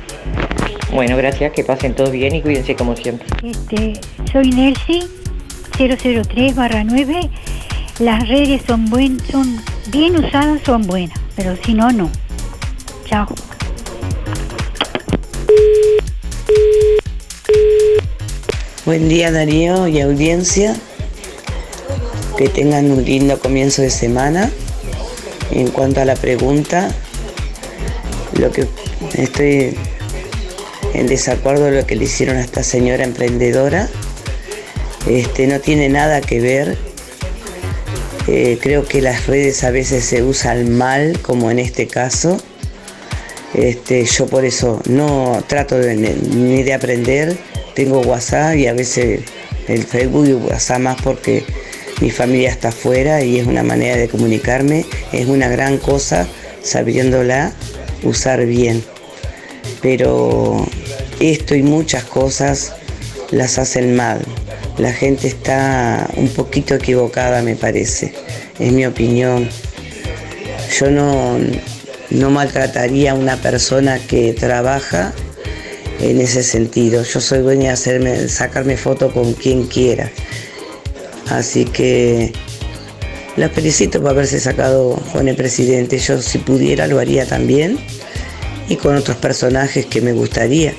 Bueno, 0.92 1.16
gracias, 1.16 1.52
que 1.52 1.64
pasen 1.64 1.94
todos 1.94 2.12
bien 2.12 2.34
y 2.34 2.42
cuídense 2.42 2.76
como 2.76 2.94
siempre. 2.96 3.26
Este, 3.42 4.00
soy 4.32 4.50
Nelsi, 4.50 5.02
003 5.76 6.54
barra 6.54 6.84
9. 6.84 7.28
Las 7.98 8.28
redes 8.28 8.62
son, 8.66 8.84
buen, 8.86 9.18
son 9.30 9.60
bien 9.90 10.16
usadas, 10.24 10.60
son 10.64 10.82
buenas, 10.82 11.18
pero 11.34 11.56
si 11.64 11.74
no, 11.74 11.90
no. 11.90 12.10
Chao. 13.06 13.26
Buen 18.84 19.08
día 19.08 19.30
Darío 19.32 19.88
y 19.88 20.00
audiencia. 20.00 20.76
Que 22.38 22.48
tengan 22.48 22.90
un 22.90 23.04
lindo 23.04 23.38
comienzo 23.38 23.82
de 23.82 23.90
semana. 23.90 24.50
En 25.50 25.68
cuanto 25.70 26.00
a 26.00 26.04
la 26.04 26.16
pregunta, 26.16 26.90
lo 28.38 28.50
que 28.52 28.66
estoy 29.14 29.74
en 30.94 31.06
desacuerdo 31.06 31.64
de 31.66 31.80
lo 31.82 31.86
que 31.86 31.96
le 31.96 32.04
hicieron 32.04 32.36
a 32.36 32.40
esta 32.40 32.62
señora 32.62 33.04
emprendedora. 33.04 33.88
Este, 35.08 35.46
no 35.46 35.60
tiene 35.60 35.88
nada 35.88 36.20
que 36.20 36.40
ver. 36.40 36.76
Eh, 38.28 38.58
creo 38.60 38.84
que 38.84 39.00
las 39.00 39.26
redes 39.28 39.62
a 39.62 39.70
veces 39.70 40.04
se 40.04 40.22
usan 40.22 40.76
mal, 40.76 41.20
como 41.22 41.50
en 41.50 41.58
este 41.60 41.86
caso. 41.86 42.38
Este, 43.54 44.04
yo 44.04 44.26
por 44.26 44.44
eso 44.44 44.82
no 44.86 45.42
trato 45.46 45.78
de- 45.78 45.94
ni 45.96 46.62
de 46.64 46.74
aprender. 46.74 47.36
Tengo 47.74 48.00
WhatsApp 48.00 48.56
y 48.56 48.66
a 48.66 48.72
veces 48.72 49.20
el 49.68 49.84
Facebook 49.84 50.26
y 50.26 50.32
WhatsApp 50.32 50.80
más 50.80 51.00
porque 51.02 51.44
mi 52.00 52.10
familia 52.10 52.50
está 52.50 52.68
afuera 52.68 53.22
y 53.22 53.38
es 53.38 53.46
una 53.46 53.62
manera 53.62 53.96
de 53.96 54.08
comunicarme. 54.08 54.84
Es 55.12 55.26
una 55.26 55.48
gran 55.48 55.78
cosa 55.78 56.26
sabiéndola 56.62 57.52
usar 58.02 58.44
bien. 58.44 58.82
Pero 59.80 60.66
esto 61.20 61.54
y 61.54 61.62
muchas 61.62 62.04
cosas 62.04 62.74
las 63.30 63.58
hacen 63.58 63.96
mal. 63.96 64.20
La 64.78 64.92
gente 64.92 65.26
está 65.26 66.08
un 66.16 66.28
poquito 66.28 66.74
equivocada, 66.74 67.40
me 67.40 67.56
parece. 67.56 68.12
Es 68.58 68.72
mi 68.72 68.84
opinión. 68.84 69.48
Yo 70.78 70.90
no, 70.90 71.38
no 72.10 72.30
maltrataría 72.30 73.12
a 73.12 73.14
una 73.14 73.36
persona 73.36 73.98
que 73.98 74.34
trabaja 74.34 75.14
en 76.00 76.20
ese 76.20 76.42
sentido. 76.42 77.02
Yo 77.04 77.20
soy 77.20 77.38
dueña 77.38 77.68
de 77.68 77.70
hacerme, 77.70 78.28
sacarme 78.28 78.76
foto 78.76 79.12
con 79.12 79.32
quien 79.32 79.66
quiera. 79.66 80.10
Así 81.30 81.64
que 81.64 82.32
la 83.36 83.48
felicito 83.48 84.00
por 84.00 84.10
haberse 84.10 84.40
sacado 84.40 85.00
con 85.12 85.28
el 85.28 85.36
presidente. 85.36 85.98
Yo 85.98 86.22
si 86.22 86.38
pudiera 86.38 86.86
lo 86.86 86.98
haría 86.98 87.26
también. 87.26 87.78
Y 88.68 88.76
con 88.76 88.96
otros 88.96 89.16
personajes 89.18 89.86
que 89.86 90.00
me 90.00 90.12
gustaría. 90.12 90.74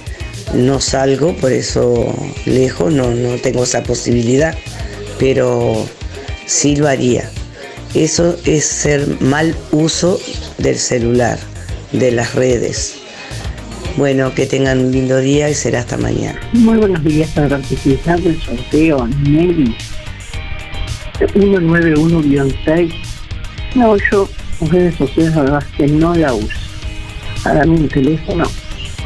No 0.53 0.79
salgo, 0.79 1.35
por 1.35 1.51
eso 1.51 2.13
lejos, 2.45 2.93
no, 2.93 3.11
no 3.11 3.35
tengo 3.35 3.63
esa 3.63 3.83
posibilidad. 3.83 4.55
Pero 5.19 5.85
sí 6.45 6.75
lo 6.75 6.87
haría. 6.87 7.29
Eso 7.93 8.37
es 8.45 8.65
ser 8.65 9.21
mal 9.21 9.55
uso 9.71 10.19
del 10.57 10.77
celular, 10.77 11.39
de 11.91 12.11
las 12.11 12.35
redes. 12.35 12.95
Bueno, 13.97 14.35
que 14.35 14.45
tengan 14.45 14.79
un 14.79 14.91
lindo 14.91 15.17
día 15.17 15.49
y 15.49 15.55
será 15.55 15.79
hasta 15.79 15.97
mañana. 15.97 16.39
Muy 16.53 16.77
buenos 16.77 17.03
días 17.03 17.29
para 17.31 17.49
participar 17.49 18.21
del 18.21 18.39
sorteo 18.41 19.07
Nelly 19.07 19.75
191-6. 21.25 22.93
No, 23.75 23.97
yo 23.97 24.29
las 24.61 24.69
redes 24.71 24.95
sociales 24.95 25.35
la 25.35 25.41
verdad 25.43 25.63
es 25.63 25.77
que 25.77 25.87
no 25.87 26.15
la 26.15 26.33
uso. 26.33 26.57
Para 27.43 27.65
mí 27.65 27.77
el 27.77 27.89
teléfono 27.89 28.45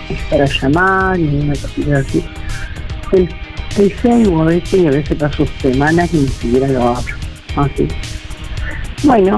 es 0.10 0.22
para 0.30 0.46
llamar 0.46 1.20
y 1.20 1.24
una 1.24 1.54
cosita 1.54 1.98
así. 1.98 2.24
El, 3.12 3.30
el 3.78 3.94
Facebook 3.94 4.42
a 4.42 4.46
veces 4.46 4.74
y 4.74 4.88
a 4.88 4.92
veces 4.92 5.18
paso 5.18 5.46
semanas 5.62 6.14
y 6.14 6.18
ni 6.18 6.28
siquiera 6.28 6.68
lo 6.68 6.90
abro. 6.90 7.16
Así. 7.56 7.88
Bueno, 9.04 9.38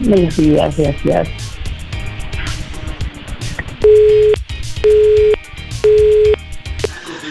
buenos 0.00 0.36
días, 0.36 0.76
gracias. 0.76 1.28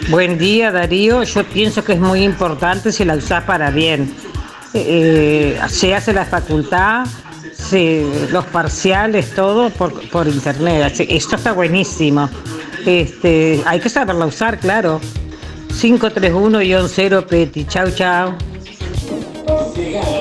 Buen 0.09 0.37
día 0.37 0.71
Darío, 0.71 1.23
yo 1.23 1.43
pienso 1.45 1.85
que 1.85 1.93
es 1.93 1.99
muy 1.99 2.23
importante 2.23 2.91
si 2.91 3.05
la 3.05 3.15
usás 3.15 3.45
para 3.45 3.71
bien. 3.71 4.13
Eh, 4.73 5.59
se 5.69 5.93
hace 5.93 6.13
la 6.13 6.25
facultad, 6.25 7.05
se- 7.53 8.05
los 8.31 8.45
parciales, 8.45 9.33
todo 9.35 9.69
por, 9.69 10.07
por 10.09 10.27
internet. 10.27 10.93
Esto 11.09 11.35
está 11.35 11.51
buenísimo. 11.51 12.29
Este, 12.85 13.61
hay 13.65 13.79
que 13.79 13.89
saberla 13.89 14.25
usar, 14.25 14.59
claro. 14.59 14.99
531-0 15.81 17.25
Peti. 17.25 17.65
Chau, 17.65 17.91
chau. 17.91 18.33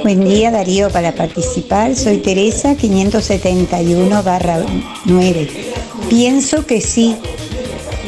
Buen 0.03 0.25
día 0.25 0.51
Darío, 0.51 0.91
para 0.91 1.13
participar 1.13 1.95
soy 1.95 2.19
Teresa 2.19 2.75
571 2.75 4.23
9. 5.05 5.51
Pienso 6.09 6.67
que 6.67 6.81
sí, 6.81 7.17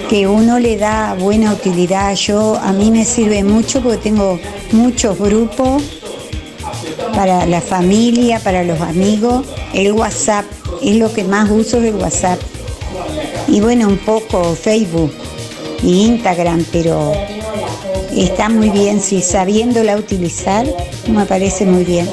que 0.09 0.27
uno 0.27 0.59
le 0.59 0.77
da 0.79 1.15
buena 1.15 1.53
utilidad. 1.53 2.15
Yo 2.15 2.57
a 2.57 2.73
mí 2.73 2.91
me 2.91 3.05
sirve 3.05 3.45
mucho 3.45 3.81
porque 3.83 3.99
tengo 3.99 4.41
muchos 4.73 5.19
grupos 5.19 5.83
para 7.15 7.47
la 7.47 7.61
familia, 7.61 8.41
para 8.41 8.65
los 8.65 8.81
amigos. 8.81 9.47
El 9.73 9.93
WhatsApp 9.93 10.45
es 10.83 10.97
lo 10.97 11.13
que 11.13 11.25
más 11.25 11.51
uso 11.51 11.81
del 11.81 11.95
WhatsApp. 11.95 12.41
Y 13.49 13.61
bueno, 13.61 13.89
un 13.89 13.99
poco 13.99 14.55
Facebook 14.55 15.13
y 15.83 16.07
Instagram, 16.07 16.65
pero 16.73 17.13
está 18.17 18.49
muy 18.49 18.71
bien, 18.71 19.01
si 19.01 19.21
sabiéndola 19.21 19.97
utilizar, 19.97 20.67
me 21.09 21.27
parece 21.27 21.67
muy 21.67 21.85
bien. 21.85 22.09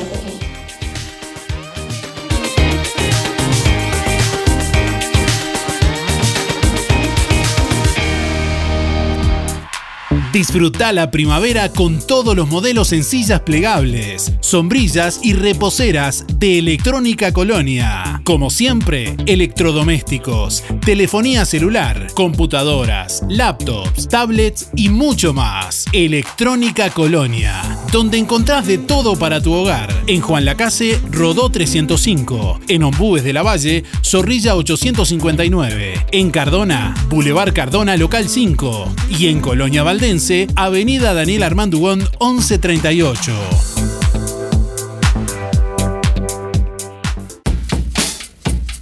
Disfruta 10.31 10.93
la 10.93 11.09
primavera 11.09 11.69
con 11.69 12.05
todos 12.05 12.35
los 12.35 12.47
modelos 12.47 12.93
en 12.93 13.03
sillas 13.03 13.39
plegables, 13.39 14.31
sombrillas 14.41 15.21
y 15.23 15.33
reposeras 15.33 16.23
de 16.35 16.59
Electrónica 16.59 17.31
Colonia. 17.33 18.21
Como 18.23 18.51
siempre, 18.51 19.17
electrodomésticos, 19.25 20.63
telefonía 20.85 21.45
celular, 21.45 22.11
computadoras, 22.13 23.23
laptops, 23.27 24.07
tablets 24.07 24.69
y 24.75 24.89
mucho 24.89 25.33
más. 25.33 25.87
Electrónica 25.93 26.91
Colonia, 26.91 27.63
donde 27.91 28.19
encontrás 28.19 28.67
de 28.67 28.77
todo 28.77 29.15
para 29.15 29.41
tu 29.41 29.51
hogar. 29.51 29.91
En 30.05 30.21
Juan 30.21 30.45
Lacase, 30.45 30.99
Rodó 31.09 31.49
305. 31.49 32.59
En 32.67 32.83
Ombúes 32.83 33.23
de 33.23 33.33
la 33.33 33.41
Valle, 33.41 33.83
Zorrilla 34.03 34.55
859. 34.55 36.05
En 36.11 36.29
Cardona, 36.29 36.93
Boulevard 37.09 37.51
Cardona, 37.51 37.97
local 37.97 38.29
5. 38.29 38.93
Y 39.17 39.27
en 39.27 39.39
Colonia 39.39 39.81
Valdense, 39.81 40.18
Avenida 40.57 41.13
Daniel 41.13 41.43
Armandugón 41.43 41.99
1138. 42.19 43.88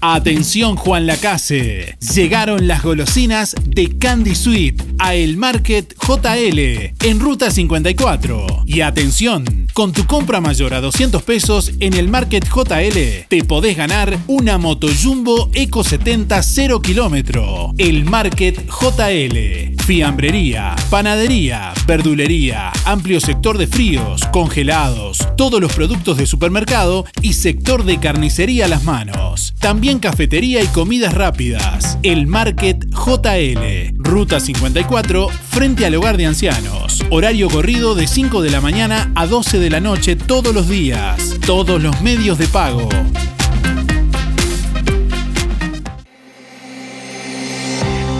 Atención 0.09 0.77
Juan 0.77 1.05
Lacase, 1.05 1.97
llegaron 2.15 2.65
las 2.65 2.81
golosinas 2.81 3.53
de 3.65 3.97
Candy 3.97 4.35
Sweet 4.35 4.81
a 4.99 5.15
El 5.15 5.35
Market 5.35 5.93
JL 5.99 6.59
en 7.05 7.19
Ruta 7.19 7.51
54. 7.51 8.63
Y 8.65 8.79
atención, 8.79 9.67
con 9.73 9.91
tu 9.91 10.05
compra 10.05 10.39
mayor 10.39 10.73
a 10.73 10.79
200 10.79 11.23
pesos 11.23 11.73
en 11.81 11.93
el 11.93 12.07
Market 12.07 12.47
JL 12.47 13.27
te 13.27 13.43
podés 13.43 13.75
ganar 13.75 14.17
una 14.27 14.57
Moto 14.57 14.87
Jumbo 14.87 15.49
Eco 15.53 15.83
70 15.83 16.41
0 16.41 16.81
kilómetro. 16.81 17.73
El 17.77 18.05
Market 18.05 18.65
JL, 18.65 19.75
fiambrería, 19.83 20.73
panadería, 20.89 21.73
verdulería, 21.85 22.71
amplio 22.85 23.19
sector 23.19 23.57
de 23.57 23.67
fríos, 23.67 24.21
congelados, 24.31 25.19
todos 25.35 25.59
los 25.59 25.73
productos 25.73 26.15
de 26.15 26.25
supermercado 26.25 27.05
y 27.21 27.33
sector 27.33 27.83
de 27.83 27.99
carnicería 27.99 28.65
a 28.65 28.69
las 28.69 28.85
manos. 28.85 29.53
También 29.59 29.96
cafetería 29.99 30.63
y 30.63 30.67
comidas 30.67 31.13
rápidas. 31.13 31.97
El 32.03 32.27
Market 32.27 32.85
JL, 32.89 33.93
Ruta 33.97 34.39
54, 34.39 35.29
frente 35.29 35.85
al 35.85 35.95
hogar 35.95 36.17
de 36.17 36.25
ancianos. 36.25 37.03
Horario 37.09 37.49
corrido 37.49 37.95
de 37.95 38.07
5 38.07 38.41
de 38.41 38.49
la 38.49 38.61
mañana 38.61 39.11
a 39.15 39.25
12 39.25 39.59
de 39.59 39.69
la 39.69 39.79
noche 39.79 40.15
todos 40.15 40.53
los 40.53 40.67
días. 40.67 41.37
Todos 41.45 41.81
los 41.81 42.01
medios 42.01 42.37
de 42.37 42.47
pago. 42.47 42.89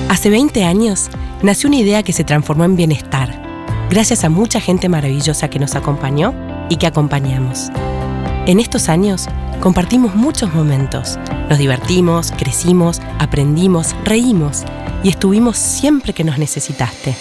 Hace 0.09 0.29
20 0.29 0.63
años 0.63 1.09
nació 1.43 1.67
una 1.67 1.77
idea 1.77 2.03
que 2.03 2.13
se 2.13 2.23
transformó 2.23 2.63
en 2.65 2.75
bienestar, 2.75 3.43
gracias 3.89 4.23
a 4.23 4.29
mucha 4.29 4.59
gente 4.59 4.89
maravillosa 4.89 5.49
que 5.49 5.59
nos 5.59 5.75
acompañó 5.75 6.33
y 6.69 6.77
que 6.77 6.87
acompañamos. 6.87 7.69
En 8.47 8.59
estos 8.59 8.87
años 8.87 9.27
compartimos 9.59 10.15
muchos 10.15 10.53
momentos, 10.53 11.17
nos 11.49 11.57
divertimos, 11.57 12.31
crecimos, 12.31 13.01
aprendimos, 13.19 13.95
reímos 14.03 14.63
y 15.03 15.09
estuvimos 15.09 15.57
siempre 15.57 16.13
que 16.13 16.23
nos 16.23 16.37
necesitaste. 16.37 17.15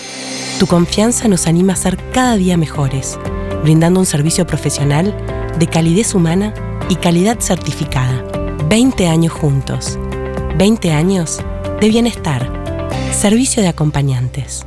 Tu 0.59 0.67
confianza 0.67 1.29
nos 1.29 1.47
anima 1.47 1.75
a 1.75 1.77
ser 1.77 1.97
cada 2.13 2.37
día 2.37 2.57
mejores, 2.57 3.19
brindando 3.63 4.01
un 4.01 4.07
servicio 4.07 4.47
profesional 4.47 5.15
de 5.59 5.67
calidez 5.67 6.15
humana 6.15 6.55
y 6.89 6.97
calidad 6.97 7.41
certificada. 7.41 8.25
20 8.69 9.07
años 9.07 9.33
juntos. 9.33 9.99
20 10.57 10.93
años 10.93 11.41
de 11.81 11.89
bienestar. 11.89 12.51
Servicio 13.13 13.63
de 13.63 13.69
acompañantes. 13.69 14.67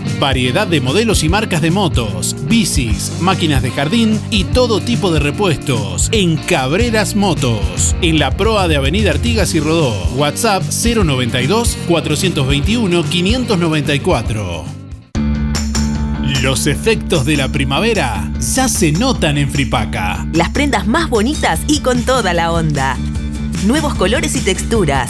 Variedad 0.21 0.67
de 0.67 0.81
modelos 0.81 1.23
y 1.23 1.29
marcas 1.29 1.63
de 1.63 1.71
motos, 1.71 2.35
bicis, 2.43 3.11
máquinas 3.21 3.63
de 3.63 3.71
jardín 3.71 4.21
y 4.29 4.43
todo 4.43 4.79
tipo 4.79 5.11
de 5.11 5.19
repuestos 5.19 6.09
en 6.11 6.37
Cabreras 6.37 7.15
Motos, 7.15 7.95
en 8.03 8.19
la 8.19 8.29
proa 8.37 8.67
de 8.67 8.75
Avenida 8.75 9.09
Artigas 9.09 9.55
y 9.55 9.59
Rodó. 9.59 9.91
WhatsApp 10.15 10.61
092 10.61 11.75
421 11.87 13.03
594. 13.03 14.65
Los 16.43 16.67
efectos 16.67 17.25
de 17.25 17.37
la 17.37 17.47
primavera 17.47 18.31
ya 18.39 18.69
se 18.69 18.91
notan 18.91 19.39
en 19.39 19.49
Fripaca. 19.49 20.27
Las 20.33 20.49
prendas 20.49 20.85
más 20.85 21.09
bonitas 21.09 21.61
y 21.67 21.79
con 21.79 22.03
toda 22.03 22.35
la 22.35 22.51
onda. 22.51 22.95
Nuevos 23.65 23.95
colores 23.95 24.35
y 24.35 24.41
texturas. 24.41 25.09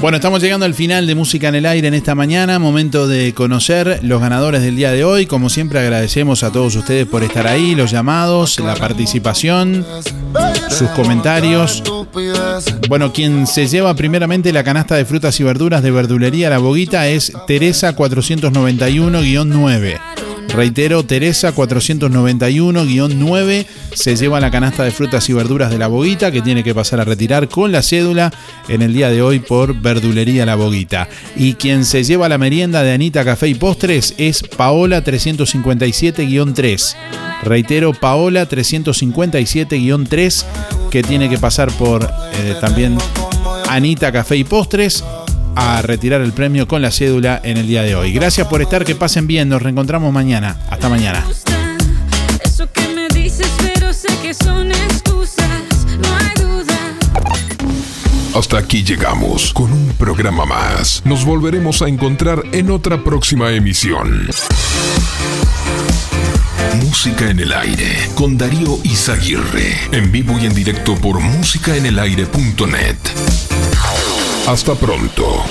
Bueno, 0.00 0.16
estamos 0.16 0.40
llegando 0.40 0.64
al 0.64 0.72
final 0.72 1.06
de 1.06 1.14
Música 1.14 1.48
en 1.48 1.56
el 1.56 1.66
Aire 1.66 1.88
en 1.88 1.92
esta 1.92 2.14
mañana, 2.14 2.58
momento 2.58 3.06
de 3.06 3.34
conocer 3.34 4.00
los 4.02 4.18
ganadores 4.18 4.62
del 4.62 4.74
día 4.74 4.92
de 4.92 5.04
hoy. 5.04 5.26
Como 5.26 5.50
siempre 5.50 5.78
agradecemos 5.78 6.42
a 6.42 6.50
todos 6.50 6.74
ustedes 6.74 7.06
por 7.06 7.22
estar 7.22 7.46
ahí, 7.46 7.74
los 7.74 7.90
llamados, 7.90 8.58
la 8.60 8.76
participación, 8.76 9.84
sus 10.70 10.88
comentarios. 10.90 11.82
Bueno, 12.88 13.12
quien 13.12 13.46
se 13.46 13.66
lleva 13.66 13.94
primeramente 13.94 14.54
la 14.54 14.64
canasta 14.64 14.96
de 14.96 15.04
frutas 15.04 15.38
y 15.38 15.44
verduras 15.44 15.82
de 15.82 15.90
verdulería 15.90 16.48
La 16.48 16.56
Boguita 16.56 17.06
es 17.06 17.30
Teresa 17.46 17.94
491-9. 17.94 20.19
Reitero, 20.54 21.04
Teresa 21.04 21.54
491-9 21.54 23.66
se 23.94 24.16
lleva 24.16 24.40
la 24.40 24.50
canasta 24.50 24.82
de 24.82 24.90
frutas 24.90 25.28
y 25.28 25.32
verduras 25.32 25.70
de 25.70 25.78
la 25.78 25.86
Boguita 25.86 26.32
que 26.32 26.42
tiene 26.42 26.64
que 26.64 26.74
pasar 26.74 27.00
a 27.00 27.04
retirar 27.04 27.48
con 27.48 27.72
la 27.72 27.82
cédula 27.82 28.32
en 28.68 28.82
el 28.82 28.92
día 28.92 29.08
de 29.10 29.22
hoy 29.22 29.38
por 29.38 29.80
Verdulería 29.80 30.44
La 30.44 30.56
Boguita. 30.56 31.08
Y 31.36 31.54
quien 31.54 31.84
se 31.84 32.02
lleva 32.02 32.28
la 32.28 32.38
merienda 32.38 32.82
de 32.82 32.92
Anita 32.92 33.24
Café 33.24 33.46
y 33.48 33.54
Postres 33.54 34.14
es 34.18 34.42
Paola 34.42 35.04
357-3. 35.04 36.96
Reitero, 37.42 37.92
Paola 37.94 38.48
357-3 38.48 40.44
que 40.90 41.04
tiene 41.04 41.28
que 41.28 41.38
pasar 41.38 41.70
por 41.72 42.10
eh, 42.34 42.56
también 42.60 42.98
Anita 43.68 44.10
Café 44.10 44.36
y 44.36 44.42
Postres 44.44 45.04
a 45.56 45.82
retirar 45.82 46.20
el 46.20 46.32
premio 46.32 46.66
con 46.68 46.82
la 46.82 46.90
cédula 46.90 47.40
en 47.42 47.56
el 47.56 47.66
día 47.66 47.82
de 47.82 47.94
hoy. 47.94 48.12
Gracias 48.12 48.46
por 48.46 48.62
estar, 48.62 48.84
que 48.84 48.94
pasen 48.94 49.26
bien, 49.26 49.48
nos 49.48 49.62
reencontramos 49.62 50.12
mañana. 50.12 50.56
Hasta 50.70 50.88
mañana. 50.88 51.24
Eso 52.44 52.70
que 52.72 52.88
me 52.88 53.08
dices, 53.08 53.50
pero 53.58 53.92
sé 53.92 54.08
que 54.22 54.34
son 54.34 54.70
excusas, 54.70 55.46
no 56.00 56.16
hay 56.16 56.42
duda. 56.42 56.78
Hasta 58.34 58.58
aquí 58.58 58.82
llegamos 58.82 59.52
con 59.52 59.72
un 59.72 59.92
programa 59.98 60.44
más. 60.46 61.02
Nos 61.04 61.24
volveremos 61.24 61.82
a 61.82 61.88
encontrar 61.88 62.42
en 62.52 62.70
otra 62.70 63.02
próxima 63.02 63.50
emisión. 63.52 64.28
Música 66.82 67.28
en 67.30 67.40
el 67.40 67.52
aire 67.52 68.08
con 68.14 68.38
Darío 68.38 68.78
Izaguirre. 68.84 69.76
En 69.92 70.12
vivo 70.12 70.38
y 70.40 70.46
en 70.46 70.54
directo 70.54 70.94
por 70.96 71.20
músicaenelaire.net. 71.20 72.96
Hasta 74.50 74.74
pronto. 74.74 75.44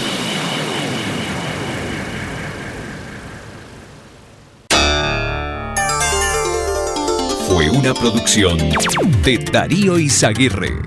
Fue 7.47 7.69
una 7.69 7.93
producción 7.93 8.57
de 9.23 9.37
Darío 9.37 9.97
Izaguirre. 9.97 10.81